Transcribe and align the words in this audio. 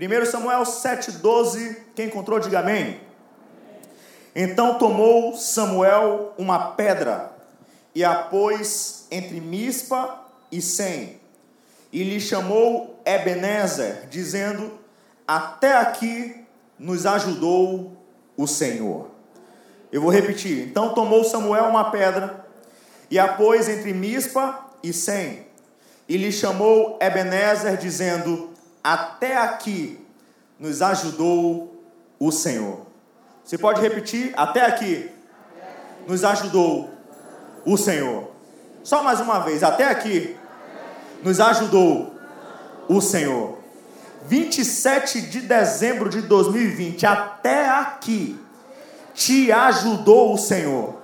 1 0.00 0.24
Samuel 0.24 0.62
7,12, 0.62 1.76
quem 1.94 2.06
encontrou, 2.06 2.40
diga 2.40 2.60
amém. 2.60 2.98
Então 4.34 4.78
tomou 4.78 5.36
Samuel 5.36 6.32
uma 6.38 6.70
pedra 6.70 7.30
e 7.94 8.02
a 8.02 8.14
pôs 8.14 9.06
entre 9.10 9.42
Mispa 9.42 10.24
e 10.50 10.62
Sem, 10.62 11.20
e 11.92 12.02
lhe 12.02 12.18
chamou 12.18 12.98
Ebenezer, 13.04 14.06
dizendo: 14.08 14.78
Até 15.28 15.76
aqui 15.76 16.46
nos 16.78 17.04
ajudou 17.04 17.92
o 18.38 18.46
Senhor. 18.46 19.10
Eu 19.92 20.00
vou 20.00 20.10
repetir. 20.10 20.66
Então 20.66 20.94
tomou 20.94 21.24
Samuel 21.24 21.64
uma 21.64 21.90
pedra 21.90 22.46
e 23.10 23.18
a 23.18 23.28
pôs 23.28 23.68
entre 23.68 23.92
Mispa 23.92 24.66
e 24.82 24.94
Sem, 24.94 25.46
e 26.08 26.16
lhe 26.16 26.32
chamou 26.32 26.98
Ebenezer, 27.02 27.76
dizendo: 27.76 28.49
Até 28.82 29.36
aqui 29.36 30.04
nos 30.58 30.82
ajudou 30.82 31.82
o 32.18 32.30
Senhor. 32.30 32.86
Você 33.44 33.58
pode 33.58 33.80
repetir? 33.80 34.32
Até 34.36 34.64
aqui 34.64 35.10
nos 36.06 36.24
ajudou 36.24 36.90
o 37.64 37.76
Senhor. 37.76 38.30
Só 38.82 39.02
mais 39.02 39.20
uma 39.20 39.40
vez, 39.40 39.62
até 39.62 39.88
aqui 39.88 40.36
nos 41.22 41.40
ajudou 41.40 42.14
o 42.88 43.00
Senhor. 43.00 43.58
27 44.26 45.22
de 45.22 45.40
dezembro 45.40 46.08
de 46.08 46.22
2020, 46.22 47.06
até 47.06 47.68
aqui, 47.68 48.38
te 49.14 49.50
ajudou 49.50 50.34
o 50.34 50.38
Senhor. 50.38 51.00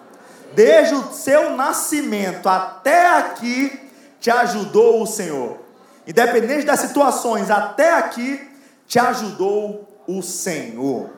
Desde 0.54 0.94
o 0.94 1.12
seu 1.12 1.56
nascimento 1.56 2.48
até 2.48 3.18
aqui, 3.18 3.90
te 4.20 4.30
ajudou 4.30 5.02
o 5.02 5.06
Senhor. 5.06 5.65
Independente 6.06 6.64
das 6.64 6.80
situações, 6.80 7.50
até 7.50 7.94
aqui, 7.94 8.40
te 8.86 8.98
ajudou 8.98 9.88
o 10.06 10.22
Senhor. 10.22 11.10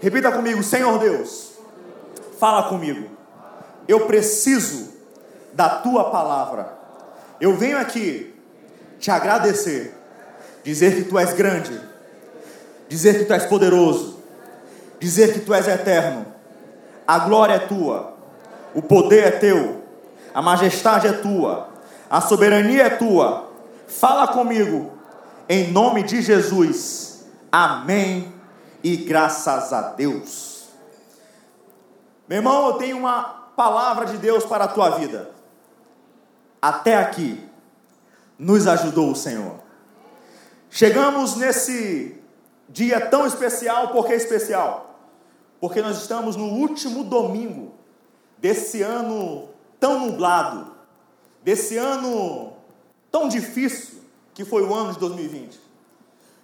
Repita 0.00 0.32
comigo, 0.32 0.62
Senhor 0.62 0.98
Deus, 0.98 1.52
fala 2.38 2.64
comigo. 2.64 3.08
Eu 3.86 4.06
preciso 4.06 4.92
da 5.52 5.68
tua 5.68 6.10
palavra. 6.10 6.76
Eu 7.40 7.56
venho 7.56 7.78
aqui 7.78 8.34
te 8.98 9.10
agradecer, 9.10 9.94
dizer 10.64 10.96
que 10.96 11.04
tu 11.04 11.18
és 11.18 11.32
grande, 11.32 11.80
dizer 12.88 13.18
que 13.18 13.24
tu 13.24 13.32
és 13.32 13.44
poderoso, 13.44 14.20
dizer 14.98 15.32
que 15.32 15.40
tu 15.40 15.54
és 15.54 15.68
eterno. 15.68 16.26
A 17.06 17.20
glória 17.20 17.54
é 17.54 17.58
tua, 17.60 18.14
o 18.74 18.82
poder 18.82 19.24
é 19.24 19.30
teu, 19.30 19.82
a 20.34 20.42
majestade 20.42 21.06
é 21.06 21.12
tua, 21.12 21.68
a 22.10 22.20
soberania 22.20 22.84
é 22.84 22.90
tua. 22.90 23.46
Fala 23.86 24.28
comigo, 24.28 24.92
em 25.48 25.70
nome 25.70 26.02
de 26.02 26.20
Jesus. 26.20 27.24
Amém 27.50 28.32
e 28.82 28.96
graças 28.96 29.72
a 29.72 29.92
Deus. 29.92 30.66
Meu 32.28 32.38
irmão, 32.38 32.66
eu 32.66 32.72
tenho 32.74 32.98
uma 32.98 33.22
palavra 33.56 34.06
de 34.06 34.18
Deus 34.18 34.44
para 34.44 34.64
a 34.64 34.68
tua 34.68 34.90
vida. 34.90 35.30
Até 36.60 36.96
aqui 36.96 37.48
nos 38.36 38.66
ajudou 38.66 39.12
o 39.12 39.16
Senhor. 39.16 39.60
Chegamos 40.68 41.36
nesse 41.36 42.20
dia 42.68 43.00
tão 43.06 43.24
especial, 43.24 43.88
por 43.88 44.06
que 44.06 44.14
especial? 44.14 44.98
Porque 45.60 45.80
nós 45.80 45.98
estamos 45.98 46.34
no 46.34 46.46
último 46.46 47.04
domingo 47.04 47.72
desse 48.36 48.82
ano 48.82 49.48
tão 49.78 50.00
nublado, 50.00 50.72
desse 51.42 51.76
ano 51.76 52.55
tão 53.16 53.28
difícil 53.28 54.02
que 54.34 54.44
foi 54.44 54.62
o 54.62 54.74
ano 54.74 54.92
de 54.92 54.98
2020. 54.98 55.58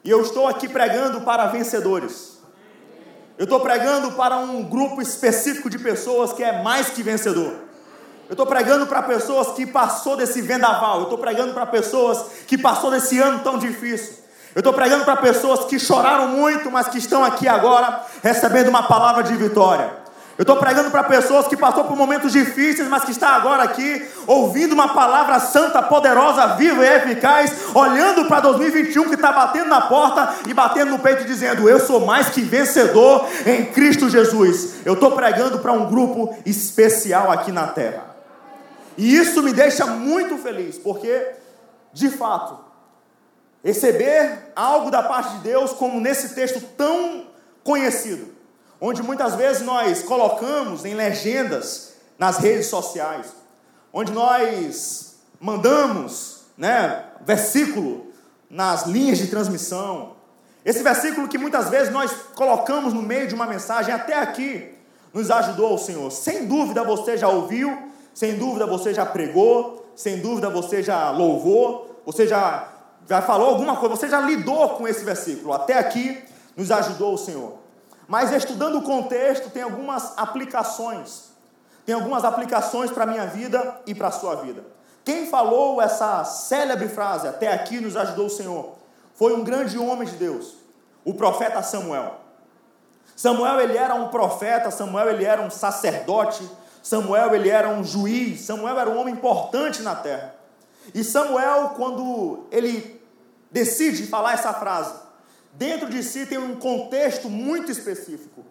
E 0.02 0.10
eu 0.10 0.22
estou 0.22 0.48
aqui 0.48 0.66
pregando 0.66 1.20
para 1.20 1.46
vencedores. 1.48 2.38
Eu 3.36 3.44
estou 3.44 3.60
pregando 3.60 4.12
para 4.12 4.38
um 4.38 4.62
grupo 4.62 5.02
específico 5.02 5.68
de 5.68 5.78
pessoas 5.78 6.32
que 6.32 6.42
é 6.42 6.62
mais 6.62 6.88
que 6.88 7.02
vencedor. 7.02 7.52
Eu 8.26 8.32
estou 8.32 8.46
pregando 8.46 8.86
para 8.86 9.02
pessoas 9.02 9.48
que 9.48 9.66
passou 9.66 10.16
desse 10.16 10.40
vendaval. 10.40 10.96
Eu 11.00 11.02
estou 11.04 11.18
pregando 11.18 11.52
para 11.52 11.66
pessoas 11.66 12.24
que 12.46 12.56
passou 12.56 12.90
desse 12.90 13.18
ano 13.18 13.40
tão 13.40 13.58
difícil. 13.58 14.14
Eu 14.54 14.60
estou 14.60 14.72
pregando 14.72 15.04
para 15.04 15.16
pessoas 15.16 15.66
que 15.66 15.78
choraram 15.78 16.28
muito, 16.28 16.70
mas 16.70 16.88
que 16.88 16.96
estão 16.96 17.22
aqui 17.22 17.46
agora 17.46 18.02
recebendo 18.22 18.68
uma 18.68 18.84
palavra 18.84 19.22
de 19.22 19.34
vitória. 19.34 20.01
Eu 20.38 20.42
estou 20.42 20.56
pregando 20.56 20.90
para 20.90 21.04
pessoas 21.04 21.46
que 21.46 21.56
passou 21.56 21.84
por 21.84 21.94
momentos 21.94 22.32
difíceis, 22.32 22.88
mas 22.88 23.04
que 23.04 23.10
está 23.10 23.30
agora 23.30 23.64
aqui 23.64 24.02
ouvindo 24.26 24.72
uma 24.72 24.94
palavra 24.94 25.38
santa, 25.38 25.82
poderosa, 25.82 26.54
viva 26.56 26.82
e 26.82 26.88
eficaz, 26.88 27.74
olhando 27.74 28.24
para 28.24 28.40
2021 28.40 29.08
que 29.08 29.14
está 29.14 29.30
batendo 29.30 29.68
na 29.68 29.82
porta 29.82 30.34
e 30.46 30.54
batendo 30.54 30.92
no 30.92 30.98
peito 30.98 31.24
dizendo: 31.24 31.68
Eu 31.68 31.78
sou 31.78 32.06
mais 32.06 32.30
que 32.30 32.40
vencedor 32.40 33.28
em 33.44 33.66
Cristo 33.66 34.08
Jesus. 34.08 34.76
Eu 34.86 34.94
estou 34.94 35.12
pregando 35.12 35.58
para 35.58 35.72
um 35.72 35.86
grupo 35.86 36.34
especial 36.46 37.30
aqui 37.30 37.52
na 37.52 37.66
terra. 37.66 38.12
E 38.96 39.14
isso 39.14 39.42
me 39.42 39.52
deixa 39.52 39.86
muito 39.86 40.38
feliz, 40.38 40.78
porque, 40.78 41.32
de 41.92 42.08
fato, 42.08 42.58
receber 43.62 44.50
algo 44.56 44.90
da 44.90 45.02
parte 45.02 45.36
de 45.36 45.38
Deus, 45.40 45.72
como 45.72 46.00
nesse 46.00 46.34
texto 46.34 46.60
tão 46.76 47.26
conhecido, 47.62 48.31
onde 48.84 49.00
muitas 49.00 49.36
vezes 49.36 49.62
nós 49.62 50.02
colocamos 50.02 50.84
em 50.84 50.92
legendas 50.92 51.92
nas 52.18 52.38
redes 52.38 52.66
sociais, 52.66 53.32
onde 53.92 54.10
nós 54.10 55.18
mandamos, 55.40 56.40
né, 56.58 57.04
versículo 57.24 58.08
nas 58.50 58.84
linhas 58.84 59.18
de 59.18 59.28
transmissão. 59.28 60.16
Esse 60.64 60.82
versículo 60.82 61.28
que 61.28 61.38
muitas 61.38 61.68
vezes 61.68 61.92
nós 61.92 62.12
colocamos 62.34 62.92
no 62.92 63.00
meio 63.00 63.28
de 63.28 63.36
uma 63.36 63.46
mensagem, 63.46 63.94
até 63.94 64.18
aqui 64.18 64.74
nos 65.14 65.30
ajudou 65.30 65.74
o 65.74 65.78
Senhor. 65.78 66.10
Sem 66.10 66.46
dúvida 66.46 66.82
você 66.82 67.16
já 67.16 67.28
ouviu, 67.28 67.92
sem 68.12 68.36
dúvida 68.36 68.66
você 68.66 68.92
já 68.92 69.06
pregou, 69.06 69.92
sem 69.94 70.18
dúvida 70.18 70.50
você 70.50 70.82
já 70.82 71.12
louvou, 71.12 72.02
você 72.04 72.26
já, 72.26 72.68
já 73.08 73.22
falou 73.22 73.50
alguma 73.50 73.76
coisa, 73.76 73.94
você 73.94 74.08
já 74.08 74.20
lidou 74.20 74.70
com 74.70 74.88
esse 74.88 75.04
versículo. 75.04 75.52
Até 75.52 75.78
aqui 75.78 76.18
nos 76.56 76.72
ajudou 76.72 77.14
o 77.14 77.18
Senhor. 77.18 77.61
Mas 78.12 78.30
estudando 78.30 78.76
o 78.76 78.82
contexto, 78.82 79.48
tem 79.48 79.62
algumas 79.62 80.12
aplicações. 80.18 81.30
Tem 81.86 81.94
algumas 81.94 82.26
aplicações 82.26 82.90
para 82.90 83.04
a 83.04 83.06
minha 83.06 83.24
vida 83.24 83.80
e 83.86 83.94
para 83.94 84.08
a 84.08 84.10
sua 84.10 84.34
vida. 84.34 84.62
Quem 85.02 85.30
falou 85.30 85.80
essa 85.80 86.22
célebre 86.22 86.90
frase, 86.90 87.26
até 87.26 87.50
aqui 87.50 87.80
nos 87.80 87.96
ajudou 87.96 88.26
o 88.26 88.30
Senhor, 88.30 88.74
foi 89.14 89.32
um 89.32 89.42
grande 89.42 89.78
homem 89.78 90.06
de 90.06 90.16
Deus, 90.16 90.56
o 91.06 91.14
profeta 91.14 91.62
Samuel. 91.62 92.16
Samuel 93.16 93.58
ele 93.62 93.78
era 93.78 93.94
um 93.94 94.08
profeta, 94.08 94.70
Samuel 94.70 95.08
ele 95.08 95.24
era 95.24 95.40
um 95.40 95.48
sacerdote, 95.48 96.46
Samuel 96.82 97.34
ele 97.34 97.48
era 97.48 97.70
um 97.70 97.82
juiz, 97.82 98.42
Samuel 98.42 98.78
era 98.78 98.90
um 98.90 99.00
homem 99.00 99.14
importante 99.14 99.80
na 99.80 99.94
terra. 99.94 100.34
E 100.94 101.02
Samuel, 101.02 101.70
quando 101.78 102.44
ele 102.50 103.02
decide 103.50 104.06
falar 104.06 104.34
essa 104.34 104.52
frase, 104.52 105.01
dentro 105.52 105.88
de 105.88 106.02
si 106.02 106.26
tem 106.26 106.38
um 106.38 106.56
contexto 106.56 107.28
muito 107.28 107.70
específico. 107.70 108.44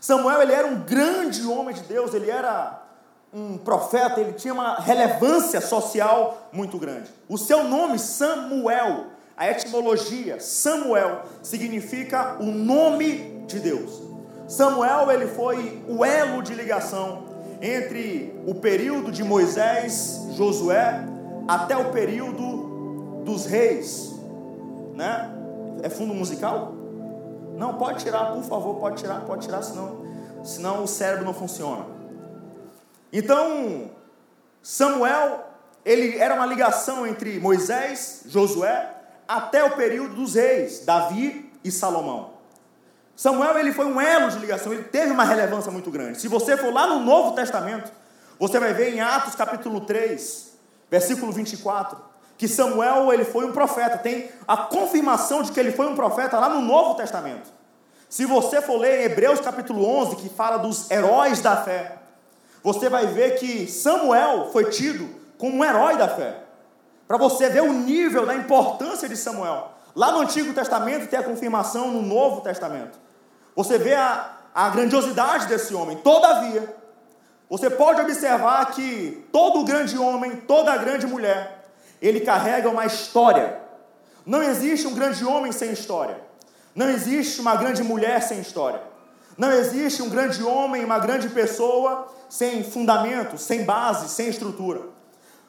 Samuel 0.00 0.42
ele 0.42 0.52
era 0.52 0.66
um 0.66 0.80
grande 0.80 1.44
homem 1.46 1.74
de 1.74 1.82
Deus, 1.82 2.14
ele 2.14 2.30
era 2.30 2.82
um 3.32 3.58
profeta, 3.58 4.20
ele 4.20 4.32
tinha 4.32 4.54
uma 4.54 4.76
relevância 4.76 5.60
social 5.60 6.48
muito 6.52 6.78
grande. 6.78 7.10
O 7.28 7.36
seu 7.36 7.64
nome, 7.64 7.98
Samuel, 7.98 9.06
a 9.36 9.50
etimologia, 9.50 10.40
Samuel, 10.40 11.22
significa 11.42 12.36
o 12.40 12.46
nome 12.46 13.44
de 13.46 13.58
Deus. 13.58 14.02
Samuel 14.48 15.10
ele 15.10 15.26
foi 15.26 15.82
o 15.88 16.04
elo 16.04 16.42
de 16.42 16.54
ligação 16.54 17.24
entre 17.60 18.34
o 18.46 18.54
período 18.54 19.10
de 19.10 19.24
Moisés, 19.24 20.20
Josué, 20.32 21.04
até 21.48 21.76
o 21.76 21.90
período 21.90 23.22
dos 23.24 23.44
reis, 23.46 24.14
né? 24.94 25.35
É 25.82 25.88
fundo 25.88 26.14
musical? 26.14 26.74
Não, 27.56 27.74
pode 27.74 28.04
tirar, 28.04 28.32
por 28.32 28.42
favor, 28.42 28.76
pode 28.76 28.96
tirar, 28.96 29.20
pode 29.22 29.46
tirar, 29.46 29.62
senão, 29.62 30.04
senão 30.44 30.84
o 30.84 30.86
cérebro 30.86 31.24
não 31.24 31.32
funciona. 31.32 31.86
Então, 33.12 33.90
Samuel, 34.62 35.46
ele 35.84 36.18
era 36.18 36.34
uma 36.34 36.46
ligação 36.46 37.06
entre 37.06 37.38
Moisés, 37.38 38.22
Josué, 38.26 38.92
até 39.26 39.64
o 39.64 39.76
período 39.76 40.14
dos 40.14 40.34
reis, 40.34 40.84
Davi 40.84 41.50
e 41.64 41.70
Salomão. 41.70 42.36
Samuel, 43.14 43.58
ele 43.58 43.72
foi 43.72 43.86
um 43.86 43.98
elo 43.98 44.30
de 44.30 44.38
ligação, 44.38 44.72
ele 44.72 44.84
teve 44.84 45.10
uma 45.10 45.24
relevância 45.24 45.72
muito 45.72 45.90
grande. 45.90 46.20
Se 46.20 46.28
você 46.28 46.56
for 46.56 46.72
lá 46.72 46.86
no 46.86 47.00
Novo 47.00 47.34
Testamento, 47.34 47.90
você 48.38 48.60
vai 48.60 48.74
ver 48.74 48.92
em 48.92 49.00
Atos 49.00 49.34
capítulo 49.34 49.80
3, 49.80 50.52
versículo 50.90 51.32
24, 51.32 51.98
que 52.38 52.46
Samuel 52.46 53.12
ele 53.12 53.24
foi 53.24 53.44
um 53.44 53.52
profeta. 53.52 53.98
Tem 53.98 54.30
a 54.46 54.56
confirmação 54.56 55.42
de 55.42 55.52
que 55.52 55.60
ele 55.60 55.72
foi 55.72 55.86
um 55.86 55.94
profeta 55.94 56.38
lá 56.38 56.48
no 56.48 56.60
Novo 56.60 56.94
Testamento. 56.94 57.50
Se 58.08 58.24
você 58.24 58.60
for 58.60 58.78
ler 58.78 59.04
Hebreus 59.04 59.40
capítulo 59.40 59.84
11, 59.84 60.16
que 60.16 60.28
fala 60.28 60.58
dos 60.58 60.90
heróis 60.90 61.40
da 61.40 61.56
fé, 61.56 61.96
você 62.62 62.88
vai 62.88 63.06
ver 63.06 63.38
que 63.38 63.66
Samuel 63.66 64.50
foi 64.52 64.70
tido 64.70 65.08
como 65.38 65.56
um 65.56 65.64
herói 65.64 65.96
da 65.96 66.08
fé. 66.08 66.36
Para 67.06 67.16
você 67.16 67.48
ver 67.48 67.62
o 67.62 67.72
nível 67.72 68.26
da 68.26 68.34
importância 68.34 69.08
de 69.08 69.16
Samuel. 69.16 69.72
lá 69.94 70.12
no 70.12 70.20
Antigo 70.20 70.52
Testamento 70.52 71.08
tem 71.08 71.18
a 71.18 71.22
confirmação 71.22 71.90
no 71.90 72.02
Novo 72.02 72.40
Testamento. 72.40 72.98
Você 73.54 73.78
vê 73.78 73.94
a, 73.94 74.32
a 74.54 74.68
grandiosidade 74.68 75.46
desse 75.46 75.74
homem. 75.74 75.96
Todavia, 75.98 76.74
você 77.48 77.70
pode 77.70 78.00
observar 78.00 78.66
que 78.72 79.24
todo 79.32 79.64
grande 79.64 79.96
homem, 79.96 80.36
toda 80.36 80.76
grande 80.76 81.06
mulher, 81.06 81.55
ele 82.00 82.20
carrega 82.20 82.68
uma 82.68 82.86
história. 82.86 83.60
Não 84.24 84.42
existe 84.42 84.86
um 84.86 84.94
grande 84.94 85.24
homem 85.24 85.52
sem 85.52 85.72
história. 85.72 86.20
Não 86.74 86.90
existe 86.90 87.40
uma 87.40 87.56
grande 87.56 87.82
mulher 87.82 88.22
sem 88.22 88.40
história. 88.40 88.82
Não 89.36 89.52
existe 89.52 90.02
um 90.02 90.08
grande 90.08 90.42
homem, 90.42 90.84
uma 90.84 90.98
grande 90.98 91.28
pessoa 91.28 92.08
sem 92.28 92.64
fundamento, 92.64 93.38
sem 93.38 93.64
base, 93.64 94.08
sem 94.08 94.28
estrutura. 94.28 94.80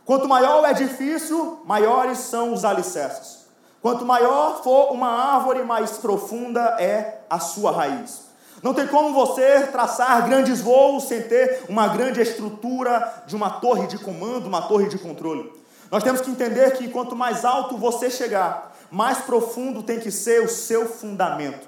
Quanto 0.05 0.27
maior 0.27 0.63
o 0.63 0.67
edifício, 0.67 1.59
maiores 1.65 2.19
são 2.19 2.53
os 2.53 2.63
alicerces. 2.63 3.45
Quanto 3.81 4.05
maior 4.05 4.63
for 4.63 4.91
uma 4.91 5.09
árvore, 5.09 5.63
mais 5.63 5.91
profunda 5.97 6.61
é 6.79 7.21
a 7.29 7.39
sua 7.39 7.71
raiz. 7.71 8.27
Não 8.63 8.73
tem 8.73 8.87
como 8.87 9.13
você 9.13 9.67
traçar 9.67 10.25
grandes 10.27 10.61
voos 10.61 11.03
sem 11.03 11.21
ter 11.21 11.63
uma 11.69 11.87
grande 11.89 12.21
estrutura 12.21 13.23
de 13.27 13.35
uma 13.35 13.49
torre 13.59 13.85
de 13.87 13.99
comando, 13.99 14.47
uma 14.47 14.63
torre 14.63 14.87
de 14.87 14.97
controle. 14.97 15.51
Nós 15.89 16.03
temos 16.03 16.21
que 16.21 16.29
entender 16.29 16.71
que 16.71 16.89
quanto 16.89 17.15
mais 17.15 17.45
alto 17.45 17.77
você 17.77 18.09
chegar, 18.09 18.75
mais 18.91 19.19
profundo 19.19 19.83
tem 19.83 19.99
que 19.99 20.11
ser 20.11 20.41
o 20.41 20.49
seu 20.49 20.87
fundamento. 20.87 21.67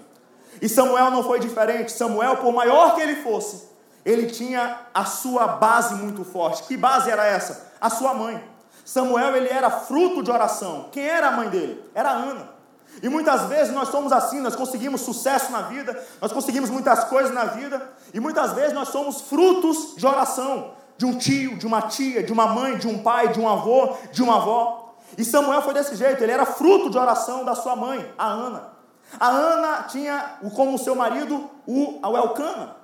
E 0.62 0.68
Samuel 0.68 1.12
não 1.12 1.24
foi 1.24 1.40
diferente. 1.40 1.92
Samuel, 1.92 2.38
por 2.38 2.54
maior 2.54 2.96
que 2.96 3.02
ele 3.02 3.18
fosse, 3.18 3.70
ele 4.06 4.28
tinha 4.28 4.80
a 4.94 5.06
sua 5.06 5.48
base 5.48 5.96
muito 5.96 6.24
forte. 6.24 6.64
Que 6.64 6.76
base 6.76 7.10
era 7.10 7.26
essa? 7.26 7.72
A 7.80 7.90
sua 7.90 8.14
mãe. 8.14 8.44
Samuel, 8.84 9.36
ele 9.36 9.50
era 9.50 9.70
fruto 9.70 10.24
de 10.24 10.32
oração. 10.32 10.90
Quem 10.92 11.06
era 11.06 11.28
a 11.28 11.32
mãe 11.32 11.50
dele? 11.50 11.84
Era 11.94 12.12
Ana. 12.12 12.50
E 13.02 13.08
muitas 13.08 13.44
vezes 13.44 13.74
nós 13.74 13.90
somos 13.90 14.12
assim, 14.12 14.40
nós 14.40 14.56
conseguimos 14.56 15.02
sucesso 15.02 15.52
na 15.52 15.62
vida, 15.62 15.98
nós 16.20 16.34
conseguimos 16.34 16.70
muitas 16.70 17.04
coisas 17.06 17.34
na 17.34 17.46
vida, 17.46 17.88
e 18.14 18.20
muitas 18.20 18.54
vezes 18.54 18.74
nós 18.74 18.90
somos 18.90 19.22
frutos 19.22 19.96
de 19.96 20.06
oração, 20.06 20.74
de 21.00 21.06
um 21.06 21.18
tio, 21.18 21.56
de 21.56 21.66
uma 21.66 21.84
tia, 21.84 22.22
de 22.22 22.34
uma 22.34 22.48
mãe, 22.48 22.78
de 22.78 22.86
um 22.86 23.02
pai, 23.02 23.30
de 23.30 23.40
um 23.40 23.48
avô, 23.48 23.96
de 24.12 24.22
uma 24.22 24.36
avó. 24.36 24.98
E 25.18 25.24
Samuel 25.24 25.62
foi 25.62 25.74
desse 25.74 25.96
jeito, 25.96 26.22
ele 26.22 26.34
era 26.34 26.46
fruto 26.46 26.90
de 26.90 26.98
oração 26.98 27.46
da 27.46 27.56
sua 27.56 27.74
mãe, 27.74 28.14
a 28.18 28.28
Ana. 28.28 28.74
A 29.18 29.30
Ana 29.30 29.84
tinha 29.84 30.40
como 30.54 30.78
seu 30.78 30.94
marido 30.96 31.50
o 31.66 32.02
Elcana. 32.04 32.76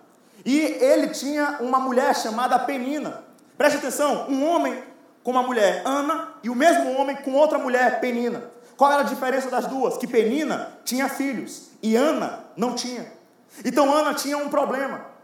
E 0.46 0.58
ele 0.58 1.10
tinha 1.10 1.58
uma 1.60 1.78
mulher 1.78 2.16
chamada 2.16 2.58
Penina. 2.58 3.22
Preste 3.58 3.80
atenção, 3.80 4.28
um 4.30 4.48
homem 4.48 4.82
com 5.22 5.32
uma 5.32 5.44
mulher, 5.44 5.82
Ana, 5.84 6.30
e 6.42 6.50
o 6.50 6.56
mesmo 6.56 6.98
homem 6.98 7.18
com 7.18 7.34
outra 7.34 7.60
mulher, 7.60 8.00
Penina. 8.00 8.50
Qual 8.78 8.90
era 8.90 9.02
a 9.02 9.06
diferença 9.06 9.50
das 9.50 9.68
duas? 9.68 9.98
Que 9.98 10.08
Penina 10.08 10.70
tinha 10.86 11.10
filhos 11.10 11.70
e 11.84 11.98
Ana 11.98 12.46
não 12.56 12.76
tinha. 12.76 13.12
Então 13.66 13.94
Ana 13.94 14.14
tinha 14.14 14.38
um 14.38 14.48
problema. 14.48 15.15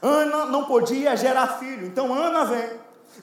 Ana 0.00 0.46
não 0.46 0.64
podia 0.64 1.16
gerar 1.16 1.58
filho. 1.58 1.86
Então 1.86 2.12
Ana 2.14 2.44
vem, 2.44 2.70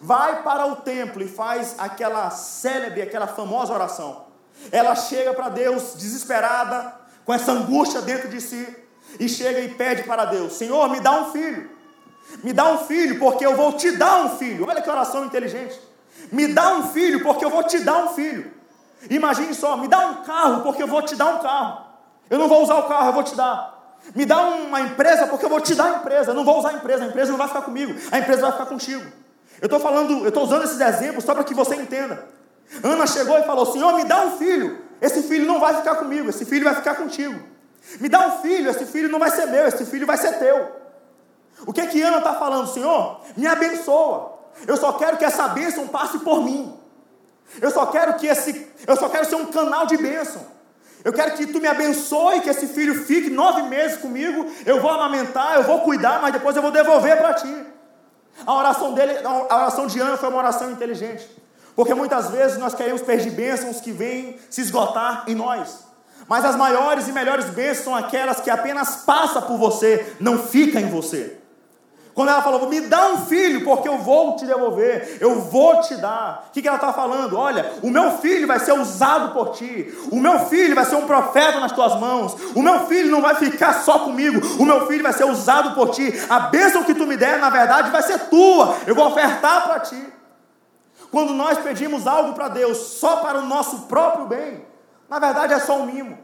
vai 0.02 0.44
para 0.44 0.66
o 0.68 0.78
templo 0.78 1.22
e 1.22 1.28
faz 1.28 1.76
aquela 1.78 2.30
célebre, 2.30 3.02
aquela 3.02 3.28
famosa 3.28 3.74
oração. 3.74 4.26
Ela 4.72 4.96
chega 4.96 5.34
para 5.34 5.50
Deus 5.50 5.96
desesperada, 5.96 6.94
com 7.26 7.34
essa 7.34 7.52
angústia 7.52 8.02
dentro 8.02 8.30
de 8.30 8.40
si, 8.40 8.76
e 9.20 9.28
chega 9.28 9.60
e 9.60 9.70
pede 9.70 10.04
para 10.04 10.26
Deus: 10.26 10.54
Senhor, 10.54 10.90
me 10.90 11.00
dá 11.00 11.12
um 11.12 11.32
filho. 11.32 11.70
Me 12.44 12.52
dá 12.52 12.72
um 12.72 12.80
filho, 12.80 13.20
porque 13.20 13.46
eu 13.46 13.56
vou 13.56 13.74
te 13.74 13.92
dar 13.92 14.24
um 14.26 14.38
filho. 14.38 14.68
Olha 14.68 14.82
que 14.82 14.90
oração 14.90 15.26
inteligente. 15.26 15.80
Me 16.32 16.48
dá 16.48 16.76
um 16.76 16.88
filho, 16.88 17.24
porque 17.24 17.46
eu 17.46 17.50
vou 17.50 17.64
te 17.64 17.80
dar 17.80 18.06
um 18.06 18.10
filho. 18.10 18.52
Imagine 19.10 19.54
só, 19.54 19.78
me 19.78 19.88
dá 19.88 20.00
um 20.08 20.24
carro, 20.24 20.62
porque 20.64 20.82
eu 20.82 20.88
vou 20.88 21.02
te 21.02 21.16
dar 21.16 21.28
um 21.28 21.40
carro. 21.40 21.86
Eu 22.30 22.40
não 22.40 22.48
vou 22.48 22.64
usar 22.64 22.76
o 22.76 22.84
carro, 22.84 23.10
eu 23.10 23.14
vou 23.14 23.24
te 23.24 23.36
dar. 23.36 23.75
Me 24.14 24.26
dá 24.26 24.40
uma 24.40 24.82
empresa, 24.82 25.28
porque 25.28 25.46
eu 25.46 25.50
vou 25.50 25.60
te 25.60 25.74
dar 25.74 25.86
a 25.86 25.96
empresa. 25.98 26.32
Eu 26.32 26.36
não 26.36 26.46
vou 26.46 26.60
usar 26.60 26.70
a 26.70 26.74
empresa, 26.74 27.04
a 27.04 27.08
empresa 27.08 27.32
não 27.32 27.38
vai 27.38 27.48
ficar 27.48 27.62
comigo, 27.62 27.96
a 28.12 28.20
empresa 28.20 28.42
vai 28.42 28.52
ficar 28.52 28.66
contigo. 28.66 29.04
Eu 29.62 29.66
estou 29.66 29.80
falando, 29.80 30.20
eu 30.20 30.28
estou 30.28 30.44
usando 30.44 30.64
esses 30.64 30.80
exemplos 30.80 31.24
só 31.24 31.34
para 31.34 31.44
que 31.44 31.54
você 31.54 31.76
entenda. 31.76 32.26
Ana 32.84 33.08
chegou 33.08 33.38
e 33.38 33.44
falou: 33.44 33.66
Senhor, 33.66 33.94
me 33.96 34.04
dá 34.04 34.26
um 34.26 34.38
filho. 34.38 34.80
Esse 35.02 35.24
filho 35.24 35.46
não 35.46 35.60
vai 35.60 35.76
ficar 35.76 35.96
comigo, 35.96 36.30
esse 36.30 36.46
filho 36.46 36.64
vai 36.64 36.76
ficar 36.76 36.96
contigo. 36.96 37.40
Me 38.00 38.10
dá 38.10 38.28
um 38.28 38.42
filho, 38.42 38.70
esse 38.70 38.86
filho 38.86 39.10
não 39.10 39.20
vai 39.20 39.30
ser 39.30 39.46
meu, 39.48 39.68
esse 39.68 39.86
filho 39.86 40.06
vai 40.06 40.18
ser 40.18 40.40
teu. 40.40 40.72
O 41.66 41.72
que 41.72 41.82
é 41.82 41.86
que 41.86 42.02
Ana 42.02 42.18
está 42.18 42.34
falando, 42.34 42.68
Senhor? 42.68 43.22
Me 43.38 43.48
abençoa. 43.48 44.40
Eu 44.66 44.78
só 44.78 44.94
quero 44.94 45.18
que 45.18 45.26
essa 45.26 45.50
bênção 45.50 45.88
passe 45.88 46.20
por 46.20 46.44
mim. 46.44 46.78
Eu 47.62 47.70
só 47.72 47.86
quero 47.86 48.16
que 48.16 48.28
esse, 48.28 48.68
eu 48.88 48.96
só 48.96 49.08
quero 49.10 49.26
ser 49.26 49.36
um 49.36 49.46
canal 49.46 49.86
de 49.86 49.98
bênção. 49.98 50.55
Eu 51.06 51.14
quero 51.14 51.36
que 51.38 51.46
tu 51.46 51.62
me 51.62 51.68
abençoe, 51.68 52.42
que 52.42 52.50
esse 52.50 52.66
filho 52.66 53.06
fique 53.06 53.30
nove 53.30 53.62
meses 53.62 54.00
comigo. 54.00 54.52
Eu 54.66 54.82
vou 54.82 54.90
amamentar, 54.90 55.54
eu 55.54 55.64
vou 55.64 55.82
cuidar, 55.82 56.20
mas 56.20 56.34
depois 56.34 56.56
eu 56.56 56.64
vou 56.64 56.72
devolver 56.72 57.16
para 57.18 57.36
ti. 57.36 57.66
A 58.44 58.52
oração 58.52 58.92
dele, 58.92 59.20
a 59.24 59.56
oração 59.56 59.86
de 59.86 60.00
Ana 60.00 60.18
foi 60.18 60.30
uma 60.30 60.40
oração 60.40 60.72
inteligente. 60.72 61.30
Porque 61.76 61.94
muitas 61.94 62.32
vezes 62.32 62.58
nós 62.58 62.74
queremos 62.74 63.04
perder 63.04 63.30
bênçãos 63.30 63.80
que 63.80 63.92
vêm 63.92 64.40
se 64.50 64.62
esgotar 64.62 65.26
em 65.28 65.36
nós. 65.36 65.86
Mas 66.28 66.44
as 66.44 66.56
maiores 66.56 67.08
e 67.08 67.12
melhores 67.12 67.46
bênçãos 67.46 67.84
são 67.84 67.96
aquelas 67.96 68.40
que 68.40 68.50
apenas 68.50 69.04
passam 69.06 69.44
por 69.44 69.60
você, 69.60 70.16
não 70.20 70.40
fica 70.40 70.80
em 70.80 70.90
você. 70.90 71.38
Quando 72.16 72.30
ela 72.30 72.42
falou, 72.42 72.70
me 72.70 72.80
dá 72.80 73.10
um 73.10 73.26
filho, 73.26 73.66
porque 73.66 73.90
eu 73.90 73.98
vou 73.98 74.38
te 74.38 74.46
devolver, 74.46 75.18
eu 75.20 75.42
vou 75.42 75.82
te 75.82 75.98
dar. 75.98 76.46
O 76.48 76.52
que, 76.54 76.62
que 76.62 76.68
ela 76.68 76.78
está 76.78 76.94
falando? 76.94 77.38
Olha, 77.38 77.74
o 77.84 77.90
meu 77.90 78.20
filho 78.20 78.48
vai 78.48 78.58
ser 78.58 78.72
usado 78.72 79.34
por 79.34 79.50
ti, 79.50 79.94
o 80.10 80.16
meu 80.16 80.40
filho 80.46 80.74
vai 80.74 80.86
ser 80.86 80.96
um 80.96 81.06
profeta 81.06 81.60
nas 81.60 81.74
tuas 81.74 82.00
mãos, 82.00 82.34
o 82.56 82.62
meu 82.62 82.88
filho 82.88 83.12
não 83.12 83.22
vai 83.22 83.36
ficar 83.36 83.74
só 83.84 84.00
comigo, 84.00 84.40
o 84.58 84.66
meu 84.66 84.88
filho 84.88 85.04
vai 85.04 85.12
ser 85.12 85.26
usado 85.26 85.76
por 85.76 85.90
ti. 85.90 86.14
A 86.30 86.40
bênção 86.40 86.86
que 86.86 86.96
tu 86.96 87.06
me 87.06 87.18
der, 87.18 87.38
na 87.38 87.50
verdade, 87.50 87.92
vai 87.92 88.02
ser 88.02 88.18
tua, 88.30 88.78
eu 88.88 88.96
vou 88.96 89.08
ofertar 89.08 89.66
para 89.66 89.82
ti. 89.82 90.02
Quando 91.12 91.34
nós 91.34 91.58
pedimos 91.58 92.08
algo 92.08 92.32
para 92.32 92.48
Deus 92.48 92.78
só 92.78 93.18
para 93.18 93.40
o 93.40 93.46
nosso 93.46 93.88
próprio 93.88 94.26
bem, 94.26 94.66
na 95.10 95.20
verdade 95.20 95.54
é 95.54 95.60
só 95.60 95.80
um 95.80 95.86
mimo. 95.86 96.18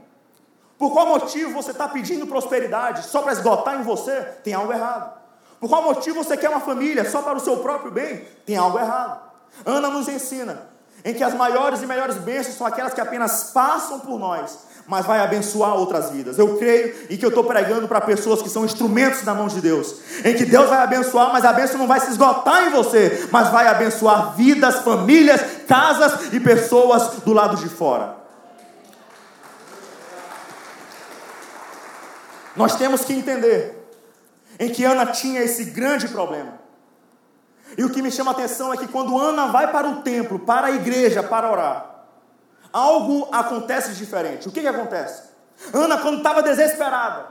Por 0.77 0.93
qual 0.93 1.05
motivo 1.05 1.51
você 1.51 1.71
está 1.71 1.89
pedindo 1.89 2.25
prosperidade 2.25 3.03
só 3.03 3.21
para 3.21 3.33
esgotar 3.33 3.77
em 3.77 3.83
você? 3.83 4.21
Tem 4.41 4.53
algo 4.53 4.71
errado. 4.71 5.20
Por 5.61 5.69
qual 5.69 5.83
motivo 5.83 6.23
você 6.23 6.35
quer 6.35 6.49
uma 6.49 6.59
família 6.59 7.07
só 7.07 7.21
para 7.21 7.37
o 7.37 7.39
seu 7.39 7.57
próprio 7.57 7.91
bem? 7.91 8.25
Tem 8.47 8.57
algo 8.57 8.79
errado. 8.79 9.21
Ana 9.63 9.89
nos 9.91 10.07
ensina 10.07 10.71
em 11.05 11.13
que 11.13 11.23
as 11.23 11.35
maiores 11.35 11.83
e 11.83 11.85
melhores 11.85 12.17
bênçãos 12.17 12.57
são 12.57 12.65
aquelas 12.65 12.95
que 12.95 13.01
apenas 13.01 13.51
passam 13.51 13.99
por 13.99 14.19
nós, 14.19 14.57
mas 14.87 15.05
vai 15.05 15.19
abençoar 15.19 15.75
outras 15.75 16.09
vidas. 16.09 16.39
Eu 16.39 16.57
creio 16.57 16.95
e 17.11 17.17
que 17.17 17.23
eu 17.23 17.29
estou 17.29 17.43
pregando 17.43 17.87
para 17.87 18.01
pessoas 18.01 18.41
que 18.41 18.49
são 18.49 18.65
instrumentos 18.65 19.23
na 19.23 19.35
mão 19.35 19.47
de 19.47 19.61
Deus, 19.61 19.97
em 20.25 20.33
que 20.35 20.45
Deus 20.45 20.67
vai 20.67 20.79
abençoar, 20.79 21.31
mas 21.31 21.45
a 21.45 21.53
bênção 21.53 21.77
não 21.77 21.87
vai 21.87 21.99
se 21.99 22.09
esgotar 22.09 22.67
em 22.67 22.71
você, 22.71 23.27
mas 23.31 23.49
vai 23.49 23.67
abençoar 23.67 24.35
vidas, 24.35 24.81
famílias, 24.81 25.41
casas 25.67 26.33
e 26.33 26.39
pessoas 26.39 27.19
do 27.19 27.33
lado 27.33 27.57
de 27.57 27.69
fora. 27.69 28.15
Nós 32.55 32.75
temos 32.75 33.05
que 33.05 33.13
entender 33.13 33.80
em 34.61 34.69
que 34.69 34.85
Ana 34.85 35.07
tinha 35.07 35.41
esse 35.41 35.65
grande 35.65 36.07
problema. 36.07 36.53
E 37.75 37.83
o 37.83 37.89
que 37.89 37.99
me 37.99 38.11
chama 38.11 38.29
a 38.29 38.33
atenção 38.35 38.71
é 38.71 38.77
que 38.77 38.87
quando 38.87 39.17
Ana 39.17 39.47
vai 39.47 39.71
para 39.71 39.89
o 39.89 40.03
templo, 40.03 40.37
para 40.37 40.67
a 40.67 40.71
igreja, 40.71 41.23
para 41.23 41.51
orar, 41.51 42.05
algo 42.71 43.27
acontece 43.31 43.93
diferente. 43.93 44.47
O 44.47 44.51
que, 44.51 44.61
que 44.61 44.67
acontece? 44.67 45.23
Ana, 45.73 45.97
quando 45.97 46.17
estava 46.17 46.43
desesperada, 46.43 47.25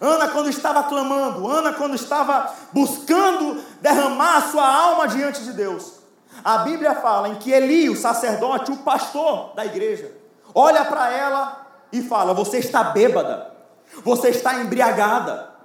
Ana, 0.00 0.28
quando 0.28 0.48
estava 0.48 0.84
clamando, 0.84 1.48
Ana, 1.48 1.72
quando 1.72 1.96
estava 1.96 2.54
buscando 2.72 3.60
derramar 3.80 4.36
a 4.36 4.42
sua 4.42 4.64
alma 4.64 5.08
diante 5.08 5.42
de 5.42 5.54
Deus, 5.54 5.94
a 6.44 6.58
Bíblia 6.58 6.94
fala 6.94 7.30
em 7.30 7.34
que 7.34 7.50
Eli, 7.50 7.90
o 7.90 7.96
sacerdote, 7.96 8.70
o 8.70 8.76
pastor 8.78 9.54
da 9.56 9.66
igreja, 9.66 10.12
olha 10.54 10.84
para 10.84 11.10
ela 11.10 11.66
e 11.90 12.00
fala: 12.00 12.32
Você 12.32 12.58
está 12.58 12.84
bêbada, 12.84 13.50
você 14.04 14.28
está 14.28 14.60
embriagada. 14.60 15.55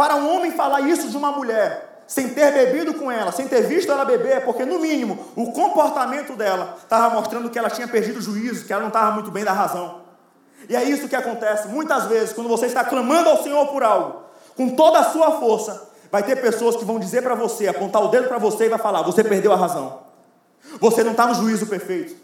Para 0.00 0.16
um 0.16 0.34
homem 0.34 0.50
falar 0.50 0.80
isso 0.80 1.10
de 1.10 1.16
uma 1.18 1.30
mulher, 1.30 2.04
sem 2.06 2.30
ter 2.30 2.50
bebido 2.54 2.94
com 2.94 3.12
ela, 3.12 3.30
sem 3.32 3.46
ter 3.46 3.60
visto 3.66 3.92
ela 3.92 4.02
beber, 4.02 4.38
é 4.38 4.40
porque 4.40 4.64
no 4.64 4.78
mínimo 4.78 5.26
o 5.36 5.52
comportamento 5.52 6.34
dela 6.34 6.78
estava 6.82 7.14
mostrando 7.14 7.50
que 7.50 7.58
ela 7.58 7.68
tinha 7.68 7.86
perdido 7.86 8.18
o 8.18 8.22
juízo, 8.22 8.64
que 8.64 8.72
ela 8.72 8.80
não 8.80 8.88
estava 8.88 9.10
muito 9.10 9.30
bem 9.30 9.44
da 9.44 9.52
razão. 9.52 10.00
E 10.70 10.74
é 10.74 10.82
isso 10.84 11.06
que 11.06 11.14
acontece 11.14 11.68
muitas 11.68 12.06
vezes 12.06 12.32
quando 12.32 12.48
você 12.48 12.64
está 12.64 12.82
clamando 12.82 13.28
ao 13.28 13.42
Senhor 13.42 13.66
por 13.66 13.82
algo, 13.82 14.22
com 14.56 14.70
toda 14.70 15.00
a 15.00 15.04
sua 15.04 15.32
força, 15.32 15.90
vai 16.10 16.22
ter 16.22 16.36
pessoas 16.40 16.76
que 16.76 16.84
vão 16.86 16.98
dizer 16.98 17.22
para 17.22 17.34
você, 17.34 17.68
apontar 17.68 18.02
o 18.02 18.08
dedo 18.08 18.26
para 18.26 18.38
você 18.38 18.64
e 18.64 18.68
vai 18.70 18.78
falar: 18.78 19.02
você 19.02 19.22
perdeu 19.22 19.52
a 19.52 19.56
razão. 19.56 19.98
Você 20.80 21.04
não 21.04 21.10
está 21.10 21.26
no 21.26 21.34
juízo 21.34 21.66
perfeito. 21.66 22.16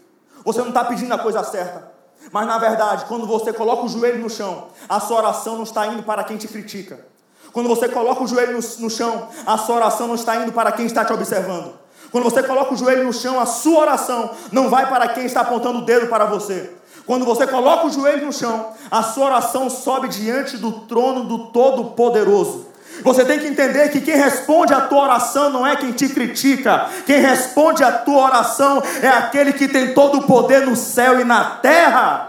Você 0.43 0.61
não 0.61 0.69
está 0.69 0.83
pedindo 0.83 1.13
a 1.13 1.19
coisa 1.19 1.43
certa. 1.43 1.91
Mas 2.31 2.47
na 2.47 2.57
verdade, 2.57 3.05
quando 3.05 3.27
você 3.27 3.53
coloca 3.53 3.83
o 3.83 3.87
joelho 3.87 4.17
no 4.17 4.31
chão, 4.31 4.69
a 4.89 4.99
sua 4.99 5.17
oração 5.17 5.57
não 5.57 5.63
está 5.63 5.85
indo 5.85 6.01
para 6.01 6.23
quem 6.23 6.37
te 6.37 6.47
critica. 6.47 7.15
Quando 7.51 7.67
você 7.67 7.87
coloca 7.87 8.23
o 8.23 8.27
joelho 8.27 8.53
no, 8.53 8.83
no 8.83 8.89
chão, 8.89 9.27
a 9.45 9.57
sua 9.57 9.75
oração 9.75 10.07
não 10.07 10.15
está 10.15 10.35
indo 10.37 10.51
para 10.51 10.71
quem 10.71 10.85
está 10.85 11.03
te 11.03 11.13
observando. 11.13 11.73
Quando 12.11 12.23
você 12.23 12.41
coloca 12.41 12.73
o 12.73 12.77
joelho 12.77 13.03
no 13.03 13.13
chão, 13.13 13.39
a 13.39 13.45
sua 13.45 13.81
oração 13.81 14.31
não 14.51 14.69
vai 14.69 14.87
para 14.87 15.09
quem 15.09 15.25
está 15.25 15.41
apontando 15.41 15.79
o 15.79 15.85
dedo 15.85 16.07
para 16.07 16.25
você. 16.25 16.71
Quando 17.05 17.25
você 17.25 17.47
coloca 17.47 17.87
o 17.87 17.89
joelho 17.89 18.25
no 18.25 18.33
chão, 18.33 18.71
a 18.91 19.01
sua 19.01 19.25
oração 19.25 19.69
sobe 19.69 20.07
diante 20.09 20.57
do 20.57 20.71
trono 20.71 21.23
do 21.23 21.47
Todo-Poderoso. 21.47 22.67
Você 23.03 23.23
tem 23.23 23.39
que 23.39 23.47
entender 23.47 23.89
que 23.89 24.01
quem 24.01 24.15
responde 24.15 24.73
a 24.73 24.81
tua 24.81 25.03
oração 25.03 25.49
não 25.49 25.65
é 25.65 25.75
quem 25.75 25.91
te 25.91 26.09
critica, 26.09 26.87
quem 27.05 27.19
responde 27.21 27.83
a 27.83 27.91
tua 27.91 28.23
oração 28.23 28.81
é 29.01 29.07
aquele 29.07 29.53
que 29.53 29.67
tem 29.67 29.93
todo 29.93 30.19
o 30.19 30.23
poder 30.23 30.65
no 30.65 30.75
céu 30.75 31.19
e 31.19 31.23
na 31.23 31.43
terra. 31.43 32.26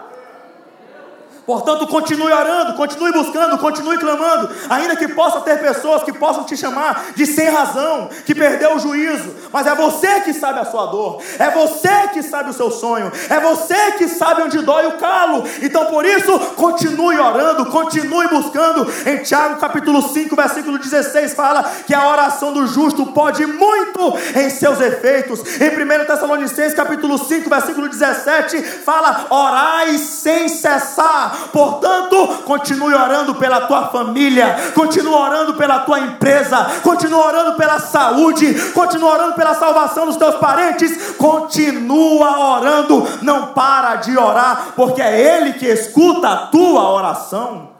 Portanto, 1.48 1.86
continue 1.86 2.30
orando, 2.30 2.74
continue 2.74 3.10
buscando, 3.10 3.56
continue 3.56 3.96
clamando, 3.96 4.50
ainda 4.68 4.94
que 4.94 5.08
possa 5.08 5.40
ter 5.40 5.58
pessoas 5.58 6.02
que 6.02 6.12
possam 6.12 6.44
te 6.44 6.54
chamar 6.54 7.06
de 7.16 7.24
sem 7.24 7.48
razão, 7.48 8.10
que 8.26 8.34
perdeu 8.34 8.76
o 8.76 8.78
juízo, 8.78 9.34
mas 9.50 9.66
é 9.66 9.74
você 9.74 10.20
que 10.20 10.34
sabe 10.34 10.58
a 10.60 10.66
sua 10.66 10.84
dor, 10.88 11.22
é 11.38 11.48
você 11.48 12.08
que 12.12 12.22
sabe 12.22 12.50
o 12.50 12.52
seu 12.52 12.70
sonho, 12.70 13.10
é 13.30 13.40
você 13.40 13.92
que 13.92 14.08
sabe 14.08 14.42
onde 14.42 14.58
dói 14.58 14.88
o 14.88 14.98
calo. 14.98 15.42
Então, 15.62 15.86
por 15.86 16.04
isso, 16.04 16.38
continue 16.54 17.18
orando, 17.18 17.64
continue 17.70 18.28
buscando. 18.28 18.86
Em 19.06 19.22
Tiago 19.22 19.58
capítulo 19.58 20.02
5, 20.02 20.36
versículo 20.36 20.76
16 20.76 21.32
fala 21.32 21.62
que 21.86 21.94
a 21.94 22.10
oração 22.10 22.52
do 22.52 22.66
justo 22.66 23.06
pode 23.06 23.46
muito 23.46 24.18
em 24.36 24.50
seus 24.50 24.82
efeitos. 24.82 25.40
Em 25.58 25.70
1 25.70 26.04
Tessalonicenses 26.04 26.74
capítulo 26.74 27.16
5, 27.16 27.48
versículo 27.48 27.88
17 27.88 28.60
fala: 28.60 29.28
"Orai 29.30 29.96
sem 29.96 30.46
cessar". 30.46 31.37
Portanto, 31.52 32.42
continue 32.44 32.94
orando 32.94 33.34
pela 33.34 33.62
tua 33.62 33.88
família, 33.88 34.72
continue 34.74 35.14
orando 35.14 35.54
pela 35.54 35.80
tua 35.80 36.00
empresa, 36.00 36.66
continue 36.82 37.18
orando 37.18 37.56
pela 37.56 37.78
saúde, 37.78 38.72
continue 38.72 39.08
orando 39.08 39.34
pela 39.34 39.54
salvação 39.54 40.06
dos 40.06 40.16
teus 40.16 40.36
parentes, 40.36 41.12
continua 41.12 42.56
orando, 42.56 43.06
não 43.22 43.52
para 43.52 43.96
de 43.96 44.16
orar, 44.16 44.72
porque 44.74 45.02
é 45.02 45.36
Ele 45.36 45.54
que 45.54 45.66
escuta 45.66 46.28
a 46.28 46.46
tua 46.48 46.90
oração. 46.90 47.70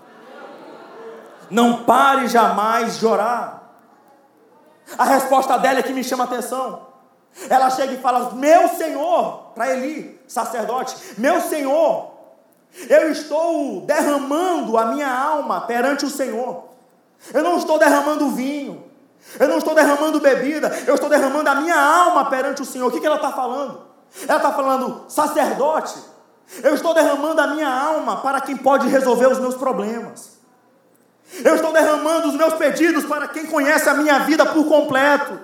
Não 1.51 1.85
pare 1.85 2.29
jamais 2.29 2.99
de 2.99 3.07
orar. 3.07 3.63
A 4.97 5.05
resposta 5.05 5.59
dela 5.59 5.81
é 5.81 5.83
que 5.83 5.93
me 5.93 6.05
chama 6.05 6.25
a 6.25 6.27
atenção. 6.27 6.89
Ela 7.49 7.71
chega 7.71 7.93
e 7.93 7.99
fala: 7.99 8.33
Meu 8.35 8.69
Senhor, 8.69 9.53
para 9.55 9.73
Eli, 9.75 10.21
sacerdote, 10.27 10.97
meu 11.19 11.41
Senhor, 11.41 12.18
eu 12.89 13.11
estou 13.11 13.83
derramando 13.83 14.77
a 14.77 14.87
minha 14.87 15.11
alma 15.11 15.63
perante 15.63 16.05
o 16.05 16.11
Senhor. 16.11 16.65
Eu 17.33 17.43
não 17.43 17.59
estou 17.59 17.79
derramando 17.79 18.31
vinho. 18.31 18.85
Eu 19.39 19.49
não 19.49 19.59
estou 19.59 19.75
derramando 19.75 20.21
bebida. 20.21 20.69
Eu 20.87 20.95
estou 20.95 21.09
derramando 21.09 21.49
a 21.49 21.57
minha 21.57 21.81
alma 21.81 22.27
perante 22.31 22.63
o 22.63 22.65
Senhor. 22.65 22.87
O 22.87 22.91
que, 22.91 23.01
que 23.01 23.07
ela 23.07 23.17
está 23.17 23.33
falando? 23.33 23.81
Ela 24.27 24.37
está 24.37 24.53
falando, 24.53 25.05
sacerdote. 25.09 25.99
Eu 26.63 26.75
estou 26.75 26.95
derramando 26.95 27.41
a 27.41 27.47
minha 27.49 27.69
alma 27.69 28.19
para 28.23 28.41
quem 28.41 28.57
pode 28.57 28.89
resolver 28.89 29.27
os 29.27 29.39
meus 29.39 29.55
problemas. 29.55 30.39
Eu 31.45 31.57
estou 31.57 31.73
derramando 31.73 32.29
os 32.29 32.35
meus 32.35 32.55
pedidos 32.55 33.05
para 33.05 33.29
quem 33.29 33.47
conhece 33.47 33.89
a 33.89 33.95
minha 33.95 34.21
vida 34.21 34.47
por 34.47 34.67
completo. 34.67 35.39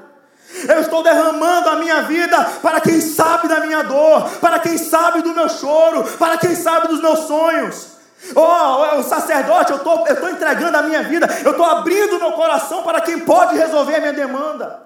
Eu 0.69 0.81
estou 0.81 1.03
derramando 1.03 1.69
a 1.69 1.77
minha 1.77 2.03
vida 2.03 2.37
para 2.63 2.81
quem 2.81 3.01
sabe 3.01 3.49
da 3.49 3.61
minha 3.61 3.83
dor, 3.83 4.29
para 4.41 4.59
quem 4.59 4.79
sabe 4.79 5.23
do 5.23 5.35
meu 5.35 5.49
choro, 5.49 6.05
para 6.19 6.39
quem 6.39 6.55
sabe 6.55 6.89
dos 6.89 7.01
meus 7.01 7.21
sonhos. 7.21 7.95
Oh, 8.35 8.99
o 8.99 9.03
sacerdote, 9.03 9.73
eu 9.73 9.77
estou, 9.77 10.07
eu 10.07 10.15
estou 10.15 10.31
entregando 10.31 10.77
a 10.77 10.83
minha 10.83 11.03
vida, 11.03 11.29
eu 11.45 11.51
estou 11.51 11.67
abrindo 11.67 12.19
meu 12.19 12.33
coração 12.33 12.83
para 12.83 13.01
quem 13.01 13.19
pode 13.19 13.57
resolver 13.57 13.97
a 13.97 14.01
minha 14.01 14.13
demanda. 14.13 14.83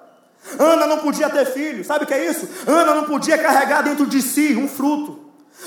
Ana 0.59 0.87
não 0.87 0.99
podia 0.99 1.29
ter 1.29 1.45
filho, 1.47 1.85
sabe 1.85 2.05
o 2.05 2.07
que 2.07 2.15
é 2.15 2.25
isso? 2.25 2.49
Ana 2.67 2.95
não 2.95 3.05
podia 3.05 3.37
carregar 3.39 3.83
dentro 3.83 4.07
de 4.07 4.23
si 4.23 4.57
um 4.57 4.69
fruto. 4.69 5.18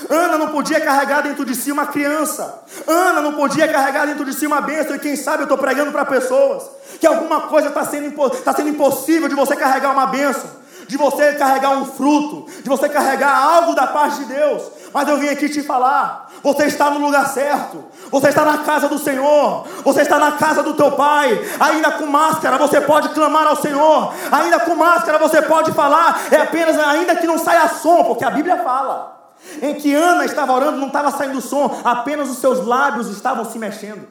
Ana 0.08 0.38
não 0.38 0.48
podia 0.48 0.80
carregar 0.80 1.22
dentro 1.22 1.44
de 1.44 1.54
si 1.54 1.70
uma 1.70 1.86
criança. 1.86 2.62
Ana 2.86 3.20
não 3.20 3.34
podia 3.34 3.68
carregar 3.68 4.06
dentro 4.06 4.24
de 4.24 4.32
si 4.32 4.46
uma 4.46 4.60
bênção. 4.60 4.96
E 4.96 4.98
quem 4.98 5.16
sabe 5.16 5.42
eu 5.42 5.44
estou 5.44 5.58
pregando 5.58 5.92
para 5.92 6.04
pessoas 6.04 6.64
que 6.98 7.06
alguma 7.06 7.42
coisa 7.42 7.68
está 7.68 7.84
sendo, 7.84 8.30
tá 8.42 8.52
sendo 8.52 8.68
impossível 8.68 9.28
de 9.28 9.34
você 9.34 9.56
carregar 9.56 9.92
uma 9.92 10.06
bênção, 10.06 10.48
de 10.86 10.96
você 10.96 11.32
carregar 11.34 11.70
um 11.70 11.84
fruto, 11.84 12.46
de 12.62 12.68
você 12.68 12.88
carregar 12.88 13.36
algo 13.36 13.74
da 13.74 13.86
parte 13.86 14.18
de 14.18 14.26
Deus. 14.26 14.62
Mas 14.92 15.08
eu 15.08 15.16
vim 15.16 15.28
aqui 15.28 15.48
te 15.48 15.62
falar: 15.62 16.28
você 16.42 16.66
está 16.66 16.90
no 16.90 16.98
lugar 16.98 17.28
certo, 17.28 17.84
você 18.10 18.28
está 18.28 18.44
na 18.44 18.58
casa 18.58 18.88
do 18.88 18.98
Senhor, 18.98 19.66
você 19.84 20.02
está 20.02 20.18
na 20.18 20.32
casa 20.32 20.62
do 20.62 20.74
teu 20.74 20.92
Pai. 20.92 21.40
Ainda 21.60 21.92
com 21.92 22.06
máscara 22.06 22.58
você 22.58 22.80
pode 22.80 23.08
clamar 23.10 23.46
ao 23.46 23.56
Senhor, 23.56 24.12
ainda 24.30 24.60
com 24.60 24.74
máscara 24.74 25.18
você 25.18 25.40
pode 25.42 25.72
falar, 25.72 26.22
é 26.30 26.36
apenas 26.36 26.78
ainda 26.78 27.16
que 27.16 27.26
não 27.26 27.38
saia 27.38 27.68
som, 27.68 28.04
porque 28.04 28.24
a 28.24 28.30
Bíblia 28.30 28.58
fala 28.58 29.21
em 29.60 29.74
que 29.74 29.94
Ana 29.94 30.24
estava 30.24 30.52
orando, 30.52 30.78
não 30.78 30.88
estava 30.88 31.10
saindo 31.10 31.40
som, 31.40 31.80
apenas 31.84 32.30
os 32.30 32.38
seus 32.38 32.64
lábios 32.66 33.08
estavam 33.08 33.44
se 33.44 33.58
mexendo. 33.58 34.06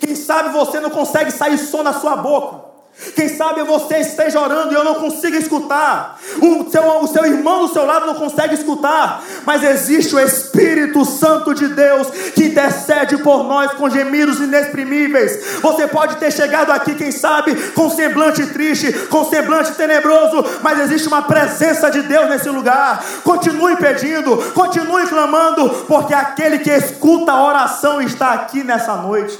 Quem 0.00 0.14
sabe 0.14 0.50
você 0.50 0.80
não 0.80 0.90
consegue 0.90 1.30
sair 1.30 1.58
som 1.58 1.82
na 1.82 1.92
sua 1.92 2.16
boca. 2.16 2.65
Quem 3.14 3.28
sabe 3.28 3.62
você 3.62 3.98
esteja 3.98 4.40
orando 4.40 4.72
e 4.72 4.76
eu 4.76 4.82
não 4.82 4.94
consigo 4.94 5.36
escutar. 5.36 6.18
O 6.40 6.70
seu, 6.70 6.82
o 7.02 7.06
seu 7.06 7.26
irmão 7.26 7.66
do 7.66 7.72
seu 7.72 7.84
lado 7.84 8.06
não 8.06 8.14
consegue 8.14 8.54
escutar. 8.54 9.22
Mas 9.44 9.62
existe 9.62 10.14
o 10.14 10.18
Espírito 10.18 11.04
Santo 11.04 11.54
de 11.54 11.68
Deus 11.68 12.08
que 12.34 12.46
intercede 12.46 13.18
por 13.18 13.44
nós 13.44 13.72
com 13.72 13.90
gemidos 13.90 14.38
inexprimíveis. 14.38 15.60
Você 15.60 15.86
pode 15.86 16.16
ter 16.16 16.32
chegado 16.32 16.70
aqui, 16.70 16.94
quem 16.94 17.12
sabe, 17.12 17.54
com 17.72 17.90
semblante 17.90 18.46
triste, 18.46 18.90
com 19.08 19.26
semblante 19.26 19.72
tenebroso. 19.72 20.44
Mas 20.62 20.80
existe 20.80 21.06
uma 21.06 21.22
presença 21.22 21.90
de 21.90 22.00
Deus 22.00 22.30
nesse 22.30 22.48
lugar. 22.48 23.04
Continue 23.22 23.76
pedindo, 23.76 24.38
continue 24.52 25.06
clamando, 25.06 25.68
porque 25.86 26.14
aquele 26.14 26.60
que 26.60 26.70
escuta 26.70 27.32
a 27.32 27.44
oração 27.44 28.00
está 28.00 28.32
aqui 28.32 28.64
nessa 28.64 28.96
noite. 28.96 29.38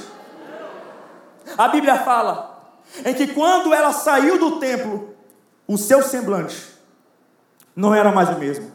A 1.57 1.67
Bíblia 1.69 1.95
fala 1.97 2.56
em 3.05 3.13
que 3.13 3.27
quando 3.27 3.73
ela 3.73 3.91
saiu 3.91 4.39
do 4.39 4.59
templo, 4.59 5.15
o 5.67 5.77
seu 5.77 6.01
semblante 6.01 6.75
não 7.75 7.93
era 7.93 8.11
mais 8.11 8.29
o 8.29 8.39
mesmo. 8.39 8.71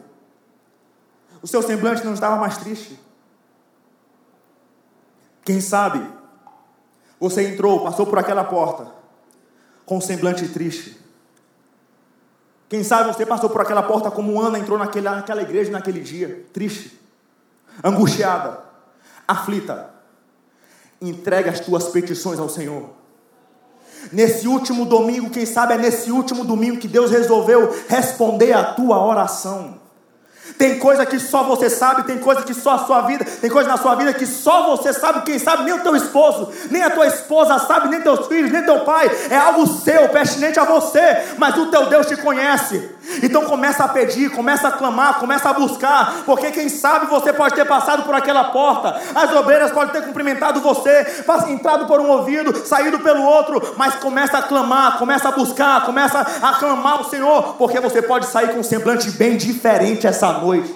O 1.41 1.47
seu 1.47 1.61
semblante 1.61 2.05
não 2.05 2.13
estava 2.13 2.37
mais 2.37 2.57
triste. 2.57 2.97
Quem 5.43 5.59
sabe 5.59 6.05
você 7.19 7.47
entrou, 7.47 7.83
passou 7.83 8.05
por 8.05 8.17
aquela 8.17 8.43
porta 8.43 8.87
com 9.85 9.97
um 9.97 10.01
semblante 10.01 10.47
triste. 10.47 10.97
Quem 12.69 12.83
sabe 12.83 13.13
você 13.13 13.25
passou 13.25 13.49
por 13.49 13.61
aquela 13.61 13.83
porta 13.83 14.09
como 14.09 14.41
Ana 14.41 14.57
entrou 14.57 14.77
naquela, 14.77 15.17
naquela 15.17 15.41
igreja 15.41 15.71
naquele 15.71 15.99
dia, 15.99 16.45
triste, 16.51 16.99
angustiada, 17.83 18.59
aflita. 19.27 19.93
Entrega 21.01 21.51
as 21.51 21.59
tuas 21.59 21.89
petições 21.89 22.39
ao 22.39 22.49
Senhor. 22.49 22.89
Nesse 24.11 24.47
último 24.47 24.85
domingo, 24.85 25.29
quem 25.29 25.45
sabe 25.45 25.73
é 25.73 25.77
nesse 25.77 26.11
último 26.11 26.43
domingo 26.43 26.77
que 26.77 26.87
Deus 26.87 27.11
resolveu 27.11 27.73
responder 27.87 28.53
a 28.53 28.63
tua 28.63 29.03
oração. 29.03 29.81
Tem 30.57 30.77
coisa 30.77 31.05
que 31.05 31.19
só 31.19 31.43
você 31.43 31.69
sabe, 31.69 32.03
tem 32.03 32.17
coisa 32.17 32.41
que 32.43 32.53
só 32.53 32.71
a 32.71 32.79
sua 32.79 33.01
vida, 33.01 33.25
tem 33.25 33.49
coisa 33.49 33.69
na 33.69 33.77
sua 33.77 33.95
vida 33.95 34.13
que 34.13 34.25
só 34.25 34.75
você 34.75 34.93
sabe, 34.93 35.21
quem 35.21 35.39
sabe 35.39 35.63
nem 35.63 35.73
o 35.73 35.81
teu 35.81 35.95
esposo, 35.95 36.51
nem 36.69 36.83
a 36.83 36.89
tua 36.89 37.07
esposa 37.07 37.57
sabe, 37.59 37.87
nem 37.87 38.01
teus 38.01 38.27
filhos, 38.27 38.51
nem 38.51 38.63
teu 38.63 38.81
pai, 38.81 39.09
é 39.29 39.37
algo 39.37 39.65
seu, 39.65 40.09
pertinente 40.09 40.59
a 40.59 40.65
você, 40.65 41.23
mas 41.37 41.57
o 41.57 41.67
teu 41.67 41.87
Deus 41.87 42.07
te 42.07 42.17
conhece. 42.17 42.92
Então 43.21 43.45
começa 43.45 43.83
a 43.83 43.87
pedir, 43.87 44.29
começa 44.31 44.67
a 44.67 44.71
clamar, 44.71 45.19
começa 45.19 45.49
a 45.49 45.53
buscar, 45.53 46.23
porque 46.25 46.51
quem 46.51 46.69
sabe 46.69 47.07
você 47.07 47.33
pode 47.33 47.53
ter 47.53 47.65
passado 47.65 48.03
por 48.03 48.15
aquela 48.15 48.45
porta, 48.45 48.99
as 49.13 49.31
obreiras 49.33 49.71
podem 49.71 49.93
ter 49.93 50.05
cumprimentado 50.05 50.61
você, 50.61 51.23
entrado 51.49 51.85
por 51.85 51.99
um 51.99 52.09
ouvido, 52.09 52.65
saído 52.65 52.99
pelo 52.99 53.21
outro, 53.23 53.73
mas 53.77 53.95
começa 53.95 54.37
a 54.37 54.41
clamar, 54.41 54.97
começa 54.97 55.29
a 55.29 55.31
buscar, 55.31 55.85
começa 55.85 56.19
a 56.19 56.53
clamar 56.53 57.01
o 57.01 57.09
Senhor, 57.09 57.55
porque 57.55 57.79
você 57.79 58.01
pode 58.01 58.25
sair 58.27 58.53
com 58.53 58.59
um 58.59 58.63
semblante 58.63 59.11
bem 59.11 59.35
diferente 59.35 60.07
essa 60.07 60.31
noite. 60.33 60.73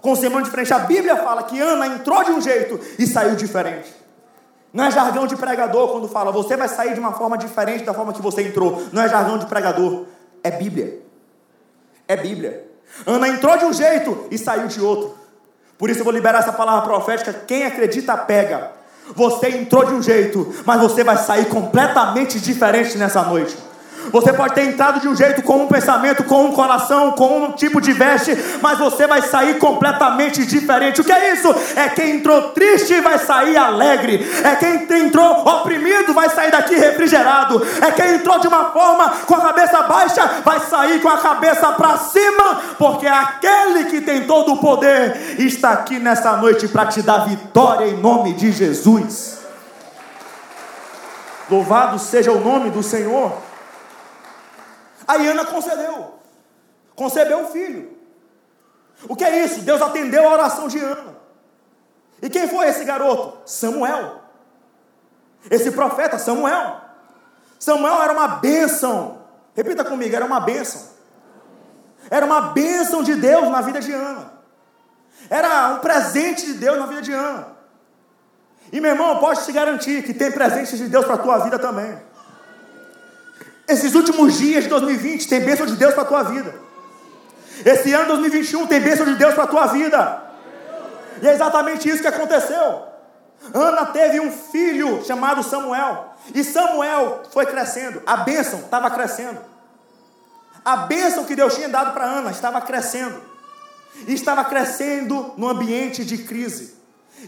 Com 0.00 0.12
um 0.12 0.16
semblante 0.16 0.46
diferente, 0.46 0.72
a 0.72 0.80
Bíblia 0.80 1.16
fala 1.16 1.42
que 1.44 1.60
Ana 1.60 1.86
entrou 1.86 2.24
de 2.24 2.32
um 2.32 2.40
jeito 2.40 2.80
e 2.98 3.06
saiu 3.06 3.36
diferente. 3.36 4.02
Não 4.72 4.84
é 4.84 4.90
jargão 4.90 5.26
de 5.26 5.36
pregador 5.36 5.88
quando 5.88 6.08
fala, 6.08 6.32
você 6.32 6.56
vai 6.56 6.66
sair 6.66 6.94
de 6.94 7.00
uma 7.00 7.12
forma 7.12 7.36
diferente 7.36 7.84
da 7.84 7.92
forma 7.92 8.12
que 8.12 8.22
você 8.22 8.42
entrou. 8.42 8.82
Não 8.90 9.02
é 9.02 9.08
jargão 9.08 9.36
de 9.36 9.44
pregador 9.46 10.06
é 10.42 10.50
Bíblia. 10.50 11.00
É 12.08 12.16
Bíblia. 12.16 12.64
Ana 13.06 13.28
entrou 13.28 13.56
de 13.56 13.64
um 13.64 13.72
jeito 13.72 14.26
e 14.30 14.38
saiu 14.38 14.66
de 14.66 14.80
outro. 14.80 15.16
Por 15.78 15.90
isso 15.90 16.00
eu 16.00 16.04
vou 16.04 16.12
liberar 16.12 16.40
essa 16.40 16.52
palavra 16.52 16.82
profética. 16.82 17.32
Quem 17.46 17.64
acredita, 17.64 18.16
pega. 18.16 18.72
Você 19.14 19.48
entrou 19.48 19.84
de 19.84 19.94
um 19.94 20.02
jeito, 20.02 20.54
mas 20.64 20.80
você 20.80 21.02
vai 21.02 21.16
sair 21.16 21.46
completamente 21.46 22.38
diferente 22.38 22.96
nessa 22.96 23.22
noite. 23.22 23.56
Você 24.10 24.32
pode 24.32 24.54
ter 24.54 24.64
entrado 24.64 25.00
de 25.00 25.08
um 25.08 25.14
jeito, 25.14 25.42
com 25.42 25.64
um 25.64 25.66
pensamento, 25.66 26.24
com 26.24 26.46
um 26.46 26.52
coração, 26.52 27.12
com 27.12 27.44
um 27.44 27.52
tipo 27.52 27.80
de 27.80 27.92
veste, 27.92 28.36
mas 28.60 28.78
você 28.78 29.06
vai 29.06 29.22
sair 29.22 29.58
completamente 29.58 30.44
diferente. 30.44 31.00
O 31.00 31.04
que 31.04 31.12
é 31.12 31.32
isso? 31.32 31.54
É 31.76 31.88
quem 31.88 32.16
entrou 32.16 32.50
triste 32.50 33.00
vai 33.00 33.18
sair 33.18 33.56
alegre. 33.56 34.26
É 34.44 34.56
quem 34.56 34.86
entrou 35.06 35.46
oprimido 35.46 36.12
vai 36.12 36.28
sair 36.30 36.50
daqui 36.50 36.74
refrigerado. 36.74 37.62
É 37.80 37.90
quem 37.90 38.14
entrou 38.14 38.38
de 38.38 38.48
uma 38.48 38.70
forma 38.70 39.08
com 39.26 39.34
a 39.34 39.40
cabeça 39.40 39.82
baixa 39.82 40.42
vai 40.44 40.60
sair 40.60 41.00
com 41.00 41.08
a 41.08 41.18
cabeça 41.18 41.72
para 41.72 41.96
cima, 41.98 42.60
porque 42.78 43.06
aquele 43.06 43.84
que 43.84 44.00
tem 44.00 44.24
todo 44.24 44.54
o 44.54 44.58
poder 44.58 45.36
está 45.38 45.72
aqui 45.72 45.98
nessa 45.98 46.36
noite 46.36 46.68
para 46.68 46.86
te 46.86 47.02
dar 47.02 47.26
vitória 47.26 47.86
em 47.86 47.96
nome 47.96 48.34
de 48.34 48.52
Jesus. 48.52 49.38
Louvado 51.50 51.98
seja 51.98 52.32
o 52.32 52.40
nome 52.40 52.70
do 52.70 52.82
Senhor. 52.82 53.51
Aí 55.12 55.28
Ana 55.28 55.44
concedeu, 55.44 56.14
concebeu 56.96 57.38
um 57.40 57.48
filho. 57.48 57.98
O 59.06 59.14
que 59.14 59.24
é 59.24 59.44
isso? 59.44 59.60
Deus 59.60 59.82
atendeu 59.82 60.26
a 60.26 60.32
oração 60.32 60.68
de 60.68 60.78
Ana. 60.78 61.16
E 62.22 62.30
quem 62.30 62.48
foi 62.48 62.68
esse 62.68 62.82
garoto? 62.82 63.36
Samuel. 63.44 64.22
Esse 65.50 65.70
profeta, 65.72 66.18
Samuel. 66.18 66.80
Samuel 67.58 68.02
era 68.02 68.12
uma 68.14 68.28
bênção. 68.28 69.18
Repita 69.54 69.84
comigo, 69.84 70.16
era 70.16 70.24
uma 70.24 70.40
bênção. 70.40 70.80
Era 72.08 72.24
uma 72.24 72.40
bênção 72.52 73.02
de 73.02 73.14
Deus 73.14 73.50
na 73.50 73.60
vida 73.60 73.80
de 73.80 73.92
Ana. 73.92 74.32
Era 75.28 75.74
um 75.74 75.78
presente 75.80 76.46
de 76.46 76.54
Deus 76.54 76.78
na 76.78 76.86
vida 76.86 77.02
de 77.02 77.12
Ana. 77.12 77.48
E 78.72 78.80
meu 78.80 78.92
irmão, 78.92 79.10
eu 79.10 79.18
posso 79.18 79.44
te 79.44 79.52
garantir 79.52 80.02
que 80.04 80.14
tem 80.14 80.32
presentes 80.32 80.78
de 80.78 80.88
Deus 80.88 81.04
para 81.04 81.16
a 81.16 81.18
tua 81.18 81.38
vida 81.38 81.58
também. 81.58 82.00
Esses 83.72 83.94
últimos 83.94 84.36
dias 84.36 84.64
de 84.64 84.68
2020 84.68 85.26
tem 85.28 85.40
bênção 85.40 85.64
de 85.64 85.76
Deus 85.76 85.94
para 85.94 86.02
a 86.02 86.06
tua 86.06 86.22
vida. 86.24 86.54
Esse 87.64 87.90
ano 87.94 88.08
2021 88.08 88.66
tem 88.66 88.78
bênção 88.78 89.06
de 89.06 89.14
Deus 89.14 89.32
para 89.32 89.44
a 89.44 89.46
tua 89.46 89.66
vida. 89.68 90.22
E 91.22 91.26
é 91.26 91.32
exatamente 91.32 91.88
isso 91.88 92.02
que 92.02 92.06
aconteceu. 92.06 92.82
Ana 93.54 93.86
teve 93.86 94.20
um 94.20 94.30
filho 94.30 95.02
chamado 95.06 95.42
Samuel. 95.42 96.14
E 96.34 96.44
Samuel 96.44 97.22
foi 97.32 97.46
crescendo. 97.46 98.02
A 98.04 98.18
bênção 98.18 98.58
estava 98.60 98.90
crescendo. 98.90 99.40
A 100.62 100.76
bênção 100.76 101.24
que 101.24 101.34
Deus 101.34 101.54
tinha 101.54 101.70
dado 101.70 101.94
para 101.94 102.04
Ana 102.04 102.30
estava 102.30 102.60
crescendo. 102.60 103.22
E 104.06 104.12
estava 104.12 104.44
crescendo 104.44 105.32
no 105.38 105.48
ambiente 105.48 106.04
de 106.04 106.18
crise. 106.18 106.74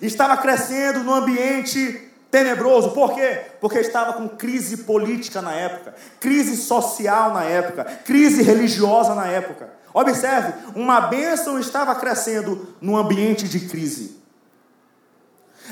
Estava 0.03 0.37
crescendo 0.37 1.03
no 1.05 1.15
ambiente 1.15 2.13
tenebroso. 2.35 2.91
Por 2.91 3.15
quê? 3.15 3.43
Porque 3.61 3.79
estava 3.79 4.15
com 4.15 4.29
crise 4.29 4.79
política 4.79 5.41
na 5.41 5.53
época, 5.53 5.95
crise 6.19 6.57
social 6.57 7.33
na 7.33 7.45
época, 7.45 7.85
crise 8.05 8.43
religiosa 8.43 9.15
na 9.15 9.29
época. 9.29 9.71
Observe, 9.93 10.53
uma 10.75 11.03
bênção 11.03 11.61
estava 11.61 11.95
crescendo 11.95 12.75
no 12.81 12.97
ambiente 12.97 13.49
de 13.49 13.61
crise. 13.61 14.21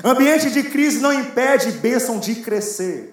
Ambiente 0.04 0.52
de 0.52 0.62
crise 0.62 1.00
não 1.00 1.12
impede 1.12 1.73
bênção 1.73 2.21
de 2.21 2.37
crescer. 2.37 3.12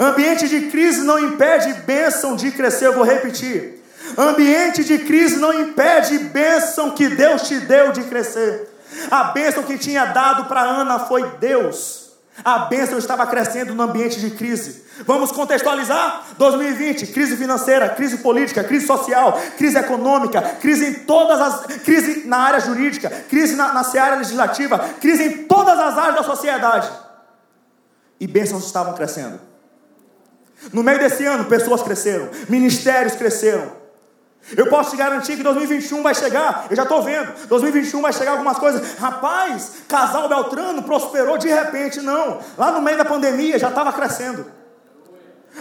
Ambiente 0.00 0.48
de 0.48 0.62
crise 0.62 1.02
não 1.02 1.20
impede 1.20 1.72
bênção 1.84 2.34
de 2.34 2.50
crescer. 2.50 2.86
Eu 2.88 2.94
vou 2.94 3.04
repetir. 3.04 3.84
Ambiente 4.18 4.82
de 4.82 4.98
crise 4.98 5.36
não 5.36 5.52
impede 5.52 6.18
bênção 6.18 6.90
que 6.90 7.08
Deus 7.08 7.42
te 7.42 7.60
deu 7.60 7.92
de 7.92 8.02
crescer. 8.02 8.68
A 9.12 9.24
bênção 9.24 9.62
que 9.62 9.78
tinha 9.78 10.06
dado 10.06 10.46
para 10.46 10.62
Ana 10.62 10.98
foi 10.98 11.22
Deus. 11.38 12.05
A 12.44 12.60
bênção 12.60 12.98
estava 12.98 13.26
crescendo 13.26 13.74
no 13.74 13.82
ambiente 13.82 14.20
de 14.20 14.30
crise. 14.30 14.84
Vamos 15.06 15.32
contextualizar? 15.32 16.26
2020, 16.38 17.08
crise 17.08 17.36
financeira, 17.36 17.88
crise 17.88 18.18
política, 18.18 18.62
crise 18.62 18.86
social, 18.86 19.40
crise 19.56 19.78
econômica, 19.78 20.42
crise 20.60 20.86
em 20.86 20.94
todas 20.94 21.40
as. 21.40 21.66
crise 21.78 22.26
na 22.26 22.38
área 22.38 22.60
jurídica, 22.60 23.10
crise 23.28 23.56
na, 23.56 23.72
na 23.72 23.84
seara 23.84 24.16
legislativa, 24.16 24.78
crise 25.00 25.24
em 25.24 25.46
todas 25.46 25.78
as 25.78 25.96
áreas 25.98 26.16
da 26.16 26.22
sociedade. 26.22 26.90
E 28.20 28.26
bênçãos 28.26 28.64
estavam 28.64 28.94
crescendo. 28.94 29.40
No 30.72 30.82
meio 30.82 30.98
desse 30.98 31.24
ano, 31.24 31.44
pessoas 31.44 31.82
cresceram, 31.82 32.28
ministérios 32.48 33.14
cresceram, 33.14 33.70
eu 34.56 34.68
posso 34.68 34.90
te 34.90 34.96
garantir 34.96 35.36
que 35.36 35.42
2021 35.42 36.02
vai 36.02 36.14
chegar, 36.14 36.66
eu 36.70 36.76
já 36.76 36.82
estou 36.82 37.02
vendo, 37.02 37.32
2021 37.48 38.00
vai 38.00 38.12
chegar 38.12 38.32
algumas 38.32 38.58
coisas. 38.58 38.96
Rapaz, 38.98 39.72
casal 39.88 40.28
Beltrano 40.28 40.82
prosperou 40.82 41.38
de 41.38 41.48
repente, 41.48 42.00
não. 42.00 42.40
Lá 42.56 42.70
no 42.70 42.80
meio 42.80 42.98
da 42.98 43.04
pandemia 43.04 43.58
já 43.58 43.68
estava 43.68 43.92
crescendo. 43.92 44.55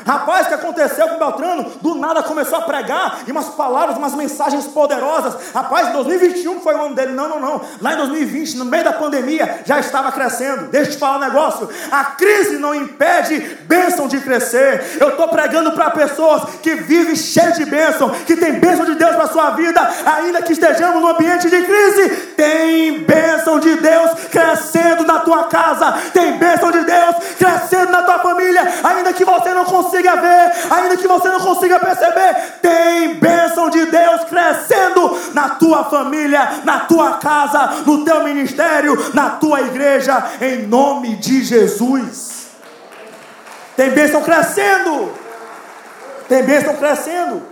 Rapaz, 0.03 0.45
o 0.45 0.49
que 0.49 0.55
aconteceu 0.55 1.08
com 1.08 1.17
Beltrano? 1.17 1.71
Do 1.81 1.95
nada 1.95 2.21
começou 2.21 2.58
a 2.58 2.62
pregar 2.63 3.19
e 3.25 3.31
umas 3.31 3.49
palavras, 3.49 3.97
umas 3.97 4.13
mensagens 4.13 4.67
poderosas. 4.67 5.53
Rapaz, 5.53 5.93
2021 5.93 6.60
foi 6.60 6.75
o 6.75 6.86
ano 6.86 6.95
dele. 6.95 7.13
Não, 7.13 7.29
não, 7.29 7.39
não. 7.39 7.62
Lá 7.81 7.93
em 7.93 7.97
2020, 7.97 8.58
no 8.58 8.65
meio 8.65 8.84
da 8.84 8.93
pandemia, 8.93 9.62
já 9.65 9.79
estava 9.79 10.12
crescendo. 10.12 10.67
Deixa 10.67 10.89
eu 10.89 10.93
te 10.93 10.99
falar 10.99 11.17
um 11.17 11.21
negócio. 11.21 11.69
A 11.91 12.03
crise 12.03 12.58
não 12.58 12.75
impede 12.75 13.39
bênção 13.63 14.08
de 14.08 14.19
crescer. 14.19 14.97
Eu 14.99 15.10
estou 15.10 15.27
pregando 15.29 15.71
para 15.71 15.89
pessoas 15.91 16.43
que 16.62 16.75
vivem 16.75 17.15
cheias 17.15 17.55
de 17.55 17.65
bênção, 17.65 18.10
que 18.10 18.36
tem 18.36 18.60
bênção 18.60 18.86
de 18.86 18.95
Deus 18.95 19.15
para 19.15 19.27
sua 19.27 19.51
vida, 19.51 19.81
ainda 20.05 20.41
que 20.41 20.53
estejamos 20.53 21.01
no 21.01 21.08
ambiente 21.08 21.49
de 21.49 21.62
crise. 21.62 22.10
Tem 22.36 22.99
bênção 22.99 23.60
de 23.60 23.75
Deus 23.75 24.12
crescendo 24.29 25.05
na 25.05 25.19
tua 25.19 25.45
casa. 25.45 25.93
Tem 26.13 26.38
bênção 26.38 26.69
de 26.71 26.84
Deus 26.84 27.15
crescendo 27.38 27.91
na 27.91 28.03
tua 28.03 28.19
família, 28.19 28.62
ainda 28.84 29.13
que 29.13 29.23
você 29.23 29.53
não 29.53 29.63
consiga 29.65 29.85
consiga 29.86 30.15
ver, 30.15 30.52
ainda 30.71 30.98
que 30.98 31.08
você 31.08 31.30
não 31.30 31.39
consiga 31.39 31.80
perceber, 31.80 32.60
tem 32.62 33.15
bênção 33.15 33.69
de 33.69 33.86
Deus 33.86 34.24
crescendo 34.26 35.17
na 35.34 35.50
tua 35.50 35.86
família, 35.86 36.62
na 36.63 36.82
tua 36.82 37.13
casa, 37.17 37.84
no 37.86 38.04
teu 38.04 38.24
ministério, 38.24 38.98
na 39.13 39.32
tua 39.32 39.62
igreja, 39.62 40.24
em 40.41 40.67
nome 40.67 41.15
de 41.15 41.43
Jesus. 41.43 42.48
Tem 43.76 43.89
bênção 43.91 44.21
crescendo. 44.21 45.13
Tem 46.28 46.43
bênção 46.43 46.76
crescendo. 46.76 47.43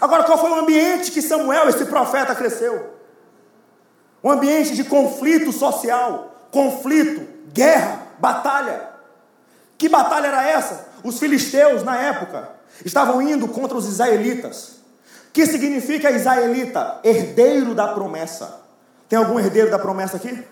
Agora, 0.00 0.22
qual 0.22 0.38
foi 0.38 0.50
o 0.50 0.60
ambiente 0.60 1.10
que 1.10 1.20
Samuel, 1.20 1.68
esse 1.68 1.84
profeta, 1.86 2.34
cresceu? 2.34 2.98
Um 4.22 4.30
ambiente 4.30 4.76
de 4.76 4.84
conflito 4.84 5.50
social, 5.50 6.46
conflito, 6.52 7.26
guerra, 7.52 8.02
batalha. 8.18 8.90
Que 9.80 9.88
batalha 9.88 10.26
era 10.26 10.46
essa? 10.46 10.88
Os 11.02 11.18
filisteus, 11.18 11.82
na 11.82 11.96
época, 11.96 12.50
estavam 12.84 13.22
indo 13.22 13.48
contra 13.48 13.78
os 13.78 13.88
israelitas. 13.88 14.72
Que 15.32 15.46
significa 15.46 16.10
israelita? 16.10 17.00
Herdeiro 17.02 17.74
da 17.74 17.88
promessa. 17.88 18.60
Tem 19.08 19.18
algum 19.18 19.40
herdeiro 19.40 19.70
da 19.70 19.78
promessa 19.78 20.18
aqui? 20.18 20.46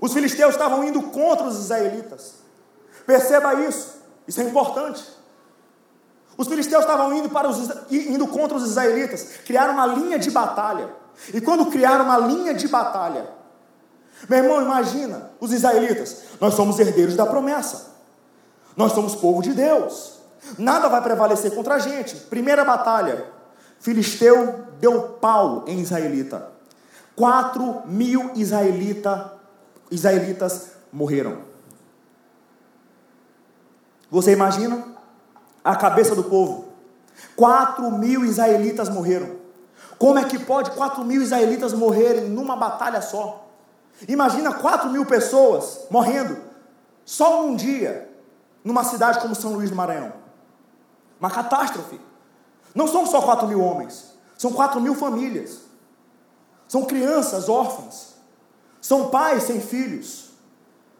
Os 0.00 0.12
filisteus 0.12 0.54
estavam 0.54 0.84
indo 0.84 1.02
contra 1.02 1.44
os 1.48 1.58
israelitas. 1.58 2.34
Perceba 3.04 3.54
isso, 3.54 3.96
isso 4.28 4.40
é 4.40 4.44
importante. 4.44 5.02
Os 6.36 6.46
filisteus 6.46 6.84
estavam 6.84 7.12
indo, 7.12 7.28
para 7.28 7.48
os, 7.48 7.58
indo 7.90 8.28
contra 8.28 8.56
os 8.56 8.62
israelitas, 8.62 9.40
criaram 9.44 9.74
uma 9.74 9.86
linha 9.86 10.16
de 10.16 10.30
batalha. 10.30 10.88
E 11.34 11.40
quando 11.40 11.66
criaram 11.66 12.04
uma 12.04 12.18
linha 12.18 12.54
de 12.54 12.68
batalha, 12.68 13.41
meu 14.28 14.38
irmão, 14.38 14.62
imagina 14.62 15.30
os 15.40 15.52
israelitas, 15.52 16.22
nós 16.40 16.54
somos 16.54 16.78
herdeiros 16.78 17.16
da 17.16 17.26
promessa. 17.26 17.92
Nós 18.76 18.92
somos 18.92 19.14
povo 19.14 19.42
de 19.42 19.52
Deus. 19.52 20.18
Nada 20.58 20.88
vai 20.88 21.02
prevalecer 21.02 21.54
contra 21.54 21.74
a 21.74 21.78
gente. 21.78 22.16
Primeira 22.16 22.64
batalha. 22.64 23.26
Filisteu 23.78 24.66
deu 24.80 25.02
pau 25.20 25.64
em 25.66 25.80
israelita. 25.80 26.50
Quatro 27.14 27.82
mil 27.84 28.32
israelita, 28.34 29.32
israelitas 29.90 30.72
morreram. 30.92 31.38
Você 34.10 34.32
imagina 34.32 34.84
a 35.64 35.76
cabeça 35.76 36.14
do 36.14 36.24
povo? 36.24 36.68
Quatro 37.36 37.90
mil 37.90 38.24
israelitas 38.24 38.88
morreram. 38.88 39.36
Como 39.98 40.18
é 40.18 40.24
que 40.24 40.38
pode 40.38 40.70
quatro 40.72 41.04
mil 41.04 41.22
israelitas 41.22 41.72
morrerem 41.72 42.28
numa 42.28 42.56
batalha 42.56 43.00
só? 43.00 43.41
Imagina 44.08 44.54
quatro 44.54 44.90
mil 44.90 45.06
pessoas 45.06 45.86
morrendo 45.90 46.36
só 47.04 47.44
um 47.44 47.54
dia 47.54 48.10
numa 48.64 48.84
cidade 48.84 49.20
como 49.20 49.34
São 49.34 49.52
Luís 49.52 49.70
do 49.70 49.76
Maranhão. 49.76 50.12
Uma 51.18 51.30
catástrofe. 51.30 52.00
Não 52.74 52.88
são 52.88 53.06
só 53.06 53.20
4 53.20 53.46
mil 53.46 53.60
homens, 53.60 54.14
são 54.36 54.52
4 54.52 54.80
mil 54.80 54.94
famílias. 54.94 55.60
São 56.66 56.84
crianças 56.84 57.48
órfãs. 57.48 58.14
São 58.80 59.10
pais 59.10 59.44
sem 59.44 59.60
filhos. 59.60 60.30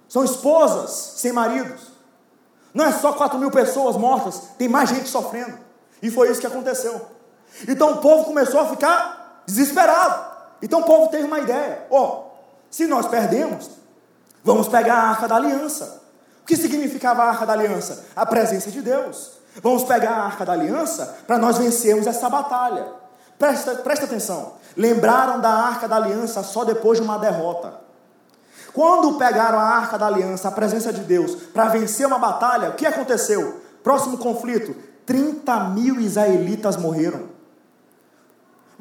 São 0.09 0.23
esposas 0.23 0.91
sem 1.17 1.33
maridos. 1.33 1.93
Não 2.75 2.85
é 2.85 2.93
só 2.93 3.12
4 3.15 3.38
mil 3.38 3.51
pessoas 3.51 3.97
mortas, 3.97 4.43
tem 4.59 4.69
mais 4.69 4.91
gente 4.91 5.09
sofrendo. 5.09 5.59
E 6.03 6.11
foi 6.11 6.31
isso 6.31 6.41
que 6.41 6.47
aconteceu. 6.47 7.01
Então 7.67 7.93
o 7.93 7.97
povo 7.99 8.25
começou 8.25 8.61
a 8.61 8.67
ficar 8.67 9.43
desesperado. 9.47 10.33
Então 10.61 10.81
o 10.81 10.85
povo 10.85 11.09
teve 11.09 11.25
uma 11.25 11.41
ideia: 11.41 11.87
ó, 11.91 12.03
oh, 12.05 12.32
se 12.72 12.87
nós 12.87 13.06
perdemos, 13.06 13.70
vamos 14.42 14.66
pegar 14.66 14.94
a 14.94 15.11
arca 15.11 15.28
da 15.28 15.37
aliança. 15.37 16.02
O 16.42 16.46
que 16.46 16.56
significava 16.56 17.22
a 17.22 17.28
arca 17.28 17.44
da 17.44 17.52
aliança? 17.52 18.06
A 18.16 18.24
presença 18.24 18.70
de 18.70 18.80
Deus. 18.80 19.32
Vamos 19.62 19.85
pegar 19.85 20.12
a 20.12 20.24
arca 20.24 20.46
da 20.46 20.54
aliança 20.54 21.18
para 21.26 21.37
nós 21.37 21.58
vencermos 21.58 22.06
essa 22.06 22.30
batalha. 22.30 22.87
Presta, 23.38 23.74
presta 23.74 24.06
atenção. 24.06 24.54
Lembraram 24.74 25.38
da 25.38 25.50
arca 25.50 25.87
da 25.87 25.96
aliança 25.96 26.42
só 26.42 26.64
depois 26.64 26.98
de 26.98 27.04
uma 27.04 27.18
derrota. 27.18 27.74
Quando 28.72 29.18
pegaram 29.18 29.58
a 29.58 29.64
arca 29.64 29.98
da 29.98 30.06
aliança, 30.06 30.48
a 30.48 30.52
presença 30.52 30.90
de 30.94 31.02
Deus, 31.02 31.35
para 31.52 31.66
vencer 31.66 32.06
uma 32.06 32.18
batalha, 32.18 32.70
o 32.70 32.74
que 32.74 32.87
aconteceu? 32.87 33.61
Próximo 33.85 34.16
conflito: 34.16 34.74
30 35.04 35.61
mil 35.64 36.00
israelitas 36.00 36.78
morreram. 36.78 37.28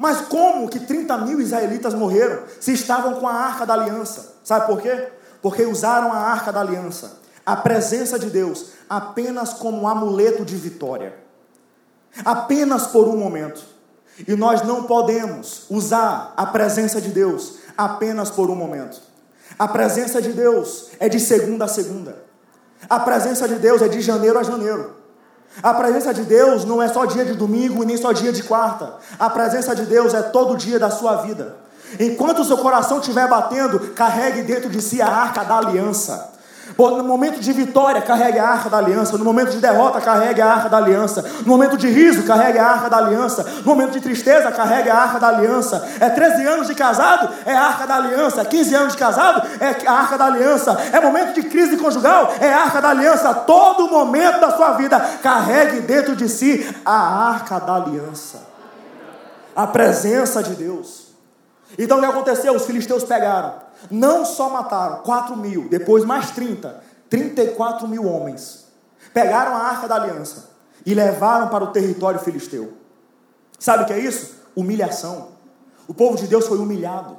Mas 0.02 0.22
como 0.22 0.68
que 0.68 0.80
30 0.80 1.16
mil 1.18 1.40
israelitas 1.40 1.94
morreram 1.94 2.42
se 2.58 2.72
estavam 2.72 3.20
com 3.20 3.28
a 3.28 3.32
arca 3.32 3.64
da 3.64 3.74
aliança? 3.74 4.34
Sabe 4.42 4.66
por 4.66 4.82
quê? 4.82 5.10
Porque 5.40 5.64
usaram 5.64 6.12
a 6.12 6.16
arca 6.16 6.52
da 6.52 6.58
aliança, 6.58 7.20
a 7.46 7.54
presença 7.54 8.18
de 8.18 8.28
Deus, 8.28 8.72
apenas 8.90 9.52
como 9.52 9.82
um 9.82 9.86
amuleto 9.86 10.44
de 10.44 10.56
vitória. 10.56 11.14
Apenas 12.24 12.88
por 12.88 13.06
um 13.06 13.16
momento. 13.16 13.62
E 14.26 14.34
nós 14.34 14.62
não 14.62 14.82
podemos 14.82 15.66
usar 15.70 16.34
a 16.36 16.46
presença 16.46 17.00
de 17.00 17.10
Deus 17.10 17.58
apenas 17.78 18.28
por 18.28 18.50
um 18.50 18.56
momento. 18.56 19.00
A 19.56 19.68
presença 19.68 20.20
de 20.20 20.32
Deus 20.32 20.88
é 20.98 21.08
de 21.08 21.20
segunda 21.20 21.66
a 21.66 21.68
segunda. 21.68 22.24
A 22.90 22.98
presença 22.98 23.46
de 23.46 23.54
Deus 23.54 23.80
é 23.80 23.86
de 23.86 24.00
janeiro 24.00 24.36
a 24.36 24.42
janeiro. 24.42 24.96
A 25.60 25.74
presença 25.74 26.14
de 26.14 26.22
Deus 26.22 26.64
não 26.64 26.80
é 26.80 26.88
só 26.88 27.04
dia 27.04 27.24
de 27.24 27.34
domingo 27.34 27.82
e 27.82 27.86
nem 27.86 27.96
só 27.96 28.12
dia 28.12 28.32
de 28.32 28.42
quarta. 28.44 28.94
A 29.18 29.28
presença 29.28 29.74
de 29.74 29.84
Deus 29.84 30.14
é 30.14 30.22
todo 30.22 30.56
dia 30.56 30.78
da 30.78 30.90
sua 30.90 31.16
vida. 31.16 31.56
Enquanto 31.98 32.40
o 32.40 32.44
seu 32.44 32.56
coração 32.58 32.98
estiver 32.98 33.28
batendo, 33.28 33.78
carregue 33.94 34.42
dentro 34.42 34.70
de 34.70 34.80
si 34.80 35.02
a 35.02 35.08
arca 35.08 35.44
da 35.44 35.58
aliança. 35.58 36.31
No 36.78 37.04
momento 37.04 37.38
de 37.40 37.52
vitória, 37.52 38.00
carregue 38.00 38.38
a 38.38 38.48
arca 38.48 38.70
da 38.70 38.78
aliança. 38.78 39.18
No 39.18 39.24
momento 39.24 39.50
de 39.50 39.58
derrota, 39.58 40.00
carregue 40.00 40.40
a 40.40 40.46
arca 40.46 40.68
da 40.68 40.78
aliança. 40.78 41.24
No 41.40 41.48
momento 41.48 41.76
de 41.76 41.88
riso, 41.88 42.22
carregue 42.24 42.58
a 42.58 42.66
arca 42.66 42.88
da 42.88 42.98
aliança. 42.98 43.44
No 43.64 43.66
momento 43.66 43.92
de 43.92 44.00
tristeza, 44.00 44.50
carregue 44.50 44.88
a 44.88 44.96
arca 44.96 45.20
da 45.20 45.28
aliança. 45.28 45.86
É 46.00 46.08
13 46.08 46.46
anos 46.46 46.66
de 46.66 46.74
casado, 46.74 47.28
é 47.44 47.54
a 47.54 47.62
arca 47.62 47.86
da 47.86 47.96
aliança. 47.96 48.44
15 48.44 48.74
anos 48.74 48.92
de 48.92 48.98
casado, 48.98 49.46
é 49.60 49.86
a 49.86 49.92
arca 49.92 50.16
da 50.16 50.26
aliança. 50.26 50.78
É 50.92 51.00
momento 51.00 51.34
de 51.34 51.42
crise 51.42 51.76
conjugal, 51.76 52.32
é 52.40 52.52
a 52.52 52.62
arca 52.62 52.80
da 52.80 52.90
aliança. 52.90 53.34
Todo 53.34 53.88
momento 53.88 54.40
da 54.40 54.56
sua 54.56 54.72
vida, 54.72 54.98
carregue 55.22 55.80
dentro 55.80 56.16
de 56.16 56.28
si 56.28 56.66
a 56.84 57.28
arca 57.30 57.58
da 57.58 57.74
aliança. 57.74 58.40
A 59.54 59.66
presença 59.66 60.42
de 60.42 60.54
Deus. 60.54 61.01
Então 61.78 61.98
o 61.98 62.00
que 62.00 62.06
aconteceu? 62.06 62.54
Os 62.54 62.64
filisteus 62.64 63.04
pegaram 63.04 63.62
não 63.90 64.24
só 64.24 64.48
mataram 64.48 64.98
4 64.98 65.36
mil, 65.36 65.68
depois 65.68 66.04
mais 66.04 66.30
30, 66.30 66.82
34 67.08 67.88
mil 67.88 68.06
homens. 68.06 68.66
Pegaram 69.12 69.56
a 69.56 69.60
arca 69.60 69.88
da 69.88 69.96
aliança 69.96 70.50
e 70.84 70.94
levaram 70.94 71.48
para 71.48 71.64
o 71.64 71.68
território 71.68 72.20
filisteu. 72.20 72.74
Sabe 73.58 73.84
o 73.84 73.86
que 73.86 73.92
é 73.92 73.98
isso? 73.98 74.36
Humilhação. 74.54 75.28
O 75.86 75.94
povo 75.94 76.16
de 76.16 76.26
Deus 76.26 76.46
foi 76.46 76.58
humilhado. 76.58 77.16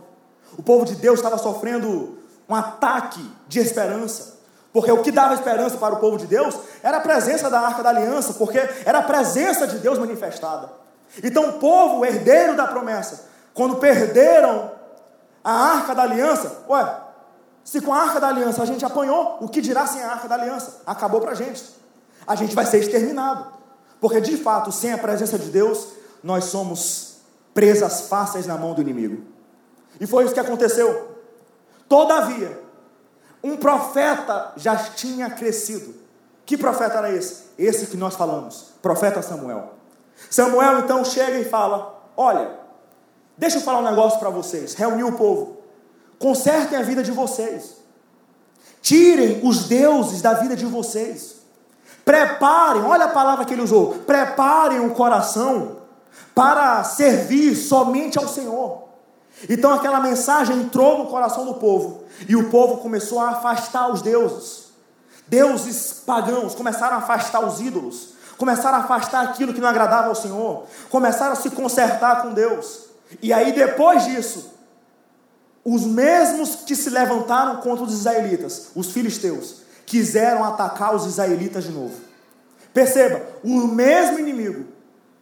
O 0.58 0.64
povo 0.64 0.86
de 0.86 0.96
Deus 0.96 1.20
estava 1.20 1.38
sofrendo 1.38 2.18
um 2.48 2.56
ataque 2.56 3.24
de 3.48 3.60
esperança. 3.60 4.34
Porque 4.72 4.92
o 4.92 5.04
que 5.04 5.12
dava 5.12 5.36
esperança 5.36 5.78
para 5.78 5.94
o 5.94 6.00
povo 6.00 6.18
de 6.18 6.26
Deus 6.26 6.56
era 6.82 6.98
a 6.98 7.02
presença 7.02 7.50
da 7.50 7.60
arca 7.60 7.84
da 7.84 7.90
aliança, 7.90 8.34
porque 8.34 8.58
era 8.86 9.00
a 9.00 9.04
presença 9.04 9.68
de 9.68 9.78
Deus 9.78 10.00
manifestada. 10.00 10.72
Então 11.24 11.50
o 11.50 11.54
povo, 11.54 12.04
herdeiro 12.04 12.56
da 12.56 12.66
promessa, 12.66 13.26
quando 13.54 13.78
perderam 13.78 14.72
a 15.44 15.52
arca 15.52 15.94
da 15.94 16.04
aliança, 16.04 16.64
ué, 16.68 17.02
se 17.64 17.82
com 17.82 17.94
a 17.94 18.02
arca 18.02 18.20
da 18.20 18.28
aliança 18.28 18.62
a 18.62 18.66
gente 18.66 18.84
apanhou, 18.84 19.38
o 19.40 19.48
que 19.48 19.62
dirá 19.62 19.86
sem 19.88 20.02
a 20.04 20.12
arca 20.12 20.28
da 20.28 20.36
aliança? 20.36 20.82
Acabou 20.86 21.22
para 21.22 21.32
a 21.32 21.36
gente. 21.36 21.64
A 22.26 22.36
gente 22.36 22.56
vai 22.56 22.66
ser 22.66 22.80
exterminado. 22.80 23.48
Porque 24.00 24.20
de 24.20 24.36
fato, 24.38 24.72
sem 24.72 24.92
a 24.92 24.98
presença 24.98 25.38
de 25.38 25.50
Deus, 25.50 25.90
nós 26.22 26.46
somos 26.46 27.18
presas 27.54 28.02
fáceis 28.08 28.46
na 28.46 28.58
mão 28.58 28.74
do 28.74 28.82
inimigo. 28.82 29.24
E 30.00 30.08
foi 30.08 30.26
isso 30.26 30.34
que 30.34 30.40
aconteceu. 30.40 31.18
Todavia, 31.88 32.60
um 33.44 33.56
profeta 33.56 34.52
já 34.58 34.76
tinha 34.76 35.30
crescido. 35.30 35.96
Que 36.46 36.58
profeta 36.58 36.98
era 36.98 37.12
esse? 37.14 37.44
Esse 37.58 37.88
que 37.88 37.96
nós 37.96 38.16
falamos, 38.16 38.74
profeta 38.82 39.22
Samuel. 39.22 39.74
Samuel 40.30 40.80
então 40.80 41.06
chega 41.06 41.40
e 41.40 41.46
fala: 41.46 42.04
Olha, 42.18 42.52
Deixa 43.38 43.58
eu 43.58 43.62
falar 43.62 43.80
um 43.80 43.90
negócio 43.90 44.20
para 44.20 44.30
vocês. 44.30 44.74
Reuniu 44.74 45.08
o 45.08 45.14
povo. 45.14 45.58
Consertem 46.20 46.78
a 46.78 46.82
vida 46.82 47.04
de 47.04 47.12
vocês. 47.12 47.78
Tirem 48.82 49.42
os 49.44 49.68
deuses 49.68 50.22
da 50.22 50.34
vida 50.34 50.56
de 50.56 50.66
vocês. 50.66 51.38
Preparem, 52.06 52.84
olha 52.84 53.06
a 53.06 53.10
palavra 53.10 53.46
que 53.46 53.54
ele 53.54 53.62
usou. 53.62 53.96
Preparem 54.06 54.86
o 54.86 54.92
coração 54.92 55.78
para 56.36 56.84
servir 56.84 57.56
somente 57.56 58.18
ao 58.18 58.28
Senhor. 58.28 58.84
Então 59.50 59.74
aquela 59.74 60.00
mensagem 60.00 60.58
entrou 60.58 61.00
no 61.00 61.08
coração 61.08 61.46
do 61.46 61.56
povo 61.56 62.04
e 62.28 62.36
o 62.36 62.50
povo 62.50 62.78
começou 62.78 63.20
a 63.20 63.30
afastar 63.30 63.92
os 63.92 64.02
deuses. 64.02 64.72
Deuses 65.28 66.02
pagãos 66.06 66.54
começaram 66.54 66.96
a 66.96 67.00
afastar 67.00 67.46
os 67.46 67.60
ídolos, 67.60 68.10
começaram 68.38 68.78
a 68.78 68.82
afastar 68.82 69.24
aquilo 69.24 69.54
que 69.54 69.62
não 69.62 69.70
agradava 69.70 70.10
ao 70.10 70.16
Senhor, 70.16 70.66
começaram 70.90 71.34
a 71.34 71.36
se 71.36 71.50
consertar 71.50 72.22
com 72.22 72.34
Deus. 72.34 72.83
E 73.22 73.32
aí, 73.32 73.52
depois 73.52 74.06
disso, 74.06 74.54
os 75.64 75.86
mesmos 75.86 76.56
que 76.66 76.76
se 76.76 76.90
levantaram 76.90 77.58
contra 77.58 77.86
os 77.86 77.94
israelitas, 77.94 78.68
os 78.76 78.92
filisteus, 78.92 79.62
quiseram 79.86 80.44
atacar 80.44 80.96
os 80.96 81.06
israelitas 81.06 81.64
de 81.64 81.72
novo. 81.72 81.96
Perceba, 82.74 83.22
o 83.44 83.68
mesmo 83.68 84.20
inimigo 84.20 84.66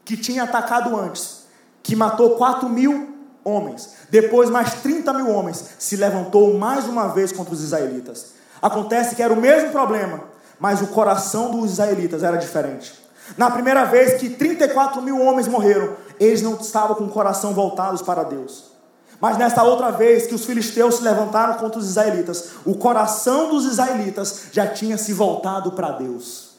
que 0.06 0.16
tinha 0.18 0.44
atacado 0.44 0.98
antes, 0.98 1.42
que 1.84 1.96
matou 1.96 2.32
4 2.32 2.70
mil 2.70 3.16
homens, 3.44 3.94
depois 4.10 4.50
mais 4.50 4.76
30 4.76 5.14
mil 5.14 5.30
homens, 5.30 5.64
se 5.78 5.96
levantou 5.96 6.58
mais 6.58 6.86
uma 6.86 7.08
vez 7.08 7.32
contra 7.32 7.54
os 7.54 7.62
israelitas. 7.62 8.34
Acontece 8.62 9.16
que 9.16 9.24
era 9.24 9.34
o 9.34 9.40
mesmo 9.40 9.72
problema, 9.72 10.24
mas 10.60 10.82
o 10.82 10.88
coração 10.88 11.52
dos 11.52 11.72
israelitas 11.72 12.24
era 12.24 12.38
diferente. 12.38 12.94
Na 13.38 13.50
primeira 13.50 13.86
vez 13.86 14.20
que 14.20 14.30
34 14.30 15.02
mil 15.02 15.22
homens 15.22 15.48
morreram, 15.48 15.96
eles 16.20 16.42
não 16.42 16.56
estavam 16.56 16.96
com 16.96 17.06
o 17.06 17.10
coração 17.10 17.54
voltados 17.54 18.02
para 18.02 18.24
Deus. 18.24 18.72
Mas 19.20 19.38
nesta 19.38 19.62
outra 19.64 19.92
vez 19.92 20.26
que 20.26 20.34
os 20.34 20.46
filisteus 20.46 20.96
se 20.96 21.04
levantaram 21.04 21.54
contra 21.54 21.80
os 21.80 21.88
israelitas, 21.88 22.52
o 22.66 22.76
coração 22.76 23.50
dos 23.50 23.66
israelitas 23.66 24.46
já 24.52 24.66
tinha 24.66 24.98
se 24.98 25.14
voltado 25.14 25.74
para 25.74 25.92
Deus. 25.92 26.52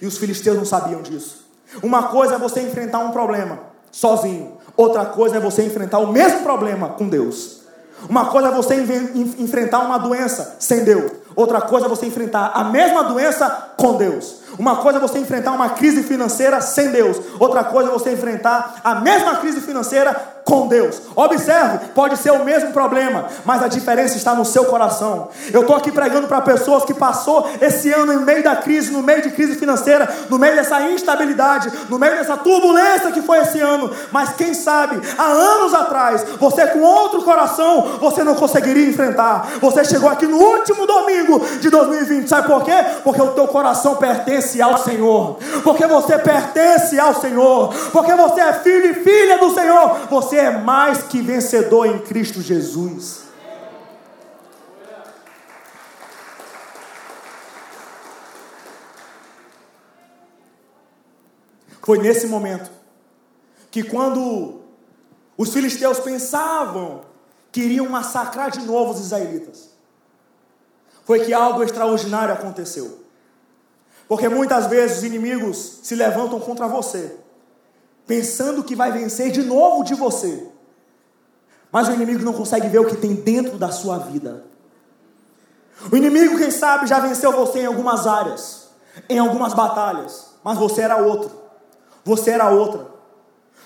E 0.00 0.06
os 0.06 0.18
filisteus 0.18 0.56
não 0.56 0.64
sabiam 0.64 1.00
disso. 1.00 1.46
Uma 1.82 2.04
coisa 2.04 2.34
é 2.34 2.38
você 2.38 2.60
enfrentar 2.60 2.98
um 2.98 3.12
problema 3.12 3.60
sozinho, 3.90 4.58
outra 4.76 5.06
coisa 5.06 5.36
é 5.36 5.40
você 5.40 5.64
enfrentar 5.64 5.98
o 5.98 6.12
mesmo 6.12 6.42
problema 6.42 6.90
com 6.90 7.08
Deus. 7.08 7.61
Uma 8.08 8.26
coisa 8.26 8.48
é 8.48 8.50
você 8.50 8.74
enfrentar 9.38 9.80
uma 9.80 9.98
doença 9.98 10.56
sem 10.58 10.84
Deus, 10.84 11.12
outra 11.34 11.60
coisa 11.60 11.86
é 11.86 11.88
você 11.88 12.06
enfrentar 12.06 12.52
a 12.54 12.64
mesma 12.64 13.04
doença 13.04 13.48
com 13.76 13.96
Deus. 13.96 14.42
Uma 14.58 14.76
coisa 14.76 14.98
é 14.98 15.00
você 15.00 15.18
enfrentar 15.18 15.52
uma 15.52 15.70
crise 15.70 16.02
financeira 16.02 16.60
sem 16.60 16.90
Deus, 16.90 17.16
outra 17.38 17.64
coisa 17.64 17.90
é 17.90 17.92
você 17.92 18.12
enfrentar 18.12 18.74
a 18.84 18.96
mesma 18.96 19.36
crise 19.36 19.60
financeira 19.60 20.14
com 20.44 20.66
Deus. 20.66 21.00
Observe, 21.14 21.78
pode 21.94 22.16
ser 22.16 22.32
o 22.32 22.44
mesmo 22.44 22.72
problema, 22.72 23.26
mas 23.44 23.62
a 23.62 23.68
diferença 23.68 24.16
está 24.16 24.34
no 24.34 24.44
seu 24.44 24.64
coração. 24.64 25.28
Eu 25.52 25.62
estou 25.62 25.76
aqui 25.76 25.90
pregando 25.90 26.26
para 26.26 26.40
pessoas 26.40 26.84
que 26.84 26.94
passou 26.94 27.48
esse 27.60 27.92
ano 27.92 28.12
em 28.12 28.24
meio 28.24 28.42
da 28.42 28.56
crise, 28.56 28.90
no 28.90 29.02
meio 29.02 29.22
de 29.22 29.30
crise 29.30 29.54
financeira, 29.56 30.08
no 30.28 30.38
meio 30.38 30.56
dessa 30.56 30.80
instabilidade, 30.82 31.70
no 31.88 31.98
meio 31.98 32.16
dessa 32.16 32.36
turbulência 32.36 33.12
que 33.12 33.22
foi 33.22 33.38
esse 33.38 33.60
ano. 33.60 33.90
Mas 34.10 34.32
quem 34.32 34.54
sabe, 34.54 35.00
há 35.16 35.24
anos 35.24 35.74
atrás, 35.74 36.24
você 36.38 36.66
com 36.66 36.80
outro 36.80 37.22
coração, 37.22 37.98
você 38.00 38.24
não 38.24 38.34
conseguiria 38.34 38.88
enfrentar. 38.88 39.48
Você 39.60 39.84
chegou 39.84 40.10
aqui 40.10 40.26
no 40.26 40.38
último 40.38 40.86
domingo 40.86 41.40
de 41.60 41.70
2020. 41.70 42.28
Sabe 42.28 42.48
por 42.48 42.62
quê? 42.64 42.72
Porque 43.04 43.20
o 43.20 43.28
teu 43.28 43.46
coração 43.46 43.96
pertence 43.96 44.60
ao 44.60 44.78
Senhor. 44.78 45.38
Porque 45.62 45.86
você 45.86 46.18
pertence 46.18 46.98
ao 46.98 47.14
Senhor. 47.14 47.72
Porque 47.92 48.14
você 48.14 48.40
é 48.40 48.52
filho 48.54 48.90
e 48.90 48.94
filha 48.94 49.38
do 49.38 49.52
Senhor. 49.54 49.96
Você 50.10 50.31
você 50.32 50.38
é 50.38 50.50
mais 50.50 51.02
que 51.02 51.20
vencedor 51.20 51.84
em 51.84 51.98
Cristo 51.98 52.40
Jesus. 52.40 53.24
Foi 61.82 61.98
nesse 61.98 62.26
momento 62.28 62.70
que, 63.70 63.82
quando 63.82 64.62
os 65.36 65.52
filisteus 65.52 66.00
pensavam 66.00 67.02
que 67.50 67.60
iriam 67.60 67.86
massacrar 67.90 68.50
de 68.50 68.60
novo 68.60 68.92
os 68.92 69.00
israelitas, 69.00 69.68
foi 71.04 71.26
que 71.26 71.34
algo 71.34 71.62
extraordinário 71.62 72.32
aconteceu. 72.32 73.04
Porque 74.08 74.30
muitas 74.30 74.66
vezes 74.66 74.98
os 74.98 75.04
inimigos 75.04 75.80
se 75.82 75.94
levantam 75.94 76.40
contra 76.40 76.66
você 76.66 77.18
pensando 78.06 78.64
que 78.64 78.76
vai 78.76 78.92
vencer 78.92 79.30
de 79.30 79.42
novo 79.42 79.84
de 79.84 79.94
você. 79.94 80.46
Mas 81.70 81.88
o 81.88 81.92
inimigo 81.92 82.24
não 82.24 82.32
consegue 82.32 82.68
ver 82.68 82.80
o 82.80 82.86
que 82.86 82.96
tem 82.96 83.14
dentro 83.14 83.56
da 83.56 83.70
sua 83.70 83.98
vida. 83.98 84.44
O 85.90 85.96
inimigo, 85.96 86.36
quem 86.36 86.50
sabe, 86.50 86.86
já 86.86 87.00
venceu 87.00 87.32
você 87.32 87.60
em 87.60 87.66
algumas 87.66 88.06
áreas, 88.06 88.68
em 89.08 89.18
algumas 89.18 89.54
batalhas, 89.54 90.34
mas 90.44 90.58
você 90.58 90.82
era 90.82 90.98
outro. 90.98 91.32
Você 92.04 92.30
era 92.30 92.50
outra. 92.50 92.86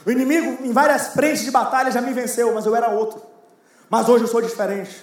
O 0.04 0.10
inimigo, 0.10 0.64
em 0.64 0.72
várias 0.72 1.08
frentes 1.08 1.42
de 1.42 1.50
batalha, 1.50 1.90
já 1.90 2.00
me 2.00 2.12
venceu, 2.12 2.54
mas 2.54 2.64
eu 2.64 2.76
era 2.76 2.90
outro. 2.90 3.20
Mas 3.90 4.08
hoje 4.08 4.24
eu 4.24 4.28
sou 4.28 4.40
diferente. 4.40 5.02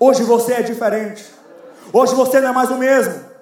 Hoje 0.00 0.24
você 0.24 0.54
é 0.54 0.62
diferente. 0.62 1.24
Hoje 1.92 2.14
você 2.14 2.40
não 2.40 2.48
é 2.48 2.52
mais 2.52 2.70
o 2.70 2.76
mesmo. 2.76 3.35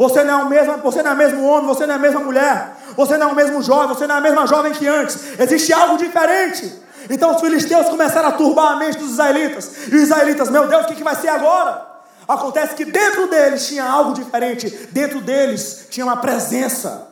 Você 0.00 0.24
não 0.24 0.40
é 0.40 0.42
o 0.44 0.48
mesmo, 0.48 0.78
você 0.78 1.02
não 1.02 1.10
é 1.10 1.14
o 1.14 1.16
mesmo 1.18 1.44
homem, 1.44 1.66
você 1.66 1.84
não 1.86 1.92
é 1.92 1.96
a 1.98 2.00
mesma 2.00 2.20
mulher, 2.20 2.72
você 2.96 3.18
não 3.18 3.28
é 3.28 3.32
o 3.32 3.34
mesmo 3.34 3.62
jovem, 3.62 3.88
você 3.88 4.06
não 4.06 4.14
é 4.14 4.18
a 4.18 4.20
mesma 4.22 4.46
jovem 4.46 4.72
que 4.72 4.88
antes. 4.88 5.38
Existe 5.38 5.74
algo 5.74 5.98
diferente. 5.98 6.72
Então 7.10 7.34
os 7.34 7.40
filisteus 7.42 7.86
começaram 7.86 8.30
a 8.30 8.32
turbar 8.32 8.72
a 8.72 8.76
mente 8.76 8.96
dos 8.96 9.10
israelitas. 9.10 9.88
E 9.88 9.94
os 9.94 10.02
israelitas, 10.04 10.48
meu 10.48 10.66
Deus, 10.66 10.84
o 10.84 10.88
que, 10.88 10.94
que 10.94 11.04
vai 11.04 11.14
ser 11.16 11.28
agora? 11.28 11.86
Acontece 12.26 12.74
que 12.76 12.86
dentro 12.86 13.26
deles 13.26 13.66
tinha 13.66 13.84
algo 13.84 14.14
diferente. 14.14 14.70
Dentro 14.90 15.20
deles 15.20 15.88
tinha 15.90 16.06
uma 16.06 16.16
presença, 16.16 17.08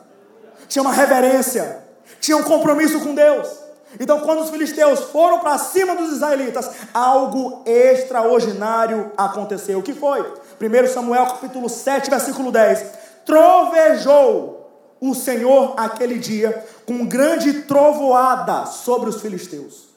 tinha 0.67 0.81
uma 0.81 0.91
reverência, 0.91 1.83
tinha 2.19 2.37
um 2.37 2.43
compromisso 2.43 3.01
com 3.01 3.13
Deus. 3.13 3.49
Então, 3.97 4.19
quando 4.19 4.41
os 4.41 4.49
filisteus 4.49 4.99
foram 5.05 5.39
para 5.39 5.57
cima 5.57 5.95
dos 5.95 6.11
israelitas, 6.11 6.69
algo 6.93 7.63
extraordinário 7.65 9.11
aconteceu. 9.17 9.79
O 9.79 9.83
que 9.83 9.93
foi? 9.93 10.21
1 10.21 10.93
Samuel 10.93 11.25
capítulo 11.25 11.69
7, 11.69 12.09
versículo 12.09 12.51
10. 12.51 12.85
Trovejou 13.25 14.59
o 15.01 15.15
Senhor 15.15 15.73
aquele 15.77 16.19
dia 16.19 16.65
com 16.85 17.05
grande 17.05 17.63
trovoada 17.63 18.65
sobre 18.65 19.09
os 19.09 19.21
filisteus. 19.21 19.89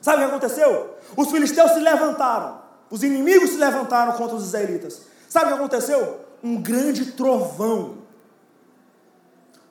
Sabe 0.00 0.18
o 0.18 0.20
que 0.20 0.30
aconteceu? 0.30 0.96
Os 1.16 1.30
filisteus 1.30 1.72
se 1.72 1.80
levantaram, 1.80 2.60
os 2.90 3.02
inimigos 3.02 3.50
se 3.50 3.56
levantaram 3.56 4.12
contra 4.12 4.36
os 4.36 4.44
israelitas. 4.44 5.02
Sabe 5.28 5.46
o 5.46 5.48
que 5.48 5.54
aconteceu? 5.54 6.20
Um 6.42 6.60
grande 6.60 7.12
trovão. 7.12 8.02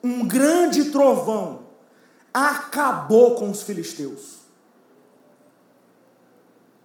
Um 0.02 0.26
grande 0.26 0.86
trovão 0.86 1.61
acabou 2.32 3.34
com 3.34 3.50
os 3.50 3.62
filisteus. 3.62 4.42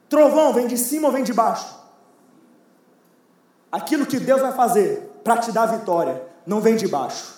Trovão 0.09 0.53
vem 0.53 0.67
de 0.67 0.77
cima 0.77 1.07
ou 1.07 1.13
vem 1.13 1.23
de 1.23 1.33
baixo? 1.33 1.75
Aquilo 3.71 4.05
que 4.05 4.19
Deus 4.19 4.41
vai 4.41 4.53
fazer 4.53 5.19
para 5.23 5.37
te 5.37 5.51
dar 5.51 5.65
vitória 5.65 6.21
não 6.45 6.61
vem 6.61 6.75
de 6.75 6.87
baixo. 6.87 7.37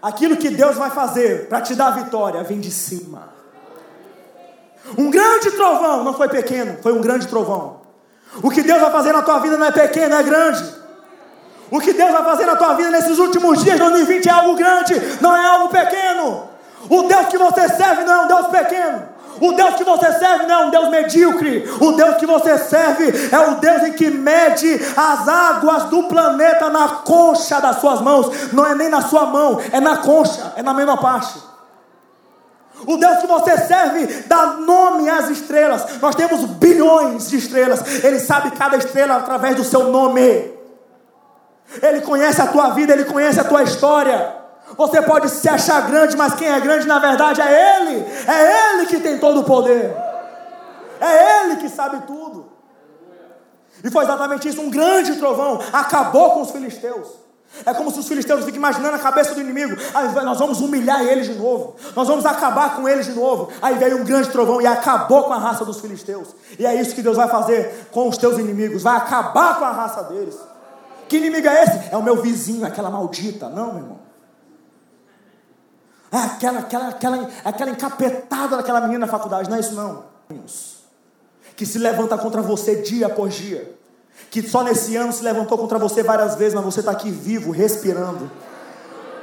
Aquilo 0.00 0.36
que 0.36 0.48
Deus 0.48 0.76
vai 0.76 0.90
fazer 0.90 1.48
para 1.48 1.60
te 1.60 1.74
dar 1.74 1.90
vitória 1.90 2.42
vem 2.42 2.58
de 2.58 2.70
cima. 2.70 3.28
Um 4.96 5.10
grande 5.10 5.50
trovão 5.50 6.02
não 6.02 6.14
foi 6.14 6.28
pequeno, 6.28 6.78
foi 6.82 6.92
um 6.92 7.00
grande 7.02 7.28
trovão. 7.28 7.80
O 8.42 8.50
que 8.50 8.62
Deus 8.62 8.80
vai 8.80 8.90
fazer 8.90 9.12
na 9.12 9.22
tua 9.22 9.38
vida 9.40 9.58
não 9.58 9.66
é 9.66 9.72
pequeno, 9.72 10.14
é 10.14 10.22
grande. 10.22 10.80
O 11.70 11.80
que 11.80 11.92
Deus 11.92 12.10
vai 12.10 12.24
fazer 12.24 12.46
na 12.46 12.56
tua 12.56 12.74
vida 12.74 12.90
nesses 12.90 13.18
últimos 13.18 13.62
dias, 13.62 13.78
2020, 13.78 14.26
é 14.26 14.32
algo 14.32 14.56
grande, 14.56 14.94
não 15.20 15.36
é 15.36 15.46
algo 15.46 15.68
pequeno. 15.68 16.49
O 16.88 17.02
Deus 17.02 17.26
que 17.26 17.38
você 17.38 17.68
serve 17.68 18.04
não 18.04 18.14
é 18.14 18.24
um 18.24 18.28
Deus 18.28 18.46
pequeno. 18.46 19.08
O 19.40 19.52
Deus 19.52 19.74
que 19.74 19.84
você 19.84 20.12
serve 20.18 20.46
não 20.46 20.54
é 20.54 20.66
um 20.66 20.70
Deus 20.70 20.88
medíocre. 20.90 21.68
O 21.80 21.92
Deus 21.92 22.16
que 22.16 22.26
você 22.26 22.58
serve 22.58 23.12
é 23.32 23.38
o 23.38 23.54
Deus 23.56 23.82
em 23.84 23.92
que 23.92 24.10
mede 24.10 24.78
as 24.96 25.28
águas 25.28 25.84
do 25.84 26.04
planeta 26.04 26.68
na 26.68 26.88
concha 26.88 27.60
das 27.60 27.80
suas 27.80 28.00
mãos. 28.00 28.52
Não 28.52 28.66
é 28.66 28.74
nem 28.74 28.88
na 28.88 29.00
sua 29.00 29.26
mão, 29.26 29.60
é 29.72 29.80
na 29.80 29.98
concha, 29.98 30.52
é 30.56 30.62
na 30.62 30.74
mesma 30.74 30.96
parte. 30.98 31.50
O 32.86 32.96
Deus 32.96 33.18
que 33.18 33.26
você 33.26 33.58
serve 33.58 34.06
dá 34.26 34.46
nome 34.58 35.08
às 35.08 35.28
estrelas. 35.28 36.00
Nós 36.00 36.14
temos 36.14 36.44
bilhões 36.44 37.28
de 37.28 37.36
estrelas. 37.36 38.04
Ele 38.04 38.18
sabe 38.18 38.50
cada 38.52 38.76
estrela 38.76 39.16
através 39.16 39.56
do 39.56 39.64
seu 39.64 39.84
nome. 39.84 40.52
Ele 41.82 42.00
conhece 42.00 42.40
a 42.40 42.46
tua 42.46 42.70
vida, 42.70 42.92
ele 42.92 43.04
conhece 43.04 43.38
a 43.38 43.44
tua 43.44 43.62
história. 43.62 44.39
Você 44.76 45.02
pode 45.02 45.28
se 45.28 45.48
achar 45.48 45.88
grande, 45.88 46.16
mas 46.16 46.34
quem 46.34 46.48
é 46.48 46.60
grande 46.60 46.86
na 46.86 46.98
verdade 46.98 47.40
é 47.40 47.76
Ele. 47.76 48.06
É 48.26 48.74
Ele 48.74 48.86
que 48.86 49.00
tem 49.00 49.18
todo 49.18 49.40
o 49.40 49.44
poder. 49.44 49.94
É 51.00 51.44
Ele 51.44 51.56
que 51.56 51.68
sabe 51.68 52.06
tudo. 52.06 52.50
E 53.82 53.90
foi 53.90 54.04
exatamente 54.04 54.48
isso: 54.48 54.60
um 54.60 54.70
grande 54.70 55.16
trovão 55.16 55.60
acabou 55.72 56.32
com 56.32 56.42
os 56.42 56.50
filisteus. 56.50 57.08
É 57.66 57.74
como 57.74 57.90
se 57.90 57.98
os 57.98 58.06
filisteus 58.06 58.44
fiquem 58.44 58.58
imaginando 58.58 58.94
a 58.94 58.98
cabeça 58.98 59.34
do 59.34 59.40
inimigo. 59.40 59.76
Aí 59.92 60.24
nós 60.24 60.38
vamos 60.38 60.60
humilhar 60.60 61.02
eles 61.02 61.26
de 61.26 61.34
novo. 61.34 61.74
Nós 61.96 62.06
vamos 62.06 62.24
acabar 62.24 62.76
com 62.76 62.88
eles 62.88 63.06
de 63.06 63.12
novo. 63.12 63.50
Aí 63.60 63.76
veio 63.76 64.00
um 64.00 64.04
grande 64.04 64.30
trovão 64.30 64.60
e 64.60 64.66
acabou 64.66 65.24
com 65.24 65.32
a 65.32 65.38
raça 65.38 65.64
dos 65.64 65.80
filisteus. 65.80 66.28
E 66.58 66.64
é 66.64 66.74
isso 66.74 66.94
que 66.94 67.02
Deus 67.02 67.16
vai 67.16 67.28
fazer 67.28 67.88
com 67.90 68.08
os 68.08 68.16
teus 68.16 68.38
inimigos. 68.38 68.84
Vai 68.84 68.96
acabar 68.96 69.58
com 69.58 69.64
a 69.64 69.72
raça 69.72 70.04
deles. 70.04 70.38
Que 71.08 71.16
inimigo 71.16 71.48
é 71.48 71.64
esse? 71.64 71.92
É 71.92 71.96
o 71.96 72.02
meu 72.02 72.22
vizinho, 72.22 72.64
aquela 72.64 72.88
maldita. 72.88 73.48
Não, 73.48 73.72
meu 73.72 73.82
irmão. 73.82 74.09
É 76.12 76.16
aquela, 76.18 76.58
aquela, 76.60 76.88
aquela, 76.88 77.30
aquela 77.44 77.70
encapetada 77.70 78.56
daquela 78.56 78.80
menina 78.80 79.00
na 79.00 79.06
faculdade. 79.06 79.48
Não 79.48 79.56
é 79.56 79.60
isso 79.60 79.74
não. 79.74 80.04
Que 81.56 81.64
se 81.64 81.78
levanta 81.78 82.18
contra 82.18 82.42
você 82.42 82.76
dia 82.76 83.06
após 83.06 83.34
dia. 83.34 83.76
Que 84.30 84.42
só 84.42 84.62
nesse 84.62 84.96
ano 84.96 85.12
se 85.12 85.22
levantou 85.22 85.56
contra 85.56 85.78
você 85.78 86.02
várias 86.02 86.34
vezes, 86.34 86.54
mas 86.54 86.64
você 86.64 86.80
está 86.80 86.92
aqui 86.92 87.10
vivo, 87.10 87.50
respirando. 87.50 88.30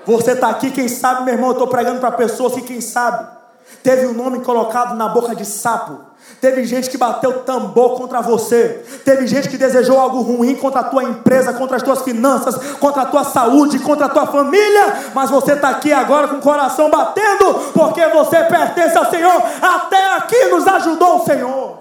Você 0.05 0.31
está 0.31 0.49
aqui, 0.49 0.71
quem 0.71 0.87
sabe, 0.87 1.25
meu 1.25 1.33
irmão, 1.33 1.49
eu 1.49 1.53
estou 1.53 1.67
pregando 1.67 1.99
para 1.99 2.11
pessoas 2.13 2.53
que, 2.53 2.61
quem 2.61 2.79
sabe, 2.79 3.36
teve 3.83 4.05
o 4.05 4.11
um 4.11 4.13
nome 4.13 4.41
colocado 4.41 4.95
na 4.95 5.07
boca 5.07 5.35
de 5.35 5.45
sapo, 5.45 6.07
Teve 6.39 6.65
gente 6.65 6.89
que 6.89 6.97
bateu 6.97 7.39
tambor 7.43 7.97
contra 7.97 8.21
você. 8.21 8.83
Teve 9.03 9.25
gente 9.25 9.49
que 9.49 9.57
desejou 9.57 9.99
algo 9.99 10.21
ruim 10.21 10.55
contra 10.55 10.81
a 10.81 10.83
tua 10.83 11.03
empresa, 11.03 11.53
contra 11.53 11.77
as 11.77 11.83
tuas 11.83 12.03
finanças, 12.03 12.55
contra 12.73 13.03
a 13.03 13.05
tua 13.05 13.23
saúde, 13.23 13.79
contra 13.79 14.05
a 14.05 14.09
tua 14.09 14.27
família. 14.27 15.11
Mas 15.15 15.31
você 15.31 15.53
está 15.53 15.69
aqui 15.69 15.91
agora 15.91 16.27
com 16.27 16.35
o 16.35 16.41
coração 16.41 16.91
batendo, 16.91 17.55
porque 17.73 18.05
você 18.07 18.43
pertence 18.43 18.95
ao 18.95 19.09
Senhor. 19.09 19.41
Até 19.61 20.15
aqui 20.15 20.45
nos 20.45 20.67
ajudou 20.67 21.21
o 21.21 21.25
Senhor. 21.25 21.79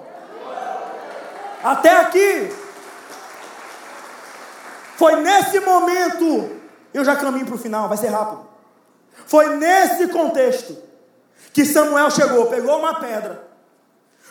Até 1.63 2.01
aqui. 2.01 2.55
Foi 4.97 5.17
nesse 5.17 5.61
momento. 5.61 6.51
Eu 6.95 7.05
já 7.05 7.15
caminho 7.15 7.45
para 7.45 7.57
o 7.57 7.59
final, 7.59 7.89
vai 7.89 7.99
ser 7.99 8.09
rápido. 8.09 8.47
Foi 9.27 9.57
nesse 9.57 10.09
contexto 10.09 10.86
que 11.53 11.65
Samuel 11.65 12.11
chegou, 12.11 12.47
pegou 12.47 12.79
uma 12.79 13.01
pedra 13.01 13.47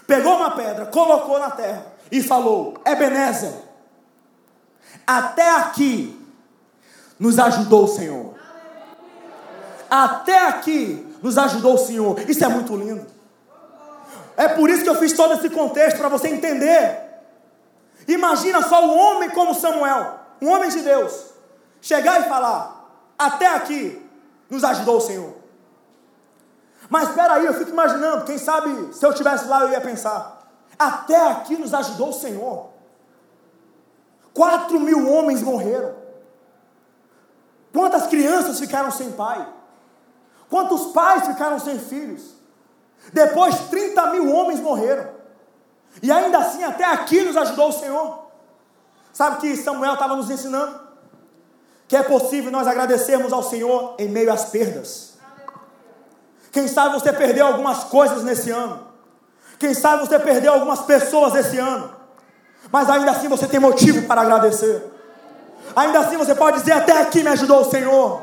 pegou 0.08 0.36
uma 0.36 0.52
pedra, 0.52 0.86
colocou 0.86 1.40
na 1.40 1.52
terra 1.52 1.86
e 2.12 2.22
falou: 2.22 2.76
Ebenezer, 2.86 3.54
até 5.06 5.50
aqui 5.58 6.20
nos 7.20 7.40
ajudou 7.40 7.86
o 7.86 7.88
Senhor. 7.88 8.36
Até 9.90 10.48
aqui 10.48 11.16
nos 11.22 11.38
ajudou 11.38 11.76
o 11.76 11.78
Senhor. 11.78 12.30
Isso 12.30 12.44
é 12.44 12.48
muito 12.48 12.76
lindo. 12.76 13.06
É 14.36 14.50
por 14.50 14.70
isso 14.70 14.84
que 14.84 14.90
eu 14.90 14.96
fiz 14.96 15.14
todo 15.14 15.36
esse 15.36 15.50
contexto 15.50 15.98
para 15.98 16.10
você 16.10 16.28
entender. 16.28 17.04
Imagina 18.08 18.62
só 18.62 18.86
um 18.86 18.98
homem 18.98 19.30
como 19.30 19.56
Samuel, 19.56 20.20
um 20.42 20.50
homem 20.50 20.70
de 20.70 20.82
Deus, 20.82 21.28
chegar 21.82 22.22
e 22.22 22.30
falar: 22.30 22.90
Até 23.18 23.48
aqui 23.48 24.02
nos 24.50 24.64
ajudou 24.64 24.98
o 24.98 25.02
Senhor. 25.02 25.35
Mas 26.96 27.10
espera 27.10 27.34
aí, 27.34 27.46
eu 27.46 27.54
fico 27.54 27.72
imaginando, 27.72 28.24
quem 28.24 28.38
sabe 28.38 28.94
se 28.94 29.06
eu 29.06 29.10
estivesse 29.10 29.50
lá 29.50 29.64
eu 29.64 29.70
ia 29.70 29.82
pensar, 29.82 30.48
até 30.80 31.30
aqui 31.30 31.58
nos 31.58 31.74
ajudou 31.74 32.08
o 32.08 32.14
Senhor. 32.14 32.70
Quatro 34.34 34.80
mil 34.80 35.12
homens 35.12 35.42
morreram. 35.42 35.94
Quantas 37.74 38.08
crianças 38.08 38.58
ficaram 38.58 38.92
sem 38.92 39.12
pai? 39.12 39.46
Quantos 40.50 40.94
pais 40.94 41.28
ficaram 41.28 41.60
sem 41.60 41.78
filhos? 41.78 42.32
Depois 43.12 43.68
30 43.68 44.12
mil 44.12 44.34
homens 44.34 44.62
morreram. 44.62 45.10
E 46.02 46.10
ainda 46.10 46.38
assim, 46.38 46.64
até 46.64 46.86
aqui 46.86 47.24
nos 47.24 47.36
ajudou 47.36 47.68
o 47.68 47.74
Senhor. 47.74 48.20
Sabe 49.12 49.42
que 49.42 49.58
Samuel 49.58 49.96
estava 49.96 50.16
nos 50.16 50.30
ensinando? 50.30 50.80
Que 51.90 51.98
é 51.98 52.04
possível 52.04 52.54
nós 52.54 52.66
agradecermos 52.66 53.34
ao 53.34 53.44
Senhor 53.44 53.96
em 54.00 54.08
meio 54.08 54.32
às 54.32 54.46
perdas. 54.46 55.15
Quem 56.56 56.70
sabe 56.70 56.94
você 56.94 57.12
perdeu 57.12 57.46
algumas 57.46 57.84
coisas 57.84 58.24
nesse 58.24 58.50
ano. 58.50 58.80
Quem 59.60 59.74
sabe 59.74 60.08
você 60.08 60.18
perdeu 60.18 60.54
algumas 60.54 60.84
pessoas 60.84 61.36
esse 61.36 61.58
ano. 61.58 61.92
Mas 62.72 62.90
ainda 62.90 63.12
assim 63.12 63.28
você 63.28 63.46
tem 63.46 63.60
motivo 63.60 64.08
para 64.08 64.22
agradecer. 64.22 64.82
Ainda 65.76 66.00
assim 66.00 66.16
você 66.16 66.34
pode 66.34 66.60
dizer: 66.60 66.72
Até 66.72 66.98
aqui 67.02 67.22
me 67.24 67.28
ajudou 67.28 67.60
o 67.60 67.70
Senhor. 67.70 68.22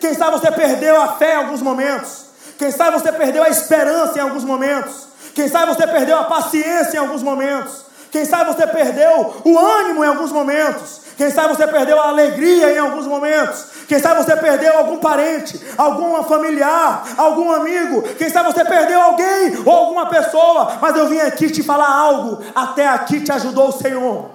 Quem 0.00 0.14
sabe 0.14 0.38
você 0.38 0.50
perdeu 0.50 0.98
a 0.98 1.08
fé 1.08 1.34
em 1.34 1.36
alguns 1.36 1.60
momentos. 1.60 2.28
Quem 2.56 2.70
sabe 2.70 2.98
você 2.98 3.12
perdeu 3.12 3.42
a 3.42 3.50
esperança 3.50 4.16
em 4.16 4.22
alguns 4.22 4.44
momentos. 4.44 5.08
Quem 5.34 5.46
sabe 5.46 5.74
você 5.74 5.86
perdeu 5.86 6.18
a 6.18 6.24
paciência 6.24 6.96
em 6.96 7.00
alguns 7.00 7.22
momentos. 7.22 7.84
Quem 8.10 8.24
sabe 8.24 8.52
você 8.52 8.66
perdeu 8.66 9.34
o 9.44 9.58
ânimo 9.58 10.04
em 10.04 10.08
alguns 10.08 10.32
momentos. 10.32 11.02
Quem 11.16 11.30
sabe 11.30 11.54
você 11.54 11.66
perdeu 11.66 12.00
a 12.00 12.08
alegria 12.08 12.72
em 12.72 12.78
alguns 12.78 13.06
momentos. 13.06 13.66
Quem 13.88 13.98
sabe 13.98 14.22
você 14.22 14.36
perdeu 14.36 14.78
algum 14.78 14.98
parente, 14.98 15.60
algum 15.76 16.22
familiar, 16.22 17.04
algum 17.16 17.52
amigo. 17.52 18.02
Quem 18.16 18.30
sabe 18.30 18.52
você 18.52 18.64
perdeu 18.64 19.00
alguém 19.00 19.58
ou 19.64 19.72
alguma 19.72 20.06
pessoa. 20.06 20.78
Mas 20.80 20.96
eu 20.96 21.08
vim 21.08 21.18
aqui 21.18 21.50
te 21.50 21.62
falar 21.62 21.90
algo. 21.90 22.42
Até 22.54 22.86
aqui 22.86 23.20
te 23.20 23.32
ajudou 23.32 23.68
o 23.68 23.72
Senhor. 23.72 24.30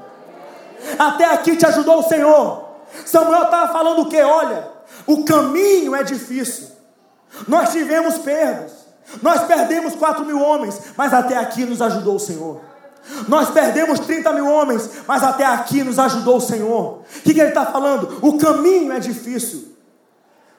Até 0.99 1.25
aqui 1.25 1.55
te 1.55 1.65
ajudou 1.65 1.99
o 1.99 2.03
Senhor. 2.03 2.65
Samuel 3.05 3.43
estava 3.43 3.71
falando 3.71 4.01
o 4.01 4.09
que? 4.09 4.21
Olha, 4.21 4.67
o 5.07 5.23
caminho 5.23 5.95
é 5.95 6.03
difícil. 6.03 6.67
Nós 7.47 7.71
tivemos 7.71 8.17
perdas. 8.19 8.71
Nós 9.21 9.43
perdemos 9.43 9.95
4 9.95 10.25
mil 10.25 10.41
homens, 10.41 10.79
mas 10.95 11.13
até 11.13 11.37
aqui 11.37 11.65
nos 11.65 11.81
ajudou 11.81 12.15
o 12.15 12.19
Senhor. 12.19 12.72
Nós 13.27 13.49
perdemos 13.49 13.99
30 13.99 14.31
mil 14.31 14.47
homens, 14.47 14.89
mas 15.05 15.23
até 15.23 15.45
aqui 15.45 15.83
nos 15.83 15.99
ajudou 15.99 16.37
o 16.37 16.41
Senhor. 16.41 17.01
O 17.01 17.21
que, 17.23 17.33
que 17.33 17.39
ele 17.39 17.49
está 17.49 17.65
falando? 17.65 18.19
O 18.21 18.37
caminho 18.37 18.93
é 18.93 18.99
difícil, 18.99 19.75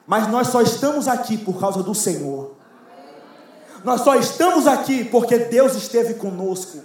mas 0.05 0.27
nós 0.27 0.47
só 0.47 0.61
estamos 0.61 1.07
aqui 1.07 1.37
por 1.37 1.59
causa 1.59 1.81
do 1.81 1.95
Senhor. 1.95 2.55
Nós 3.83 4.01
só 4.01 4.15
estamos 4.15 4.67
aqui 4.67 5.05
porque 5.05 5.37
Deus 5.37 5.75
esteve 5.75 6.15
conosco. 6.15 6.79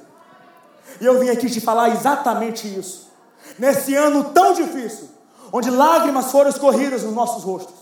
E 1.00 1.04
eu 1.04 1.18
vim 1.18 1.28
aqui 1.28 1.48
te 1.48 1.60
falar 1.60 1.90
exatamente 1.90 2.66
isso. 2.66 3.10
Nesse 3.58 3.94
ano 3.94 4.24
tão 4.24 4.54
difícil, 4.54 5.08
onde 5.52 5.70
lágrimas 5.70 6.30
foram 6.30 6.50
escorridas 6.50 7.02
nos 7.02 7.14
nossos 7.14 7.42
rostos, 7.42 7.74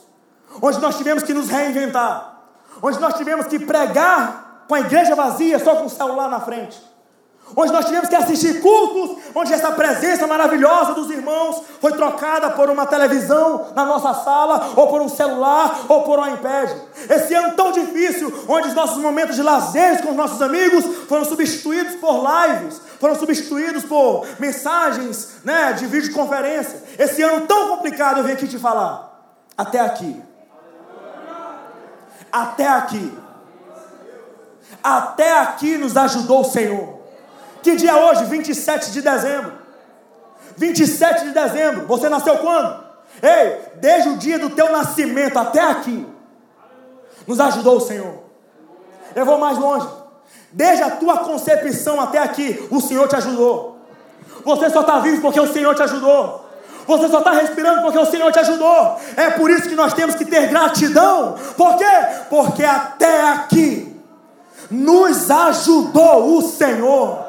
onde 0.60 0.80
nós 0.80 0.96
tivemos 0.96 1.22
que 1.22 1.34
nos 1.34 1.48
reinventar, 1.48 2.42
onde 2.82 2.98
nós 2.98 3.14
tivemos 3.14 3.46
que 3.46 3.58
pregar 3.58 4.64
com 4.68 4.74
a 4.74 4.80
igreja 4.80 5.14
vazia, 5.14 5.58
só 5.58 5.76
com 5.76 5.86
o 5.86 5.90
celular 5.90 6.28
na 6.28 6.40
frente 6.40 6.88
onde 7.56 7.72
nós 7.72 7.84
tivemos 7.84 8.08
que 8.08 8.14
assistir 8.14 8.60
cultos, 8.60 9.18
onde 9.34 9.52
essa 9.52 9.72
presença 9.72 10.26
maravilhosa 10.26 10.94
dos 10.94 11.10
irmãos 11.10 11.62
foi 11.80 11.92
trocada 11.92 12.50
por 12.50 12.70
uma 12.70 12.86
televisão 12.86 13.66
na 13.74 13.84
nossa 13.84 14.14
sala, 14.22 14.72
ou 14.76 14.88
por 14.88 15.00
um 15.00 15.08
celular, 15.08 15.80
ou 15.88 16.02
por 16.02 16.18
um 16.18 16.34
iPad. 16.34 16.70
Esse 17.08 17.34
ano 17.34 17.54
tão 17.54 17.72
difícil, 17.72 18.32
onde 18.48 18.68
os 18.68 18.74
nossos 18.74 18.98
momentos 18.98 19.36
de 19.36 19.42
lazer 19.42 20.02
com 20.02 20.10
os 20.10 20.16
nossos 20.16 20.40
amigos 20.42 20.84
foram 21.08 21.24
substituídos 21.24 21.96
por 21.96 22.22
lives, 22.22 22.80
foram 23.00 23.14
substituídos 23.14 23.84
por 23.84 24.26
mensagens 24.38 25.36
né, 25.44 25.72
de 25.72 25.86
videoconferência. 25.86 26.82
Esse 26.98 27.22
ano 27.22 27.46
tão 27.46 27.68
complicado, 27.68 28.18
eu 28.18 28.24
vim 28.24 28.32
aqui 28.32 28.46
te 28.46 28.58
falar. 28.58 29.08
Até 29.56 29.80
aqui. 29.80 30.22
Até 32.30 32.68
aqui. 32.68 33.18
Até 34.82 35.38
aqui 35.38 35.78
nos 35.78 35.96
ajudou 35.96 36.42
o 36.42 36.44
Senhor. 36.44 36.97
Que 37.62 37.76
dia 37.76 37.92
é 37.92 38.04
hoje? 38.04 38.24
27 38.24 38.92
de 38.92 39.02
dezembro. 39.02 39.52
27 40.56 41.24
de 41.24 41.30
dezembro. 41.30 41.86
Você 41.86 42.08
nasceu 42.08 42.38
quando? 42.38 42.84
Ei, 43.22 43.58
desde 43.76 44.10
o 44.10 44.16
dia 44.16 44.38
do 44.38 44.50
teu 44.50 44.70
nascimento 44.70 45.38
até 45.38 45.60
aqui, 45.60 46.06
nos 47.26 47.40
ajudou 47.40 47.76
o 47.76 47.80
Senhor. 47.80 48.14
Eu 49.14 49.24
vou 49.24 49.38
mais 49.38 49.58
longe. 49.58 49.88
Desde 50.52 50.82
a 50.82 50.90
tua 50.90 51.18
concepção 51.18 52.00
até 52.00 52.18
aqui, 52.18 52.66
o 52.70 52.80
Senhor 52.80 53.08
te 53.08 53.16
ajudou. 53.16 53.78
Você 54.44 54.70
só 54.70 54.80
está 54.80 54.98
vivo 55.00 55.20
porque 55.20 55.40
o 55.40 55.52
Senhor 55.52 55.74
te 55.74 55.82
ajudou. 55.82 56.46
Você 56.86 57.08
só 57.08 57.18
está 57.18 57.32
respirando 57.32 57.82
porque 57.82 57.98
o 57.98 58.06
Senhor 58.06 58.32
te 58.32 58.38
ajudou. 58.38 58.96
É 59.16 59.30
por 59.30 59.50
isso 59.50 59.68
que 59.68 59.74
nós 59.74 59.92
temos 59.92 60.14
que 60.14 60.24
ter 60.24 60.46
gratidão. 60.48 61.34
Por 61.56 61.76
quê? 61.76 61.84
Porque 62.30 62.64
até 62.64 63.28
aqui 63.30 63.94
nos 64.70 65.30
ajudou 65.30 66.38
o 66.38 66.42
Senhor 66.42 67.27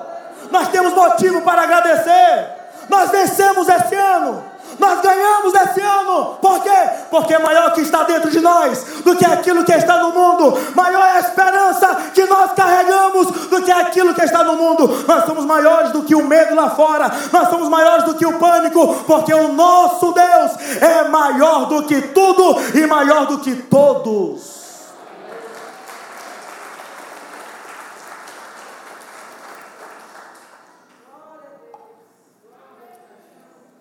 nós 0.51 0.67
temos 0.69 0.93
motivo 0.93 1.41
para 1.41 1.63
agradecer. 1.63 2.59
Nós 2.89 3.09
vencemos 3.11 3.67
esse 3.69 3.95
ano. 3.95 4.49
Nós 4.79 5.01
ganhamos 5.01 5.53
esse 5.53 5.81
ano. 5.81 6.37
Por 6.41 6.63
quê? 6.63 6.89
Porque 7.11 7.33
é 7.33 7.39
maior 7.39 7.73
que 7.73 7.81
está 7.81 8.03
dentro 8.03 8.31
de 8.31 8.39
nós 8.39 8.83
do 9.03 9.15
que 9.15 9.25
aquilo 9.25 9.63
que 9.63 9.73
está 9.73 9.97
no 9.97 10.11
mundo. 10.11 10.57
Maior 10.73 11.05
é 11.05 11.17
a 11.17 11.19
esperança 11.19 11.95
que 12.13 12.23
nós 12.25 12.53
carregamos 12.53 13.27
do 13.27 13.61
que 13.61 13.71
aquilo 13.71 14.13
que 14.13 14.23
está 14.23 14.43
no 14.43 14.55
mundo. 14.55 15.05
Nós 15.07 15.25
somos 15.25 15.45
maiores 15.45 15.91
do 15.91 16.03
que 16.03 16.15
o 16.15 16.23
medo 16.23 16.55
lá 16.55 16.69
fora. 16.69 17.11
Nós 17.31 17.49
somos 17.49 17.67
maiores 17.67 18.05
do 18.05 18.15
que 18.15 18.25
o 18.25 18.39
pânico. 18.39 19.03
Porque 19.05 19.33
o 19.33 19.49
nosso 19.49 20.13
Deus 20.13 20.51
é 20.81 21.09
maior 21.09 21.65
do 21.65 21.83
que 21.83 22.01
tudo 22.01 22.55
e 22.73 22.87
maior 22.87 23.25
do 23.25 23.39
que 23.39 23.55
todos. 23.55 24.58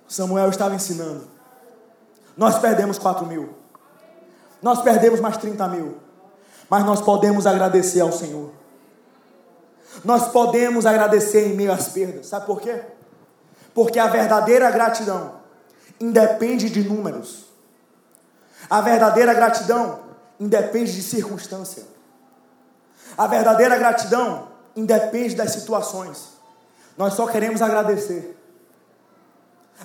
Samuel 0.09 0.49
estava 0.49 0.75
ensinando. 0.75 1.29
Nós 2.37 2.59
perdemos 2.59 2.99
4 2.99 3.27
mil. 3.27 3.55
Nós 4.63 4.81
perdemos 4.83 5.21
mais 5.21 5.37
30 5.37 5.69
mil. 5.69 5.99
Mas 6.69 6.85
nós 6.85 7.01
podemos 7.01 7.47
agradecer 7.47 8.01
ao 8.01 8.11
Senhor. 8.11 8.51
Nós 10.05 10.29
podemos 10.29 10.87
agradecer 10.87 11.49
em 11.49 11.55
meio 11.55 11.73
às 11.73 11.89
perdas. 11.89 12.27
Sabe 12.27 12.47
por 12.47 12.61
quê? 12.61 12.81
Porque 13.75 13.99
a 13.99 14.07
verdadeira 14.07 14.71
gratidão 14.71 15.35
independe 16.01 16.71
de 16.71 16.83
números. 16.83 17.47
A 18.71 18.81
verdadeira 18.81 19.35
gratidão 19.35 20.01
independe 20.39 20.95
de 20.95 21.03
circunstância. 21.03 21.85
A 23.17 23.27
verdadeira 23.27 23.77
gratidão 23.77 24.49
independe 24.77 25.35
das 25.35 25.53
situações. 25.53 26.29
Nós 26.97 27.15
só 27.15 27.27
queremos 27.27 27.61
agradecer. 27.63 28.38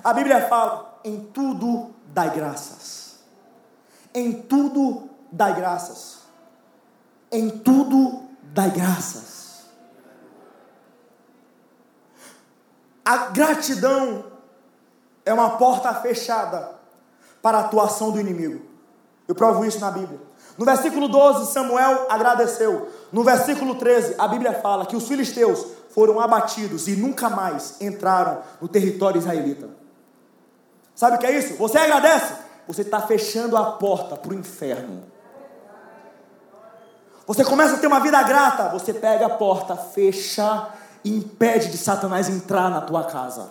A 0.02 0.12
Bíblia 0.12 0.48
fala: 0.48 0.98
em 1.04 1.20
tudo 1.20 1.94
dai 2.06 2.30
graças. 2.34 3.18
Em 4.14 4.32
tudo 4.32 5.10
dai 5.30 5.54
graças. 5.54 6.20
Em 7.30 7.50
tudo 7.50 8.22
dai 8.42 8.70
graças. 8.70 9.64
A 13.04 13.26
gratidão 13.26 14.24
é 15.26 15.34
uma 15.34 15.58
porta 15.58 15.92
fechada 15.94 16.74
para 17.42 17.58
a 17.58 17.60
atuação 17.62 18.10
do 18.10 18.18
inimigo. 18.18 18.64
Eu 19.28 19.34
provo 19.34 19.64
isso 19.64 19.80
na 19.80 19.90
Bíblia. 19.90 20.20
No 20.56 20.64
versículo 20.64 21.08
12, 21.08 21.52
Samuel 21.52 22.06
agradeceu. 22.08 22.88
No 23.12 23.24
versículo 23.24 23.74
13, 23.74 24.14
a 24.16 24.28
Bíblia 24.28 24.54
fala 24.54 24.86
que 24.86 24.96
os 24.96 25.06
filisteus 25.06 25.66
foram 25.90 26.20
abatidos 26.20 26.88
e 26.88 26.96
nunca 26.96 27.28
mais 27.28 27.80
entraram 27.80 28.42
no 28.60 28.68
território 28.68 29.18
israelita. 29.18 29.83
Sabe 30.94 31.16
o 31.16 31.18
que 31.18 31.26
é 31.26 31.32
isso? 31.36 31.54
Você 31.56 31.78
agradece, 31.78 32.34
você 32.66 32.82
está 32.82 33.00
fechando 33.00 33.56
a 33.56 33.72
porta 33.72 34.16
para 34.16 34.30
o 34.30 34.34
inferno. 34.34 35.04
Você 37.26 37.44
começa 37.44 37.74
a 37.74 37.78
ter 37.78 37.86
uma 37.86 38.00
vida 38.00 38.22
grata, 38.22 38.68
você 38.68 38.92
pega 38.92 39.26
a 39.26 39.30
porta, 39.30 39.76
fecha 39.76 40.68
e 41.02 41.10
impede 41.10 41.70
de 41.70 41.78
Satanás 41.78 42.28
entrar 42.28 42.70
na 42.70 42.82
tua 42.82 43.04
casa. 43.04 43.48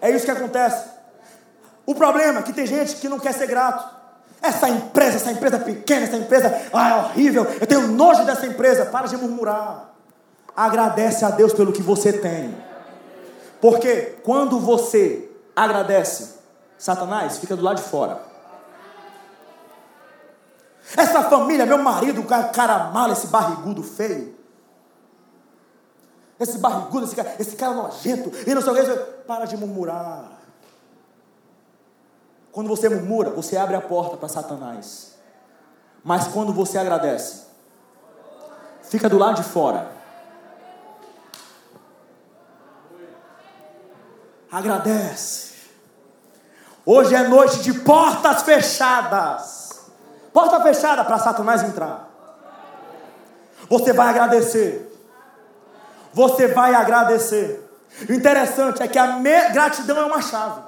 É 0.00 0.10
isso 0.10 0.24
que 0.24 0.30
acontece. 0.30 0.88
O 1.84 1.94
problema 1.94 2.40
é 2.40 2.42
que 2.42 2.52
tem 2.52 2.66
gente 2.66 2.96
que 2.96 3.08
não 3.08 3.18
quer 3.18 3.32
ser 3.32 3.46
grato. 3.46 3.96
Essa 4.40 4.68
empresa, 4.68 5.16
essa 5.16 5.32
empresa 5.32 5.58
pequena, 5.58 6.06
essa 6.06 6.16
empresa, 6.16 6.54
ah, 6.72 6.90
é 6.90 6.94
horrível, 6.96 7.44
eu 7.60 7.66
tenho 7.66 7.88
nojo 7.88 8.24
dessa 8.24 8.46
empresa. 8.46 8.86
Para 8.86 9.08
de 9.08 9.16
murmurar. 9.16 9.90
Agradece 10.56 11.24
a 11.24 11.30
Deus 11.30 11.52
pelo 11.52 11.72
que 11.72 11.82
você 11.82 12.12
tem. 12.12 12.54
Porque 13.60 14.18
quando 14.22 14.60
você 14.60 15.28
agradece, 15.56 16.37
Satanás 16.78 17.38
fica 17.38 17.56
do 17.56 17.62
lado 17.62 17.76
de 17.76 17.82
fora. 17.82 18.22
Essa 20.96 21.24
família, 21.24 21.66
meu 21.66 21.78
marido, 21.78 22.22
cara, 22.22 22.48
cara 22.48 22.84
malo, 22.84 23.12
esse 23.12 23.26
barrigudo 23.26 23.82
feio. 23.82 24.38
Esse 26.40 26.58
barrigudo, 26.58 27.04
esse 27.04 27.16
cara, 27.16 27.34
esse 27.38 27.56
cara 27.56 27.74
nojento. 27.74 28.30
E 28.46 28.54
não 28.54 28.62
sei 28.62 28.72
o 28.72 28.74
que. 28.74 28.96
Para 29.26 29.44
de 29.44 29.56
murmurar. 29.56 30.38
Quando 32.52 32.68
você 32.68 32.88
murmura, 32.88 33.30
você 33.30 33.56
abre 33.56 33.76
a 33.76 33.80
porta 33.80 34.16
para 34.16 34.28
Satanás. 34.28 35.16
Mas 36.02 36.28
quando 36.28 36.52
você 36.52 36.78
agradece, 36.78 37.42
fica 38.82 39.08
do 39.08 39.18
lado 39.18 39.36
de 39.36 39.42
fora. 39.42 39.92
Agradece. 44.50 45.47
Hoje 46.90 47.14
é 47.14 47.28
noite 47.28 47.58
de 47.58 47.80
portas 47.80 48.44
fechadas. 48.44 49.90
Porta 50.32 50.58
fechada 50.62 51.04
para 51.04 51.18
Satanás 51.18 51.62
entrar. 51.62 52.08
Você 53.68 53.92
vai 53.92 54.08
agradecer. 54.08 54.90
Você 56.14 56.48
vai 56.48 56.74
agradecer. 56.74 57.62
O 58.08 58.12
interessante 58.14 58.82
é 58.82 58.88
que 58.88 58.98
a 58.98 59.18
gratidão 59.50 59.98
é 59.98 60.04
uma 60.06 60.22
chave. 60.22 60.62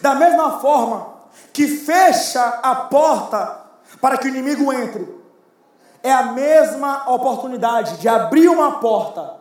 Da 0.00 0.14
mesma 0.14 0.58
forma 0.58 1.06
que 1.52 1.68
fecha 1.68 2.42
a 2.62 2.74
porta 2.74 3.60
para 4.00 4.16
que 4.16 4.28
o 4.28 4.30
inimigo 4.30 4.72
entre, 4.72 5.06
é 6.02 6.14
a 6.14 6.32
mesma 6.32 7.10
oportunidade 7.10 7.98
de 7.98 8.08
abrir 8.08 8.48
uma 8.48 8.80
porta 8.80 9.34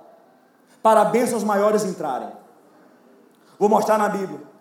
para 0.83 1.05
bênçãos 1.05 1.45
maiores 1.45 1.85
entrarem. 1.85 2.33
Vou 3.57 3.69
mostrar 3.69 3.97
na 3.97 4.09
Bíblia. 4.09 4.54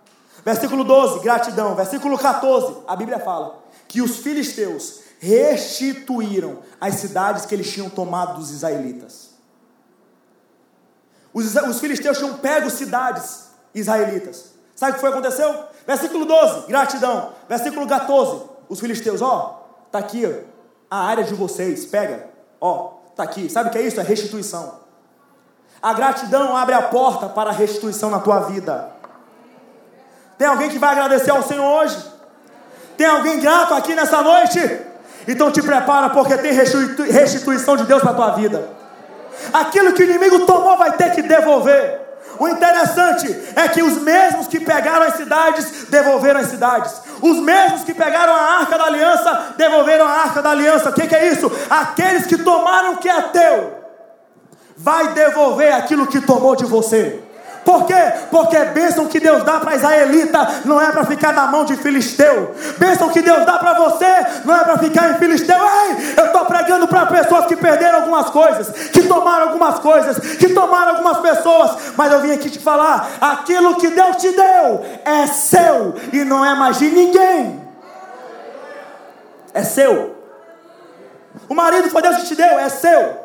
Versículo 0.44 0.84
12, 0.84 1.20
gratidão. 1.20 1.74
Versículo 1.74 2.18
14, 2.18 2.82
a 2.86 2.94
Bíblia 2.94 3.18
fala 3.18 3.64
que 3.88 4.02
os 4.02 4.18
filisteus 4.18 5.00
restituíram 5.18 6.58
as 6.80 6.96
cidades 6.96 7.46
que 7.46 7.54
eles 7.54 7.70
tinham 7.70 7.88
tomado 7.88 8.36
dos 8.38 8.50
israelitas. 8.50 9.30
Os, 11.32 11.54
os 11.54 11.80
filisteus 11.80 12.18
tinham 12.18 12.34
pego 12.34 12.68
cidades 12.70 13.48
israelitas. 13.74 14.52
Sabe 14.76 14.92
o 14.92 14.94
que 14.96 15.00
foi 15.00 15.10
aconteceu? 15.10 15.64
Versículo 15.86 16.26
12, 16.26 16.66
gratidão. 16.66 17.32
Versículo 17.48 17.86
14, 17.86 18.42
os 18.68 18.78
filisteus, 18.80 19.22
ó, 19.22 19.66
tá 19.90 19.98
aqui 19.98 20.26
a 20.90 20.96
área 20.96 21.24
de 21.24 21.34
vocês, 21.34 21.86
pega, 21.86 22.28
ó, 22.60 22.94
tá 23.16 23.22
aqui. 23.22 23.48
Sabe 23.48 23.68
o 23.68 23.72
que 23.72 23.78
é 23.78 23.82
isso? 23.82 23.98
É 23.98 24.02
restituição. 24.02 24.80
A 25.80 25.92
gratidão 25.92 26.56
abre 26.56 26.74
a 26.74 26.82
porta 26.82 27.28
para 27.28 27.50
a 27.50 27.52
restituição 27.52 28.10
na 28.10 28.20
tua 28.20 28.40
vida. 28.40 28.92
Tem 30.38 30.46
alguém 30.46 30.68
que 30.68 30.78
vai 30.78 30.90
agradecer 30.90 31.30
ao 31.30 31.42
Senhor 31.42 31.64
hoje? 31.64 31.96
Tem 32.96 33.06
alguém 33.06 33.40
grato 33.40 33.74
aqui 33.74 33.94
nessa 33.94 34.22
noite? 34.22 34.80
Então 35.26 35.50
te 35.50 35.62
prepara, 35.62 36.10
porque 36.10 36.36
tem 36.36 36.52
restituição 36.52 37.76
de 37.76 37.84
Deus 37.84 38.02
para 38.02 38.10
a 38.10 38.14
tua 38.14 38.30
vida. 38.30 38.68
Aquilo 39.52 39.92
que 39.92 40.02
o 40.02 40.04
inimigo 40.04 40.46
tomou 40.46 40.76
vai 40.76 40.92
ter 40.92 41.10
que 41.12 41.22
devolver. 41.22 42.00
O 42.38 42.48
interessante 42.48 43.28
é 43.54 43.68
que 43.68 43.82
os 43.82 44.02
mesmos 44.02 44.48
que 44.48 44.58
pegaram 44.58 45.06
as 45.06 45.16
cidades 45.16 45.86
devolveram 45.88 46.40
as 46.40 46.48
cidades. 46.48 46.92
Os 47.22 47.38
mesmos 47.38 47.84
que 47.84 47.94
pegaram 47.94 48.34
a 48.34 48.58
arca 48.58 48.76
da 48.76 48.84
aliança 48.84 49.54
devolveram 49.56 50.06
a 50.06 50.10
arca 50.10 50.42
da 50.42 50.50
aliança. 50.50 50.90
O 50.90 50.92
que, 50.92 51.06
que 51.06 51.14
é 51.14 51.28
isso? 51.28 51.50
Aqueles 51.70 52.26
que 52.26 52.38
tomaram 52.38 52.94
o 52.94 52.96
que 52.96 53.08
é 53.08 53.22
teu, 53.22 53.84
vai 54.76 55.12
devolver 55.12 55.72
aquilo 55.72 56.06
que 56.06 56.20
tomou 56.20 56.56
de 56.56 56.64
você. 56.64 57.22
Por 57.64 57.86
quê? 57.86 57.94
Porque 58.30 58.56
bênção 58.66 59.06
que 59.06 59.18
Deus 59.18 59.42
dá 59.42 59.58
para 59.58 59.74
Israelita 59.74 60.46
não 60.64 60.80
é 60.80 60.92
para 60.92 61.04
ficar 61.04 61.32
na 61.32 61.46
mão 61.46 61.64
de 61.64 61.76
Filisteu. 61.76 62.54
Bênção 62.76 63.08
que 63.08 63.22
Deus 63.22 63.44
dá 63.46 63.58
para 63.58 63.72
você 63.74 64.06
não 64.44 64.54
é 64.54 64.62
para 64.62 64.78
ficar 64.78 65.10
em 65.10 65.14
Filisteu. 65.14 65.56
Ei, 65.56 66.14
eu 66.18 66.26
estou 66.26 66.44
pregando 66.44 66.86
para 66.86 67.06
pessoas 67.06 67.46
que 67.46 67.56
perderam 67.56 68.00
algumas 68.00 68.28
coisas, 68.28 68.68
que 68.90 69.04
tomaram 69.04 69.48
algumas 69.48 69.78
coisas, 69.78 70.18
que 70.36 70.50
tomaram 70.50 70.96
algumas 70.96 71.18
pessoas. 71.18 71.94
Mas 71.96 72.12
eu 72.12 72.20
vim 72.20 72.32
aqui 72.32 72.50
te 72.50 72.58
falar: 72.58 73.08
aquilo 73.20 73.76
que 73.76 73.88
Deus 73.88 74.16
te 74.16 74.30
deu 74.30 74.84
é 75.04 75.26
seu 75.26 75.94
e 76.12 76.22
não 76.24 76.44
é 76.44 76.54
mais 76.54 76.78
de 76.78 76.90
ninguém. 76.90 77.62
É 79.54 79.62
seu. 79.62 80.14
O 81.48 81.54
marido 81.54 81.88
foi 81.88 82.02
Deus 82.02 82.16
que 82.18 82.26
te 82.26 82.34
deu, 82.34 82.58
é 82.58 82.68
seu. 82.68 83.23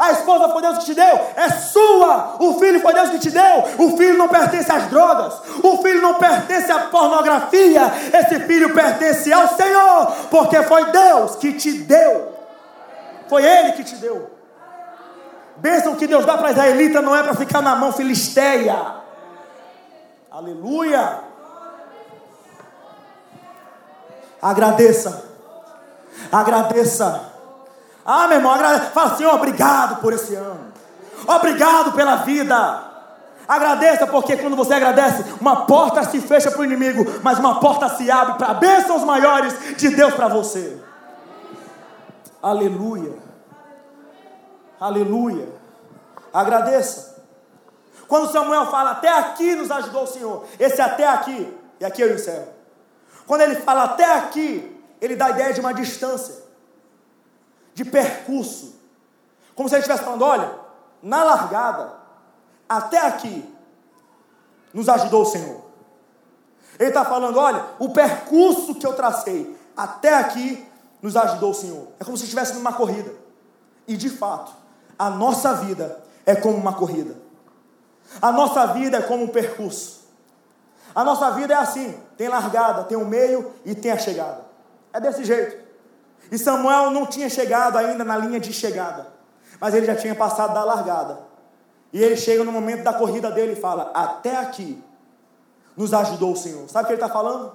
A 0.00 0.12
esposa 0.12 0.48
foi 0.48 0.62
Deus 0.62 0.78
que 0.78 0.86
te 0.86 0.94
deu, 0.94 1.20
é 1.36 1.50
sua. 1.50 2.36
O 2.38 2.58
filho 2.58 2.80
foi 2.80 2.94
Deus 2.94 3.10
que 3.10 3.18
te 3.18 3.30
deu. 3.30 3.64
O 3.76 3.98
filho 3.98 4.16
não 4.16 4.28
pertence 4.28 4.72
às 4.72 4.86
drogas. 4.86 5.34
O 5.62 5.76
filho 5.82 6.00
não 6.00 6.14
pertence 6.14 6.72
à 6.72 6.78
pornografia. 6.78 7.82
Esse 8.10 8.40
filho 8.40 8.72
pertence 8.72 9.30
ao 9.30 9.46
Senhor, 9.48 10.06
porque 10.30 10.62
foi 10.62 10.86
Deus 10.86 11.36
que 11.36 11.52
te 11.52 11.72
deu. 11.72 12.32
Foi 13.28 13.44
Ele 13.44 13.72
que 13.72 13.84
te 13.84 13.96
deu. 13.96 14.30
Bênção 15.58 15.94
que 15.94 16.06
Deus 16.06 16.24
dá 16.24 16.38
para 16.38 16.52
israelita 16.52 17.02
não 17.02 17.14
é 17.14 17.22
para 17.22 17.34
ficar 17.34 17.60
na 17.60 17.76
mão 17.76 17.92
filisteia. 17.92 18.94
Aleluia. 20.30 21.18
Agradeça. 24.40 25.24
Agradeça. 26.32 27.20
Ah, 28.12 28.26
meu 28.26 28.38
irmão, 28.38 28.58
fala 28.92 29.12
assim: 29.12 29.24
obrigado 29.24 30.00
por 30.00 30.12
esse 30.12 30.34
ano. 30.34 30.72
Obrigado 31.28 31.92
pela 31.92 32.16
vida. 32.16 32.90
Agradeça, 33.46 34.04
porque 34.04 34.36
quando 34.36 34.56
você 34.56 34.74
agradece, 34.74 35.24
uma 35.40 35.64
porta 35.64 36.02
se 36.02 36.20
fecha 36.20 36.50
para 36.50 36.60
o 36.60 36.64
inimigo, 36.64 37.04
mas 37.22 37.38
uma 37.38 37.60
porta 37.60 37.88
se 37.90 38.10
abre 38.10 38.34
para 38.34 38.54
bênçãos 38.54 39.04
maiores 39.04 39.76
de 39.76 39.90
Deus 39.90 40.12
para 40.14 40.26
você. 40.26 40.76
Aleluia. 42.42 43.14
Aleluia. 44.80 45.48
Agradeça. 46.34 47.22
Quando 48.08 48.32
Samuel 48.32 48.66
fala, 48.66 48.90
até 48.90 49.08
aqui 49.08 49.54
nos 49.54 49.70
ajudou 49.70 50.02
o 50.02 50.08
Senhor. 50.08 50.44
Esse 50.58 50.82
até 50.82 51.06
aqui, 51.06 51.56
e 51.78 51.84
aqui 51.84 52.02
eu 52.02 52.12
encerro. 52.12 52.48
Quando 53.24 53.42
ele 53.42 53.54
fala 53.54 53.84
até 53.84 54.16
aqui, 54.16 54.84
ele 55.00 55.14
dá 55.14 55.26
a 55.26 55.30
ideia 55.30 55.52
de 55.52 55.60
uma 55.60 55.72
distância 55.72 56.39
de 57.80 57.84
percurso. 57.86 58.74
Como 59.54 59.68
se 59.68 59.74
ele 59.74 59.80
estivesse 59.80 60.04
falando: 60.04 60.22
olha, 60.22 60.54
na 61.02 61.24
largada, 61.24 61.94
até 62.68 62.98
aqui, 63.06 63.50
nos 64.72 64.88
ajudou 64.88 65.22
o 65.22 65.26
Senhor. 65.26 65.62
Ele 66.78 66.90
está 66.90 67.04
falando: 67.04 67.38
olha, 67.38 67.64
o 67.78 67.88
percurso 67.88 68.74
que 68.74 68.86
eu 68.86 68.92
tracei 68.92 69.58
até 69.74 70.14
aqui 70.14 70.66
nos 71.00 71.16
ajudou 71.16 71.52
o 71.52 71.54
Senhor. 71.54 71.88
É 71.98 72.04
como 72.04 72.18
se 72.18 72.24
estivesse 72.24 72.52
numa 72.52 72.74
corrida. 72.74 73.12
E 73.88 73.96
de 73.96 74.10
fato, 74.10 74.52
a 74.98 75.08
nossa 75.08 75.54
vida 75.54 76.04
é 76.26 76.34
como 76.34 76.58
uma 76.58 76.74
corrida. 76.74 77.16
A 78.20 78.30
nossa 78.30 78.66
vida 78.66 78.98
é 78.98 79.02
como 79.02 79.24
um 79.24 79.28
percurso. 79.28 80.00
A 80.94 81.02
nossa 81.02 81.30
vida 81.30 81.54
é 81.54 81.56
assim: 81.56 81.98
tem 82.18 82.28
largada, 82.28 82.84
tem 82.84 82.98
o 82.98 83.02
um 83.02 83.08
meio 83.08 83.54
e 83.64 83.74
tem 83.74 83.90
a 83.90 83.98
chegada. 83.98 84.44
É 84.92 85.00
desse 85.00 85.24
jeito. 85.24 85.69
E 86.30 86.38
Samuel 86.38 86.90
não 86.90 87.06
tinha 87.06 87.28
chegado 87.28 87.76
ainda 87.76 88.04
na 88.04 88.16
linha 88.16 88.38
de 88.38 88.52
chegada, 88.52 89.08
mas 89.60 89.74
ele 89.74 89.86
já 89.86 89.96
tinha 89.96 90.14
passado 90.14 90.54
da 90.54 90.64
largada. 90.64 91.18
E 91.92 92.02
ele 92.02 92.16
chega 92.16 92.44
no 92.44 92.52
momento 92.52 92.84
da 92.84 92.92
corrida 92.92 93.30
dele 93.30 93.52
e 93.52 93.56
fala: 93.56 93.90
Até 93.92 94.36
aqui 94.36 94.80
nos 95.76 95.92
ajudou 95.92 96.32
o 96.32 96.36
Senhor. 96.36 96.68
Sabe 96.68 96.84
o 96.84 96.86
que 96.86 96.92
ele 96.92 97.02
está 97.02 97.12
falando? 97.12 97.52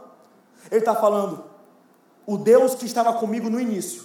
Ele 0.69 0.80
está 0.80 0.93
falando: 0.93 1.45
O 2.26 2.38
Deus 2.38 2.76
que 2.76 2.86
estava 2.86 3.13
comigo 3.13 3.49
no 3.49 3.61
início 3.61 4.03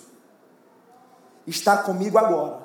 está 1.47 1.79
comigo 1.79 2.17
agora, 2.17 2.59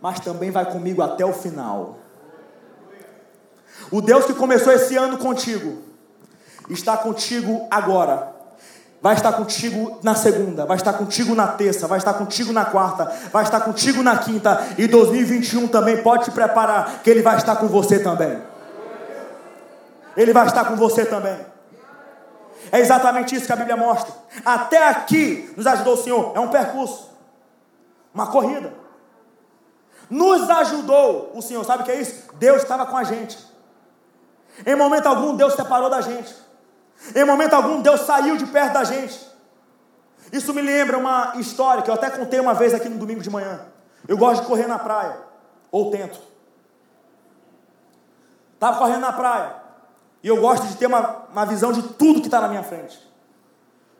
mas 0.00 0.20
também 0.20 0.50
vai 0.50 0.64
comigo 0.70 1.02
até 1.02 1.24
o 1.24 1.34
final. 1.34 1.98
O 3.90 4.00
Deus 4.00 4.24
que 4.24 4.32
começou 4.32 4.72
esse 4.72 4.96
ano 4.96 5.18
contigo 5.18 5.82
está 6.70 6.96
contigo 6.96 7.66
agora 7.70 8.33
vai 9.04 9.12
estar 9.12 9.34
contigo 9.34 9.98
na 10.02 10.14
segunda, 10.14 10.64
vai 10.64 10.78
estar 10.78 10.94
contigo 10.94 11.34
na 11.34 11.46
terça, 11.46 11.86
vai 11.86 11.98
estar 11.98 12.14
contigo 12.14 12.54
na 12.54 12.64
quarta, 12.64 13.04
vai 13.30 13.44
estar 13.44 13.60
contigo 13.60 14.02
na 14.02 14.16
quinta, 14.16 14.66
e 14.78 14.86
2021 14.86 15.68
também 15.68 16.02
pode 16.02 16.24
te 16.24 16.30
preparar, 16.30 17.02
que 17.02 17.10
Ele 17.10 17.20
vai 17.20 17.36
estar 17.36 17.56
com 17.56 17.68
você 17.68 17.98
também. 17.98 18.40
Ele 20.16 20.32
vai 20.32 20.46
estar 20.46 20.64
com 20.64 20.76
você 20.76 21.04
também. 21.04 21.36
É 22.72 22.80
exatamente 22.80 23.36
isso 23.36 23.44
que 23.44 23.52
a 23.52 23.56
Bíblia 23.56 23.76
mostra. 23.76 24.10
Até 24.42 24.88
aqui 24.88 25.52
nos 25.54 25.66
ajudou 25.66 25.92
o 25.92 26.02
Senhor. 26.02 26.32
É 26.34 26.40
um 26.40 26.48
percurso, 26.48 27.10
uma 28.14 28.28
corrida. 28.28 28.72
Nos 30.08 30.48
ajudou 30.48 31.30
o 31.34 31.42
Senhor. 31.42 31.62
Sabe 31.62 31.82
o 31.82 31.84
que 31.84 31.92
é 31.92 32.00
isso? 32.00 32.24
Deus 32.36 32.62
estava 32.62 32.86
com 32.86 32.96
a 32.96 33.04
gente. 33.04 33.38
Em 34.64 34.74
momento 34.74 35.06
algum, 35.06 35.36
Deus 35.36 35.52
separou 35.52 35.90
da 35.90 36.00
gente. 36.00 36.43
Em 37.14 37.24
momento 37.24 37.54
algum, 37.54 37.80
Deus 37.80 38.02
saiu 38.02 38.36
de 38.36 38.46
perto 38.46 38.74
da 38.74 38.84
gente. 38.84 39.34
Isso 40.32 40.52
me 40.54 40.62
lembra 40.62 40.98
uma 40.98 41.34
história 41.36 41.82
que 41.82 41.90
eu 41.90 41.94
até 41.94 42.10
contei 42.10 42.40
uma 42.40 42.54
vez 42.54 42.74
aqui 42.74 42.88
no 42.88 42.98
domingo 42.98 43.20
de 43.20 43.30
manhã. 43.30 43.60
Eu 44.06 44.16
gosto 44.18 44.42
de 44.42 44.46
correr 44.46 44.66
na 44.66 44.78
praia, 44.78 45.16
ou 45.70 45.90
tento. 45.90 46.18
Estava 48.54 48.78
correndo 48.78 49.00
na 49.00 49.12
praia, 49.12 49.54
e 50.22 50.28
eu 50.28 50.40
gosto 50.40 50.66
de 50.66 50.76
ter 50.76 50.86
uma, 50.86 51.26
uma 51.30 51.44
visão 51.44 51.72
de 51.72 51.82
tudo 51.82 52.20
que 52.20 52.26
está 52.26 52.40
na 52.40 52.48
minha 52.48 52.62
frente. 52.62 52.98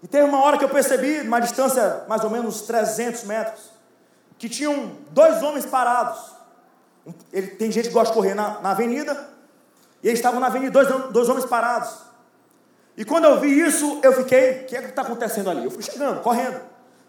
E 0.03 0.09
teve 0.09 0.25
uma 0.25 0.43
hora 0.43 0.59
que 0.59 0.65
eu 0.65 0.69
percebi, 0.69 1.21
uma 1.21 1.41
distância 1.41 2.05
mais 2.09 2.25
ou 2.25 2.31
menos 2.31 2.63
300 2.63 3.25
metros, 3.25 3.71
que 4.39 4.49
tinham 4.49 4.93
dois 5.11 5.43
homens 5.43 5.67
parados. 5.67 6.35
Ele, 7.33 7.49
tem 7.49 7.71
gente 7.71 7.89
que 7.89 7.95
gosta 7.95 8.13
de 8.13 8.15
correr 8.15 8.35
na, 8.35 8.61
na 8.61 8.71
avenida, 8.71 9.29
e 10.03 10.09
eles 10.09 10.19
estavam 10.19 10.41
na 10.41 10.47
avenida, 10.49 10.71
dois, 10.71 11.13
dois 11.13 11.29
homens 11.29 11.47
parados. 11.47 11.95
E 12.97 13.05
quando 13.05 13.25
eu 13.25 13.41
vi 13.41 13.61
isso, 13.61 13.99
eu 14.03 14.13
fiquei, 14.13 14.63
o 14.63 14.67
que 14.67 14.77
é 14.77 14.83
que 14.83 14.89
está 14.89 15.03
acontecendo 15.03 15.51
ali? 15.51 15.65
Eu 15.65 15.71
fui 15.71 15.83
chegando, 15.83 16.21
correndo. 16.21 16.61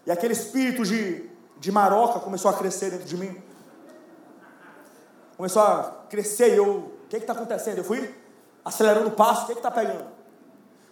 E 0.04 0.10
aquele 0.10 0.32
espírito 0.32 0.84
de, 0.84 1.30
de 1.58 1.70
maroca 1.70 2.18
começou 2.18 2.50
a 2.50 2.54
crescer 2.54 2.90
dentro 2.90 3.06
de 3.06 3.16
mim. 3.16 3.40
Começou 5.36 5.62
a 5.62 6.04
crescer 6.08 6.54
e 6.54 6.56
eu, 6.56 6.66
o 6.66 7.08
que 7.08 7.16
é 7.16 7.18
está 7.18 7.32
acontecendo? 7.32 7.78
Eu 7.78 7.84
fui 7.84 8.12
acelerando 8.64 9.08
o 9.08 9.12
passo, 9.12 9.44
o 9.44 9.46
que 9.46 9.52
é 9.52 9.56
está 9.56 9.70
pegando? 9.70 10.06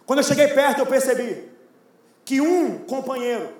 Quando 0.05 0.19
eu 0.19 0.23
cheguei 0.23 0.47
perto, 0.47 0.79
eu 0.79 0.85
percebi 0.85 1.51
que 2.23 2.39
um 2.39 2.79
companheiro 2.85 3.51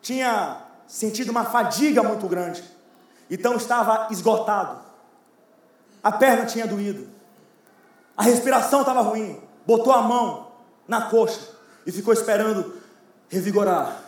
tinha 0.00 0.60
sentido 0.88 1.30
uma 1.30 1.44
fadiga 1.44 2.02
muito 2.02 2.26
grande. 2.26 2.64
Então 3.30 3.54
estava 3.54 4.08
esgotado. 4.10 4.80
A 6.02 6.10
perna 6.10 6.46
tinha 6.46 6.66
doído. 6.66 7.08
A 8.16 8.22
respiração 8.24 8.80
estava 8.80 9.02
ruim 9.02 9.40
botou 9.66 9.92
a 9.92 10.02
mão 10.02 10.52
na 10.86 11.02
coxa 11.02 11.40
e 11.86 11.92
ficou 11.92 12.12
esperando 12.12 12.74
revigorar, 13.28 14.00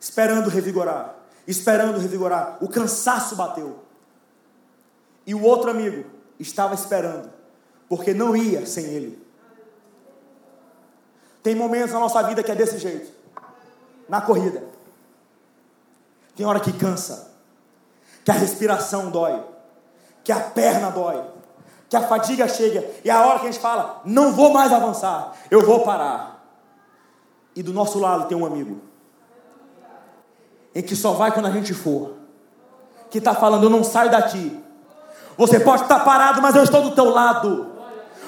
esperando 0.00 0.48
revigorar, 0.48 1.14
esperando 1.46 1.98
revigorar. 1.98 2.58
O 2.60 2.68
cansaço 2.68 3.36
bateu. 3.36 3.78
E 5.26 5.34
o 5.34 5.42
outro 5.42 5.70
amigo 5.70 6.04
estava 6.38 6.74
esperando, 6.74 7.30
porque 7.88 8.12
não 8.12 8.36
ia 8.36 8.66
sem 8.66 8.84
ele. 8.84 9.22
Tem 11.42 11.54
momentos 11.54 11.92
na 11.92 12.00
nossa 12.00 12.22
vida 12.22 12.42
que 12.42 12.50
é 12.50 12.54
desse 12.54 12.78
jeito. 12.78 13.12
Na 14.08 14.20
corrida. 14.20 14.62
Tem 16.36 16.46
hora 16.46 16.60
que 16.60 16.72
cansa, 16.72 17.30
que 18.24 18.30
a 18.30 18.34
respiração 18.34 19.10
dói, 19.10 19.44
que 20.24 20.32
a 20.32 20.40
perna 20.40 20.90
dói, 20.90 21.22
que 21.92 21.96
a 21.98 22.00
fadiga 22.00 22.48
chega 22.48 22.90
e 23.04 23.10
é 23.10 23.12
a 23.12 23.20
hora 23.20 23.38
que 23.38 23.46
a 23.46 23.52
gente 23.52 23.60
fala, 23.60 24.00
não 24.02 24.32
vou 24.32 24.50
mais 24.50 24.72
avançar, 24.72 25.32
eu 25.50 25.60
vou 25.60 25.80
parar. 25.80 26.42
E 27.54 27.62
do 27.62 27.70
nosso 27.70 27.98
lado 27.98 28.28
tem 28.28 28.34
um 28.34 28.46
amigo, 28.46 28.80
em 30.74 30.80
que 30.80 30.96
só 30.96 31.12
vai 31.12 31.30
quando 31.32 31.48
a 31.48 31.50
gente 31.50 31.74
for, 31.74 32.14
que 33.10 33.18
está 33.18 33.34
falando, 33.34 33.64
eu 33.64 33.68
não 33.68 33.84
saio 33.84 34.10
daqui. 34.10 34.58
Você 35.36 35.60
pode 35.60 35.82
estar 35.82 36.00
parado, 36.00 36.40
mas 36.40 36.56
eu 36.56 36.62
estou 36.62 36.80
do 36.80 36.92
teu 36.92 37.10
lado. 37.10 37.66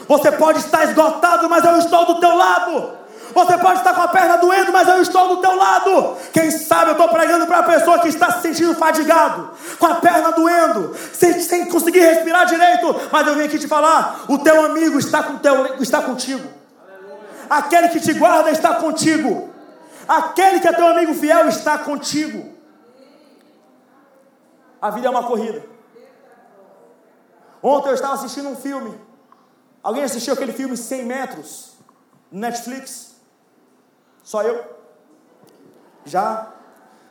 Você 0.06 0.30
pode 0.32 0.58
estar 0.58 0.84
esgotado, 0.84 1.48
mas 1.48 1.64
eu 1.64 1.78
estou 1.78 2.04
do 2.04 2.20
teu 2.20 2.36
lado. 2.36 2.93
Você 3.34 3.58
pode 3.58 3.78
estar 3.78 3.92
com 3.94 4.02
a 4.02 4.08
perna 4.08 4.36
doendo, 4.36 4.72
mas 4.72 4.86
eu 4.86 5.02
estou 5.02 5.28
do 5.28 5.42
teu 5.42 5.56
lado. 5.56 6.16
Quem 6.32 6.50
sabe 6.52 6.90
eu 6.90 6.92
estou 6.92 7.08
pregando 7.08 7.46
para 7.46 7.58
a 7.58 7.62
pessoa 7.64 7.98
que 7.98 8.08
está 8.08 8.30
se 8.30 8.42
sentindo 8.42 8.74
fadigado, 8.74 9.50
com 9.78 9.86
a 9.86 9.96
perna 9.96 10.30
doendo, 10.30 10.94
sem, 11.12 11.40
sem 11.40 11.68
conseguir 11.68 12.00
respirar 12.00 12.46
direito. 12.46 12.94
Mas 13.10 13.26
eu 13.26 13.34
vim 13.34 13.42
aqui 13.42 13.58
te 13.58 13.66
falar: 13.66 14.24
o 14.28 14.38
teu 14.38 14.64
amigo 14.64 14.98
está, 14.98 15.22
com 15.22 15.36
teu, 15.38 15.82
está 15.82 16.00
contigo. 16.02 16.48
Aquele 17.50 17.88
que 17.88 18.00
te 18.00 18.12
guarda 18.14 18.50
está 18.50 18.74
contigo. 18.74 19.52
Aquele 20.06 20.60
que 20.60 20.68
é 20.68 20.72
teu 20.72 20.86
amigo 20.86 21.14
fiel 21.14 21.48
está 21.48 21.76
contigo. 21.78 22.54
A 24.80 24.90
vida 24.90 25.08
é 25.08 25.10
uma 25.10 25.24
corrida. 25.24 25.64
Ontem 27.62 27.88
eu 27.88 27.94
estava 27.94 28.14
assistindo 28.14 28.48
um 28.48 28.56
filme. 28.56 28.94
Alguém 29.82 30.04
assistiu 30.04 30.34
aquele 30.34 30.52
filme 30.52 30.76
100 30.76 31.04
metros? 31.04 31.72
Netflix? 32.30 33.13
Só 34.24 34.42
eu? 34.42 34.64
Já 36.04 36.52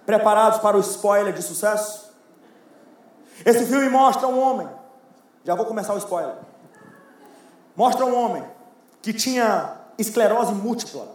preparados 0.05 0.59
para 0.59 0.75
o 0.75 0.79
spoiler 0.79 1.31
de 1.31 1.41
sucesso? 1.41 2.11
Esse 3.45 3.65
filme 3.65 3.87
mostra 3.87 4.27
um 4.27 4.39
homem. 4.39 4.67
Já 5.45 5.55
vou 5.55 5.65
começar 5.65 5.93
o 5.93 5.97
spoiler. 5.97 6.35
Mostra 7.75 8.05
um 8.05 8.15
homem 8.15 8.43
que 9.01 9.13
tinha 9.13 9.77
esclerose 9.97 10.53
múltipla. 10.53 11.07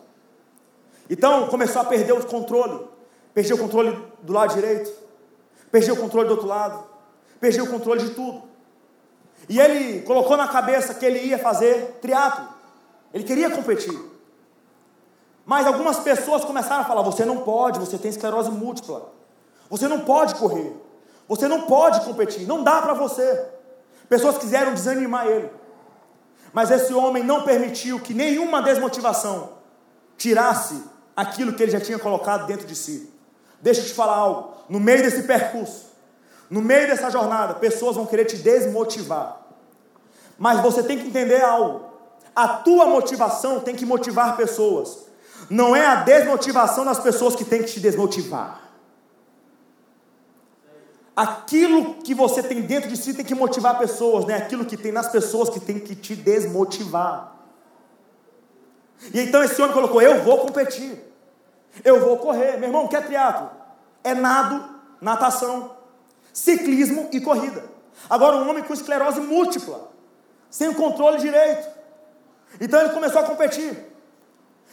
Então 1.10 1.48
começou 1.48 1.82
a 1.82 1.84
perder 1.84 2.12
o 2.12 2.24
controle. 2.24 2.86
Perdia 3.34 3.54
o 3.54 3.58
controle 3.58 3.96
do 4.22 4.32
lado 4.32 4.54
direito. 4.54 4.90
Perdia 5.70 5.92
o 5.92 5.96
controle 5.96 6.28
do 6.28 6.32
outro 6.32 6.46
lado. 6.46 6.84
Perdia 7.40 7.64
o 7.64 7.68
controle 7.68 8.02
de 8.02 8.10
tudo. 8.10 8.42
E 9.48 9.58
ele 9.58 10.02
colocou 10.02 10.36
na 10.36 10.48
cabeça 10.48 10.94
que 10.94 11.04
ele 11.04 11.20
ia 11.20 11.38
fazer 11.38 11.98
triatlo. 12.00 12.48
Ele 13.12 13.24
queria 13.24 13.50
competir. 13.50 14.07
Mas 15.48 15.66
algumas 15.66 15.98
pessoas 16.00 16.44
começaram 16.44 16.82
a 16.82 16.84
falar: 16.84 17.00
você 17.00 17.24
não 17.24 17.38
pode, 17.38 17.78
você 17.78 17.96
tem 17.96 18.10
esclerose 18.10 18.50
múltipla. 18.50 19.10
Você 19.70 19.88
não 19.88 20.00
pode 20.00 20.34
correr. 20.34 20.76
Você 21.26 21.48
não 21.48 21.62
pode 21.62 22.02
competir. 22.02 22.46
Não 22.46 22.62
dá 22.62 22.82
para 22.82 22.92
você. 22.92 23.46
Pessoas 24.10 24.36
quiseram 24.36 24.74
desanimar 24.74 25.26
ele. 25.26 25.50
Mas 26.52 26.70
esse 26.70 26.92
homem 26.92 27.24
não 27.24 27.44
permitiu 27.44 27.98
que 27.98 28.12
nenhuma 28.12 28.60
desmotivação 28.60 29.54
tirasse 30.18 30.84
aquilo 31.16 31.54
que 31.54 31.62
ele 31.62 31.72
já 31.72 31.80
tinha 31.80 31.98
colocado 31.98 32.46
dentro 32.46 32.66
de 32.66 32.76
si. 32.76 33.10
Deixa 33.58 33.80
eu 33.80 33.86
te 33.86 33.94
falar 33.94 34.16
algo. 34.16 34.52
No 34.68 34.78
meio 34.78 35.02
desse 35.02 35.22
percurso, 35.22 35.86
no 36.50 36.60
meio 36.60 36.88
dessa 36.88 37.10
jornada, 37.10 37.54
pessoas 37.54 37.96
vão 37.96 38.04
querer 38.04 38.26
te 38.26 38.36
desmotivar. 38.36 39.40
Mas 40.38 40.60
você 40.60 40.82
tem 40.82 40.98
que 40.98 41.06
entender 41.06 41.42
algo. 41.42 41.86
A 42.36 42.48
tua 42.48 42.84
motivação 42.84 43.60
tem 43.60 43.74
que 43.74 43.86
motivar 43.86 44.36
pessoas. 44.36 45.07
Não 45.50 45.74
é 45.74 45.86
a 45.86 45.96
desmotivação 45.96 46.84
das 46.84 46.98
pessoas 46.98 47.34
que 47.34 47.44
tem 47.44 47.62
que 47.62 47.72
te 47.72 47.80
desmotivar. 47.80 48.60
Aquilo 51.16 51.94
que 51.96 52.14
você 52.14 52.42
tem 52.42 52.62
dentro 52.62 52.88
de 52.88 52.96
si 52.96 53.12
tem 53.12 53.24
que 53.24 53.34
motivar 53.34 53.78
pessoas, 53.78 54.24
não 54.24 54.30
é 54.34 54.38
aquilo 54.38 54.64
que 54.64 54.76
tem 54.76 54.92
nas 54.92 55.08
pessoas 55.08 55.48
que 55.48 55.58
tem 55.58 55.80
que 55.80 55.96
te 55.96 56.14
desmotivar. 56.14 57.34
E 59.12 59.20
então 59.20 59.42
esse 59.42 59.60
homem 59.60 59.72
colocou: 59.72 60.00
Eu 60.00 60.22
vou 60.22 60.38
competir, 60.38 61.02
eu 61.84 62.00
vou 62.00 62.18
correr. 62.18 62.56
Meu 62.58 62.68
irmão, 62.68 62.86
quer 62.86 63.04
triatlo? 63.04 63.50
É 64.04 64.14
nado, 64.14 64.64
natação, 65.00 65.76
ciclismo 66.32 67.08
e 67.10 67.20
corrida. 67.20 67.64
Agora, 68.08 68.36
um 68.36 68.48
homem 68.48 68.62
com 68.62 68.72
esclerose 68.72 69.20
múltipla, 69.20 69.90
sem 70.50 70.68
o 70.68 70.74
controle 70.74 71.18
direito. 71.18 71.68
Então 72.60 72.80
ele 72.80 72.90
começou 72.90 73.20
a 73.20 73.24
competir. 73.24 73.87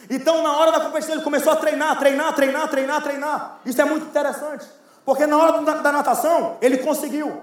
Então, 0.08 0.42
na 0.42 0.56
hora 0.56 0.72
da 0.72 0.80
competição, 0.80 1.14
ele 1.14 1.24
começou 1.24 1.52
a 1.52 1.56
treinar, 1.56 1.98
treinar, 1.98 2.34
treinar, 2.34 2.68
treinar, 2.68 3.02
treinar. 3.02 3.58
Isso 3.64 3.80
é 3.80 3.84
muito 3.84 4.06
interessante, 4.06 4.66
porque 5.04 5.26
na 5.26 5.36
hora 5.36 5.60
da, 5.62 5.74
da 5.74 5.92
natação, 5.92 6.56
ele 6.60 6.78
conseguiu. 6.78 7.42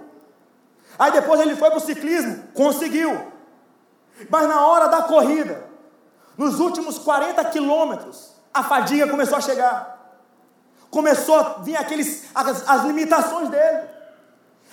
Aí 0.98 1.12
depois 1.12 1.40
ele 1.40 1.56
foi 1.56 1.70
para 1.70 1.80
o 1.80 1.82
ciclismo, 1.82 2.44
conseguiu. 2.54 3.32
Mas 4.30 4.48
na 4.48 4.66
hora 4.66 4.88
da 4.88 5.04
corrida, 5.04 5.66
nos 6.38 6.60
últimos 6.60 6.98
40 7.00 7.44
quilômetros, 7.46 8.34
a 8.54 8.64
fadiga 8.64 9.08
começou 9.08 9.38
a 9.38 9.42
chegar. 9.42 9.94
Começou 10.90 11.36
a 11.36 11.44
vir 11.60 11.76
aqueles, 11.76 12.26
as, 12.36 12.70
as 12.70 12.84
limitações 12.84 13.50
dele. 13.50 13.90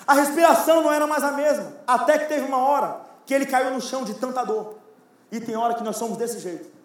A 0.07 0.13
respiração 0.15 0.83
não 0.83 0.93
era 0.93 1.07
mais 1.07 1.25
a 1.25 1.33
mesma. 1.33 1.73
Até 1.87 2.19
que 2.19 2.27
teve 2.27 2.45
uma 2.45 2.59
hora 2.59 3.01
que 3.25 3.33
ele 3.33 3.47
caiu 3.47 3.71
no 3.71 3.81
chão 3.81 4.05
de 4.05 4.15
tanta 4.15 4.45
dor. 4.45 4.79
E 5.33 5.41
tem 5.41 5.57
hora 5.57 5.75
que 5.75 5.83
nós 5.83 5.97
somos 5.97 6.19
desse 6.19 6.39
jeito. 6.39 6.80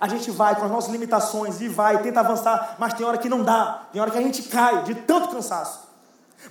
A 0.00 0.08
gente 0.08 0.30
vai 0.30 0.54
com 0.54 0.64
as 0.64 0.70
nossas 0.70 0.90
limitações 0.90 1.60
e 1.60 1.68
vai, 1.68 2.02
tenta 2.02 2.20
avançar, 2.20 2.76
mas 2.78 2.94
tem 2.94 3.06
hora 3.06 3.18
que 3.18 3.28
não 3.28 3.42
dá, 3.42 3.86
tem 3.92 4.00
hora 4.00 4.10
que 4.10 4.18
a 4.18 4.22
gente 4.22 4.42
cai 4.44 4.82
de 4.82 4.94
tanto 4.94 5.28
cansaço. 5.28 5.80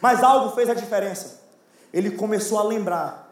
Mas 0.02 0.24
algo 0.24 0.56
fez 0.56 0.70
a 0.70 0.74
diferença. 0.74 1.42
Ele 1.94 2.12
começou 2.12 2.60
a 2.60 2.64
lembrar 2.64 3.30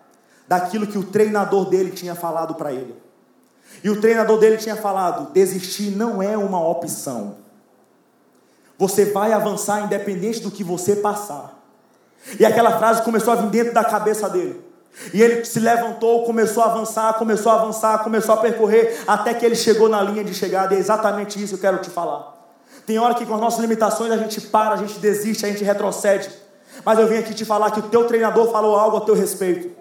daquilo 0.47 0.87
que 0.87 0.97
o 0.97 1.03
treinador 1.03 1.65
dele 1.65 1.91
tinha 1.91 2.15
falado 2.15 2.55
para 2.55 2.71
ele. 2.71 2.95
E 3.83 3.89
o 3.89 3.99
treinador 3.99 4.37
dele 4.39 4.57
tinha 4.57 4.75
falado: 4.75 5.31
desistir 5.31 5.95
não 5.95 6.21
é 6.21 6.37
uma 6.37 6.65
opção. 6.67 7.37
Você 8.77 9.05
vai 9.05 9.31
avançar 9.31 9.83
independente 9.83 10.39
do 10.41 10.51
que 10.51 10.63
você 10.63 10.95
passar. 10.95 11.59
E 12.39 12.45
aquela 12.45 12.77
frase 12.77 13.03
começou 13.03 13.33
a 13.33 13.35
vir 13.37 13.49
dentro 13.49 13.73
da 13.73 13.83
cabeça 13.83 14.29
dele. 14.29 14.63
E 15.13 15.21
ele 15.21 15.43
se 15.43 15.59
levantou, 15.59 16.23
começou 16.23 16.63
a 16.63 16.67
avançar, 16.67 17.13
começou 17.13 17.51
a 17.51 17.55
avançar, 17.55 18.03
começou 18.03 18.35
a 18.35 18.37
percorrer, 18.37 19.01
até 19.07 19.33
que 19.33 19.45
ele 19.45 19.55
chegou 19.55 19.89
na 19.89 20.01
linha 20.01 20.23
de 20.23 20.33
chegada. 20.33 20.73
E 20.73 20.77
é 20.77 20.79
exatamente 20.79 21.41
isso 21.41 21.57
que 21.57 21.65
eu 21.65 21.71
quero 21.71 21.83
te 21.83 21.89
falar. 21.89 22.33
Tem 22.85 22.99
hora 22.99 23.13
que 23.13 23.25
com 23.25 23.33
as 23.33 23.41
nossas 23.41 23.59
limitações 23.59 24.11
a 24.11 24.17
gente 24.17 24.41
para, 24.41 24.75
a 24.75 24.77
gente 24.77 24.99
desiste, 24.99 25.45
a 25.45 25.49
gente 25.49 25.63
retrocede. 25.63 26.29
Mas 26.83 26.99
eu 26.99 27.07
vim 27.07 27.17
aqui 27.17 27.33
te 27.33 27.45
falar 27.45 27.71
que 27.71 27.79
o 27.79 27.83
teu 27.83 28.05
treinador 28.05 28.51
falou 28.51 28.75
algo 28.75 28.97
a 28.97 29.01
teu 29.01 29.15
respeito. 29.15 29.71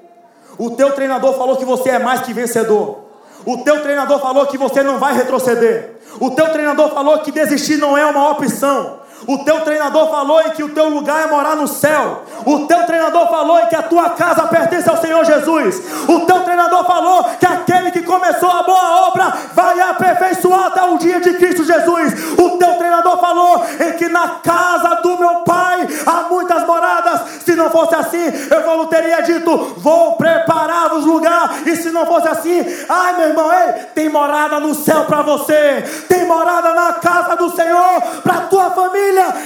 O 0.58 0.70
teu 0.70 0.92
treinador 0.92 1.34
falou 1.36 1.56
que 1.56 1.64
você 1.64 1.90
é 1.90 1.98
mais 1.98 2.20
que 2.20 2.32
vencedor. 2.32 3.02
O 3.44 3.58
teu 3.58 3.80
treinador 3.82 4.20
falou 4.20 4.46
que 4.46 4.56
você 4.56 4.82
não 4.82 4.98
vai 4.98 5.14
retroceder. 5.14 5.96
O 6.20 6.30
teu 6.30 6.52
treinador 6.52 6.90
falou 6.90 7.18
que 7.20 7.32
desistir 7.32 7.76
não 7.76 7.96
é 7.96 8.04
uma 8.06 8.30
opção. 8.30 9.00
O 9.26 9.38
teu 9.38 9.60
treinador 9.60 10.10
falou 10.10 10.42
que 10.50 10.62
o 10.62 10.70
teu 10.70 10.88
lugar 10.88 11.26
é 11.26 11.30
morar 11.30 11.56
no 11.56 11.68
céu. 11.68 12.24
O 12.44 12.66
teu 12.66 12.84
treinador 12.84 13.28
falou 13.28 13.58
que 13.66 13.76
a 13.76 13.82
tua 13.82 14.10
casa 14.10 14.46
pertence 14.48 14.88
ao 14.88 14.96
Senhor 14.96 15.24
Jesus. 15.24 15.80
O 16.08 16.20
teu 16.20 16.40
treinador 16.40 16.84
falou 16.84 17.24
que 17.38 17.46
aquele 17.46 17.90
que 17.90 18.02
começou 18.02 18.50
a 18.50 18.62
boa 18.62 19.08
obra 19.08 19.32
vai 19.54 19.80
aperfeiçoar 19.80 20.66
até 20.66 20.82
o 20.82 20.98
dia 20.98 21.20
de 21.20 21.34
Cristo 21.34 21.64
Jesus. 21.64 22.38
O 22.38 22.58
teu 22.58 22.74
treinador 22.78 23.18
falou 23.18 23.64
que 23.98 24.08
na 24.08 24.28
casa 24.42 24.96
do 25.02 25.18
meu 25.18 25.36
pai 25.40 25.86
há 26.06 26.28
muitas 26.28 26.66
moradas. 26.66 27.20
Se 27.44 27.54
não 27.54 27.70
fosse 27.70 27.94
assim, 27.94 28.24
eu 28.50 28.76
não 28.76 28.86
teria 28.86 29.20
dito: 29.22 29.74
vou 29.76 30.16
preparar 30.16 30.94
os 30.94 31.04
lugares. 31.04 31.66
E 31.66 31.76
se 31.76 31.90
não 31.90 32.06
fosse 32.06 32.28
assim, 32.28 32.64
ai 32.88 33.16
meu 33.16 33.28
irmão, 33.28 33.52
ei, 33.52 33.72
tem 33.94 34.08
morada 34.08 34.58
no 34.58 34.74
céu 34.74 35.04
para 35.04 35.22
você, 35.22 35.84
tem 36.08 36.26
morada 36.26 36.74
na 36.74 36.94
casa 36.94 37.36
do 37.36 37.41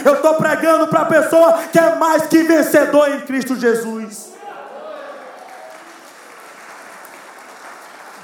eu 0.06 0.14
estou 0.14 0.34
pregando 0.36 0.86
para 0.86 1.00
a 1.00 1.06
pessoa 1.06 1.58
que 1.72 1.78
é 1.78 1.96
mais 1.96 2.26
que 2.26 2.42
vencedor 2.44 3.10
em 3.10 3.20
Cristo 3.22 3.56
Jesus. 3.56 4.32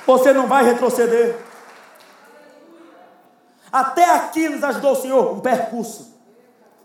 Você 0.07 0.33
não 0.33 0.47
vai 0.47 0.65
retroceder. 0.65 1.37
Até 3.73 4.15
aqui 4.15 4.49
nos 4.49 4.63
ajudou 4.63 4.93
o 4.93 4.97
Senhor, 4.97 5.33
um 5.33 5.41
percurso. 5.41 6.13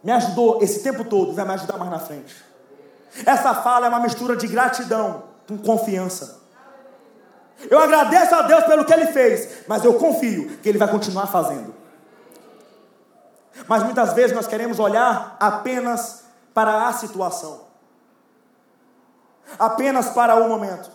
Me 0.03 0.11
ajudou 0.13 0.63
esse 0.63 0.81
tempo 0.81 1.03
todo, 1.03 1.33
vai 1.33 1.45
me 1.45 1.53
ajudar 1.53 1.77
mais 1.77 1.91
na 1.91 1.99
frente. 1.99 2.35
Essa 3.23 3.53
fala 3.53 3.85
é 3.85 3.89
uma 3.89 3.99
mistura 3.99 4.35
de 4.35 4.47
gratidão 4.47 5.23
com 5.47 5.57
confiança. 5.59 6.39
Eu 7.69 7.79
agradeço 7.79 8.33
a 8.33 8.43
Deus 8.43 8.63
pelo 8.63 8.83
que 8.83 8.93
Ele 8.93 9.07
fez, 9.07 9.59
mas 9.67 9.83
eu 9.83 9.93
confio 9.95 10.57
que 10.57 10.69
Ele 10.69 10.77
vai 10.79 10.87
continuar 10.87 11.27
fazendo. 11.27 11.76
Mas 13.67 13.83
muitas 13.83 14.13
vezes 14.13 14.35
nós 14.35 14.47
queremos 14.47 14.79
olhar 14.79 15.37
apenas 15.39 16.25
para 16.53 16.87
a 16.87 16.93
situação, 16.93 17.61
apenas 19.57 20.09
para 20.09 20.35
o 20.35 20.49
momento. 20.49 20.89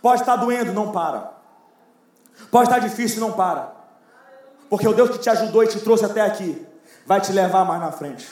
Pode 0.00 0.22
estar 0.22 0.36
doendo, 0.36 0.72
não 0.72 0.92
para. 0.92 1.32
Pode 2.50 2.68
estar 2.68 2.78
difícil, 2.78 3.20
não 3.20 3.32
para. 3.32 3.72
Porque 4.68 4.86
o 4.86 4.94
Deus 4.94 5.10
que 5.10 5.18
te 5.18 5.30
ajudou 5.30 5.62
e 5.62 5.68
te 5.68 5.80
trouxe 5.80 6.04
até 6.04 6.20
aqui 6.20 6.66
vai 7.06 7.20
te 7.20 7.32
levar 7.32 7.64
mais 7.64 7.80
na 7.80 7.92
frente. 7.92 8.30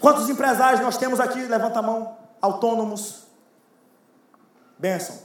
Quantos 0.00 0.28
empresários 0.28 0.80
nós 0.80 0.96
temos 0.96 1.20
aqui? 1.20 1.40
Levanta 1.46 1.78
a 1.78 1.82
mão. 1.82 2.16
Autônomos. 2.40 3.22
Benção. 4.78 5.16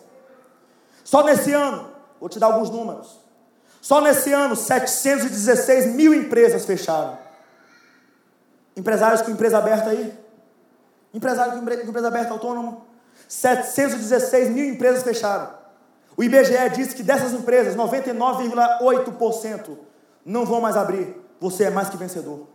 Só 1.04 1.24
nesse 1.24 1.52
ano, 1.52 1.90
vou 2.20 2.30
te 2.30 2.40
dar 2.40 2.48
alguns 2.48 2.70
números. 2.70 3.20
Só 3.82 4.02
nesse 4.02 4.34
ano, 4.34 4.56
716 4.56 5.88
mil 5.88 6.14
empresas 6.14 6.66
fecharam. 6.66 7.18
Empresários 8.76 9.22
com 9.22 9.32
empresa 9.32 9.58
aberta 9.58 9.90
aí? 9.90 10.14
Empresário 11.14 11.54
com 11.54 11.60
empresa 11.60 12.08
aberta 12.08 12.34
autônomo? 12.34 12.86
716 13.28 14.50
mil 14.50 14.66
empresas 14.66 15.04
fecharam. 15.04 15.56
O 16.16 16.24
IBGE 16.24 16.70
disse 16.76 16.96
que 16.96 17.04
dessas 17.04 17.34
empresas, 17.34 17.76
99,8% 17.76 19.78
não 20.26 20.46
vão 20.46 20.60
mais 20.60 20.76
abrir. 20.76 21.16
Você 21.40 21.66
é 21.66 21.70
mais 21.70 21.90
que 21.90 21.98
vencedor. 21.98 22.48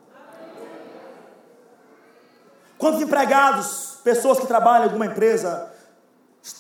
Quantos 2.77 3.01
empregados, 3.01 3.99
pessoas 4.03 4.41
que 4.41 4.47
trabalham 4.47 4.83
em 4.83 4.87
alguma 4.87 5.07
empresa, 5.07 5.71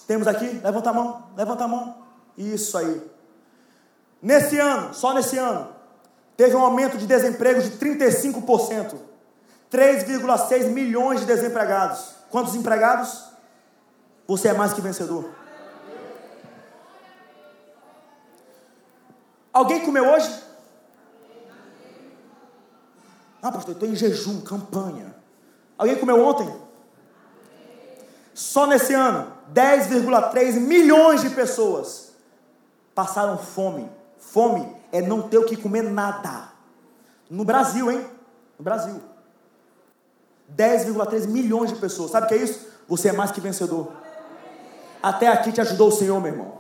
temos 0.06 0.28
aqui? 0.28 0.60
Levanta 0.62 0.90
a 0.90 0.92
mão, 0.92 1.24
levanta 1.36 1.64
a 1.64 1.68
mão. 1.68 1.96
Isso 2.38 2.78
aí. 2.78 3.02
Nesse 4.22 4.56
ano, 4.56 4.94
só 4.94 5.12
nesse 5.12 5.36
ano, 5.36 5.68
teve 6.36 6.54
um 6.54 6.62
aumento 6.62 6.96
de 6.96 7.08
desemprego 7.08 7.60
de 7.60 7.72
35%. 7.72 8.94
3,6 9.70 10.68
milhões 10.68 11.20
de 11.20 11.26
desempregados. 11.26 12.14
Quantos 12.30 12.54
empregados? 12.54 13.24
Você 14.28 14.48
é 14.48 14.52
mais 14.52 14.72
que 14.72 14.80
vencedor. 14.80 15.28
Alguém 19.52 19.80
comeu 19.80 20.08
hoje? 20.08 20.30
Ah, 23.42 23.50
pastor, 23.50 23.70
eu 23.70 23.72
estou 23.72 23.88
em 23.88 23.96
jejum, 23.96 24.40
campanha. 24.42 25.14
Alguém 25.76 25.96
comeu 25.96 26.24
ontem? 26.24 26.54
Só 28.32 28.66
nesse 28.66 28.94
ano, 28.94 29.32
10,3 29.52 30.60
milhões 30.60 31.22
de 31.22 31.30
pessoas 31.30 32.12
passaram 32.94 33.36
fome. 33.36 33.90
Fome 34.30 34.66
é 34.92 35.02
não 35.02 35.22
ter 35.22 35.38
o 35.38 35.44
que 35.44 35.56
comer 35.56 35.82
nada. 35.82 36.48
No 37.28 37.44
Brasil, 37.44 37.90
hein? 37.90 38.06
No 38.58 38.64
Brasil. 38.64 39.00
10,3 40.56 41.26
milhões 41.26 41.70
de 41.70 41.76
pessoas. 41.76 42.10
Sabe 42.10 42.26
o 42.26 42.28
que 42.28 42.34
é 42.34 42.38
isso? 42.38 42.66
Você 42.88 43.08
é 43.08 43.12
mais 43.12 43.30
que 43.30 43.40
vencedor. 43.40 43.92
Até 45.02 45.28
aqui 45.28 45.50
te 45.50 45.60
ajudou 45.60 45.88
o 45.88 45.92
Senhor, 45.92 46.20
meu 46.20 46.32
irmão. 46.32 46.52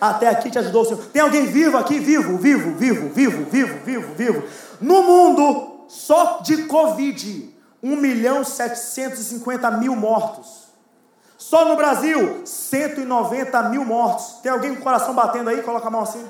Até 0.00 0.28
aqui 0.28 0.50
te 0.50 0.58
ajudou 0.58 0.82
o 0.82 0.84
Senhor. 0.84 1.02
Tem 1.06 1.22
alguém 1.22 1.46
vivo 1.46 1.76
aqui? 1.76 1.98
Vivo, 1.98 2.36
vivo, 2.36 2.74
vivo, 2.74 3.08
vivo, 3.10 3.44
vivo, 3.44 3.78
vivo, 3.84 4.14
vivo. 4.14 4.42
No 4.80 5.02
mundo, 5.02 5.84
só 5.88 6.40
de 6.42 6.64
Covid, 6.64 7.54
1 7.82 7.96
milhão 7.96 8.44
750 8.44 9.70
mil 9.72 9.94
mortos. 9.94 10.68
Só 11.38 11.64
no 11.64 11.76
Brasil, 11.76 12.42
190 12.44 13.62
mil 13.70 13.84
mortos. 13.84 14.40
Tem 14.42 14.50
alguém 14.50 14.74
com 14.74 14.80
o 14.80 14.84
coração 14.84 15.14
batendo 15.14 15.50
aí? 15.50 15.62
Coloca 15.62 15.86
a 15.86 15.90
mão 15.90 16.02
assim. 16.02 16.24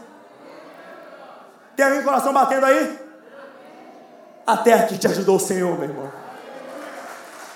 Tem 1.80 1.86
alguém 1.86 2.02
com 2.02 2.10
o 2.10 2.12
coração 2.12 2.34
batendo 2.34 2.66
aí? 2.66 2.98
Até 4.46 4.74
aqui 4.74 4.98
te 4.98 5.06
ajudou 5.06 5.36
o 5.36 5.40
Senhor, 5.40 5.78
meu 5.78 5.88
irmão. 5.88 6.12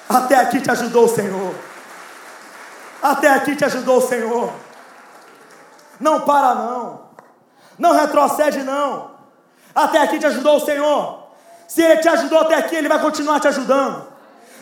Até 0.09 0.37
aqui 0.37 0.63
te 0.63 0.71
ajudou 0.71 1.05
o 1.05 1.09
Senhor. 1.09 1.55
Até 3.03 3.29
aqui 3.29 3.55
te 3.55 3.67
ajudou 3.67 3.99
o 3.99 4.01
Senhor. 4.01 4.51
Não 6.01 6.23
para 6.23 6.55
não. 6.55 7.03
Não 7.79 7.93
retrocede 7.93 8.63
não. 8.63 9.11
Até 9.75 10.01
aqui 10.01 10.19
te 10.19 10.25
ajudou 10.25 10.57
o 10.57 10.61
Senhor. 10.61 11.27
Se 11.69 11.83
Ele 11.83 12.01
te 12.01 12.09
ajudou 12.09 12.39
até 12.39 12.55
aqui, 12.55 12.77
Ele 12.77 12.89
vai 12.89 13.01
continuar 13.01 13.41
te 13.41 13.49
ajudando. 13.49 14.07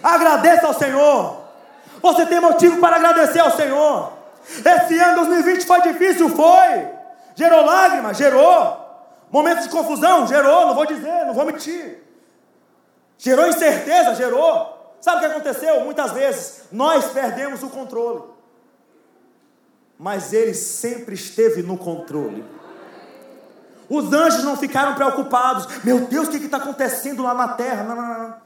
Agradeça 0.02 0.66
ao 0.66 0.74
Senhor. 0.74 1.40
Você 2.02 2.26
tem 2.26 2.40
motivo 2.40 2.80
para 2.80 2.96
agradecer 2.96 3.38
ao 3.38 3.52
Senhor. 3.52 4.12
Esse 4.44 4.98
ano 4.98 5.24
2020 5.24 5.64
foi 5.64 5.82
difícil, 5.82 6.28
foi. 6.30 6.88
Gerou 7.36 7.64
lágrimas, 7.64 8.16
gerou. 8.16 8.82
Momentos 9.33 9.64
de 9.64 9.70
confusão, 9.70 10.26
gerou, 10.26 10.66
não 10.66 10.74
vou 10.74 10.85
dizer, 10.85 11.24
não 11.24 11.33
vou 11.33 11.47
mentir. 11.47 12.03
Gerou 13.16 13.47
incerteza, 13.47 14.14
gerou. 14.14 14.95
Sabe 15.01 15.16
o 15.16 15.20
que 15.20 15.26
aconteceu? 15.26 15.85
Muitas 15.85 16.12
vezes 16.12 16.64
nós 16.70 17.07
perdemos 17.07 17.62
o 17.62 17.70
controle. 17.70 18.22
Mas 19.99 20.35
ele 20.35 20.53
sempre 20.53 21.14
esteve 21.14 21.62
no 21.62 21.78
controle. 21.78 22.45
Os 23.89 24.12
anjos 24.12 24.45
não 24.45 24.57
ficaram 24.57 24.95
preocupados. 24.95 25.66
Meu 25.83 26.01
Deus, 26.01 26.28
o 26.28 26.30
que 26.30 26.37
está 26.37 26.59
acontecendo 26.59 27.22
lá 27.22 27.33
na 27.33 27.49
terra? 27.49 27.85
Não, 27.85 27.97
não, 27.97 28.18
não. 28.18 28.37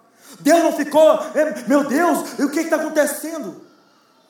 Deus 0.41 0.62
não 0.62 0.72
ficou, 0.72 1.14
é, 1.34 1.64
meu 1.66 1.84
Deus, 1.84 2.39
o 2.39 2.51
que 2.51 2.61
está 2.61 2.76
acontecendo? 2.76 3.62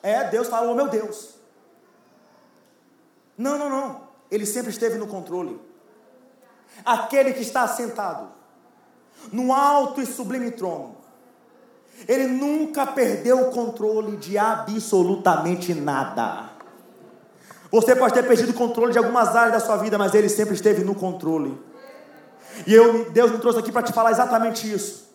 É, 0.01 0.23
Deus 0.25 0.47
falou, 0.47 0.75
meu 0.75 0.87
Deus. 0.87 1.35
Não, 3.37 3.57
não, 3.57 3.69
não. 3.69 4.07
Ele 4.31 4.45
sempre 4.45 4.71
esteve 4.71 4.97
no 4.97 5.07
controle. 5.07 5.66
Aquele 6.85 7.33
que 7.33 7.41
está 7.41 7.67
sentado 7.67 8.29
no 9.31 9.53
alto 9.53 10.01
e 10.01 10.05
sublime 10.05 10.51
trono, 10.51 10.95
ele 12.07 12.27
nunca 12.27 12.85
perdeu 12.85 13.47
o 13.47 13.51
controle 13.51 14.17
de 14.17 14.37
absolutamente 14.37 15.73
nada. 15.73 16.51
Você 17.71 17.95
pode 17.95 18.13
ter 18.13 18.25
perdido 18.25 18.51
o 18.51 18.53
controle 18.53 18.91
de 18.91 18.97
algumas 18.97 19.35
áreas 19.35 19.53
da 19.53 19.59
sua 19.59 19.77
vida, 19.77 19.97
mas 19.97 20.13
ele 20.13 20.29
sempre 20.29 20.53
esteve 20.53 20.83
no 20.83 20.95
controle. 20.95 21.59
E 22.65 22.73
eu, 22.73 23.09
Deus 23.11 23.31
me 23.31 23.39
trouxe 23.39 23.59
aqui 23.59 23.71
para 23.71 23.83
te 23.83 23.91
falar 23.91 24.11
exatamente 24.11 24.71
isso. 24.71 25.07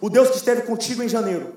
O 0.00 0.10
Deus 0.10 0.30
que 0.30 0.36
esteve 0.36 0.62
contigo 0.62 1.02
em 1.02 1.08
janeiro, 1.08 1.54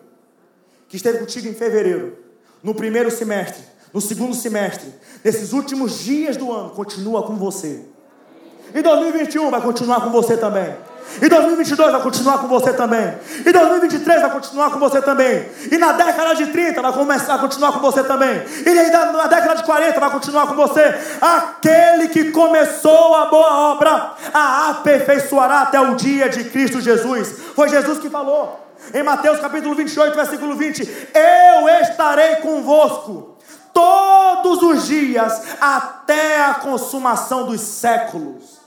que 0.88 0.96
esteve 0.96 1.20
contigo 1.20 1.48
em 1.48 1.54
fevereiro, 1.54 2.18
no 2.62 2.74
primeiro 2.74 3.12
semestre, 3.12 3.64
no 3.94 4.00
segundo 4.00 4.34
semestre, 4.34 4.94
nesses 5.24 5.54
últimos 5.54 6.00
dias 6.00 6.38
do 6.38 6.52
ano, 6.52 6.72
continua 6.72 7.24
com 7.24 7.36
você. 7.36 7.86
Em 8.74 8.82
2021 8.82 9.52
vai 9.52 9.62
continuar 9.62 10.02
com 10.02 10.10
você 10.10 10.36
também. 10.36 10.76
Em 11.22 11.30
2022 11.30 11.92
vai 11.92 12.02
continuar 12.02 12.40
com 12.40 12.48
você 12.48 12.74
também. 12.74 13.14
Em 13.46 13.52
2023 13.52 14.22
vai 14.22 14.32
continuar 14.32 14.72
com 14.72 14.80
você 14.80 15.02
também. 15.02 15.46
E 15.72 15.78
na 15.78 15.92
década 15.92 16.34
de 16.34 16.48
30 16.48 16.82
vai 16.82 16.94
começar 16.94 17.36
a 17.36 17.38
continuar 17.38 17.74
com 17.74 17.80
você 17.80 18.04
também. 18.04 18.42
E 18.66 18.74
na 18.74 19.28
década 19.28 19.56
de 19.56 19.64
40 19.64 20.00
vai 20.00 20.10
continuar 20.10 20.48
com 20.48 20.56
você. 20.56 20.96
Aquele 21.22 22.08
que 22.08 22.32
começou 22.32 23.16
a 23.16 23.26
boa 23.26 23.72
obra 23.74 24.14
a 24.34 24.70
aperfeiçoará 24.72 25.62
até 25.62 25.80
o 25.80 25.96
dia 25.96 26.28
de 26.30 26.46
Cristo 26.46 26.82
Jesus. 26.82 27.36
Foi 27.56 27.70
Jesus 27.70 28.00
que 28.00 28.10
falou. 28.10 28.60
Em 28.92 29.04
Mateus 29.04 29.40
capítulo 29.40 29.76
28, 29.76 30.16
versículo 30.16 30.56
20: 30.56 31.10
Eu 31.14 31.70
estarei 31.70 32.38
convosco 32.38 33.38
todos 33.72 34.64
os 34.64 34.88
dias 34.88 35.44
até 35.62 36.44
a 36.44 36.56
consumação 36.56 37.46
dos 37.46 37.62
séculos. 37.62 38.63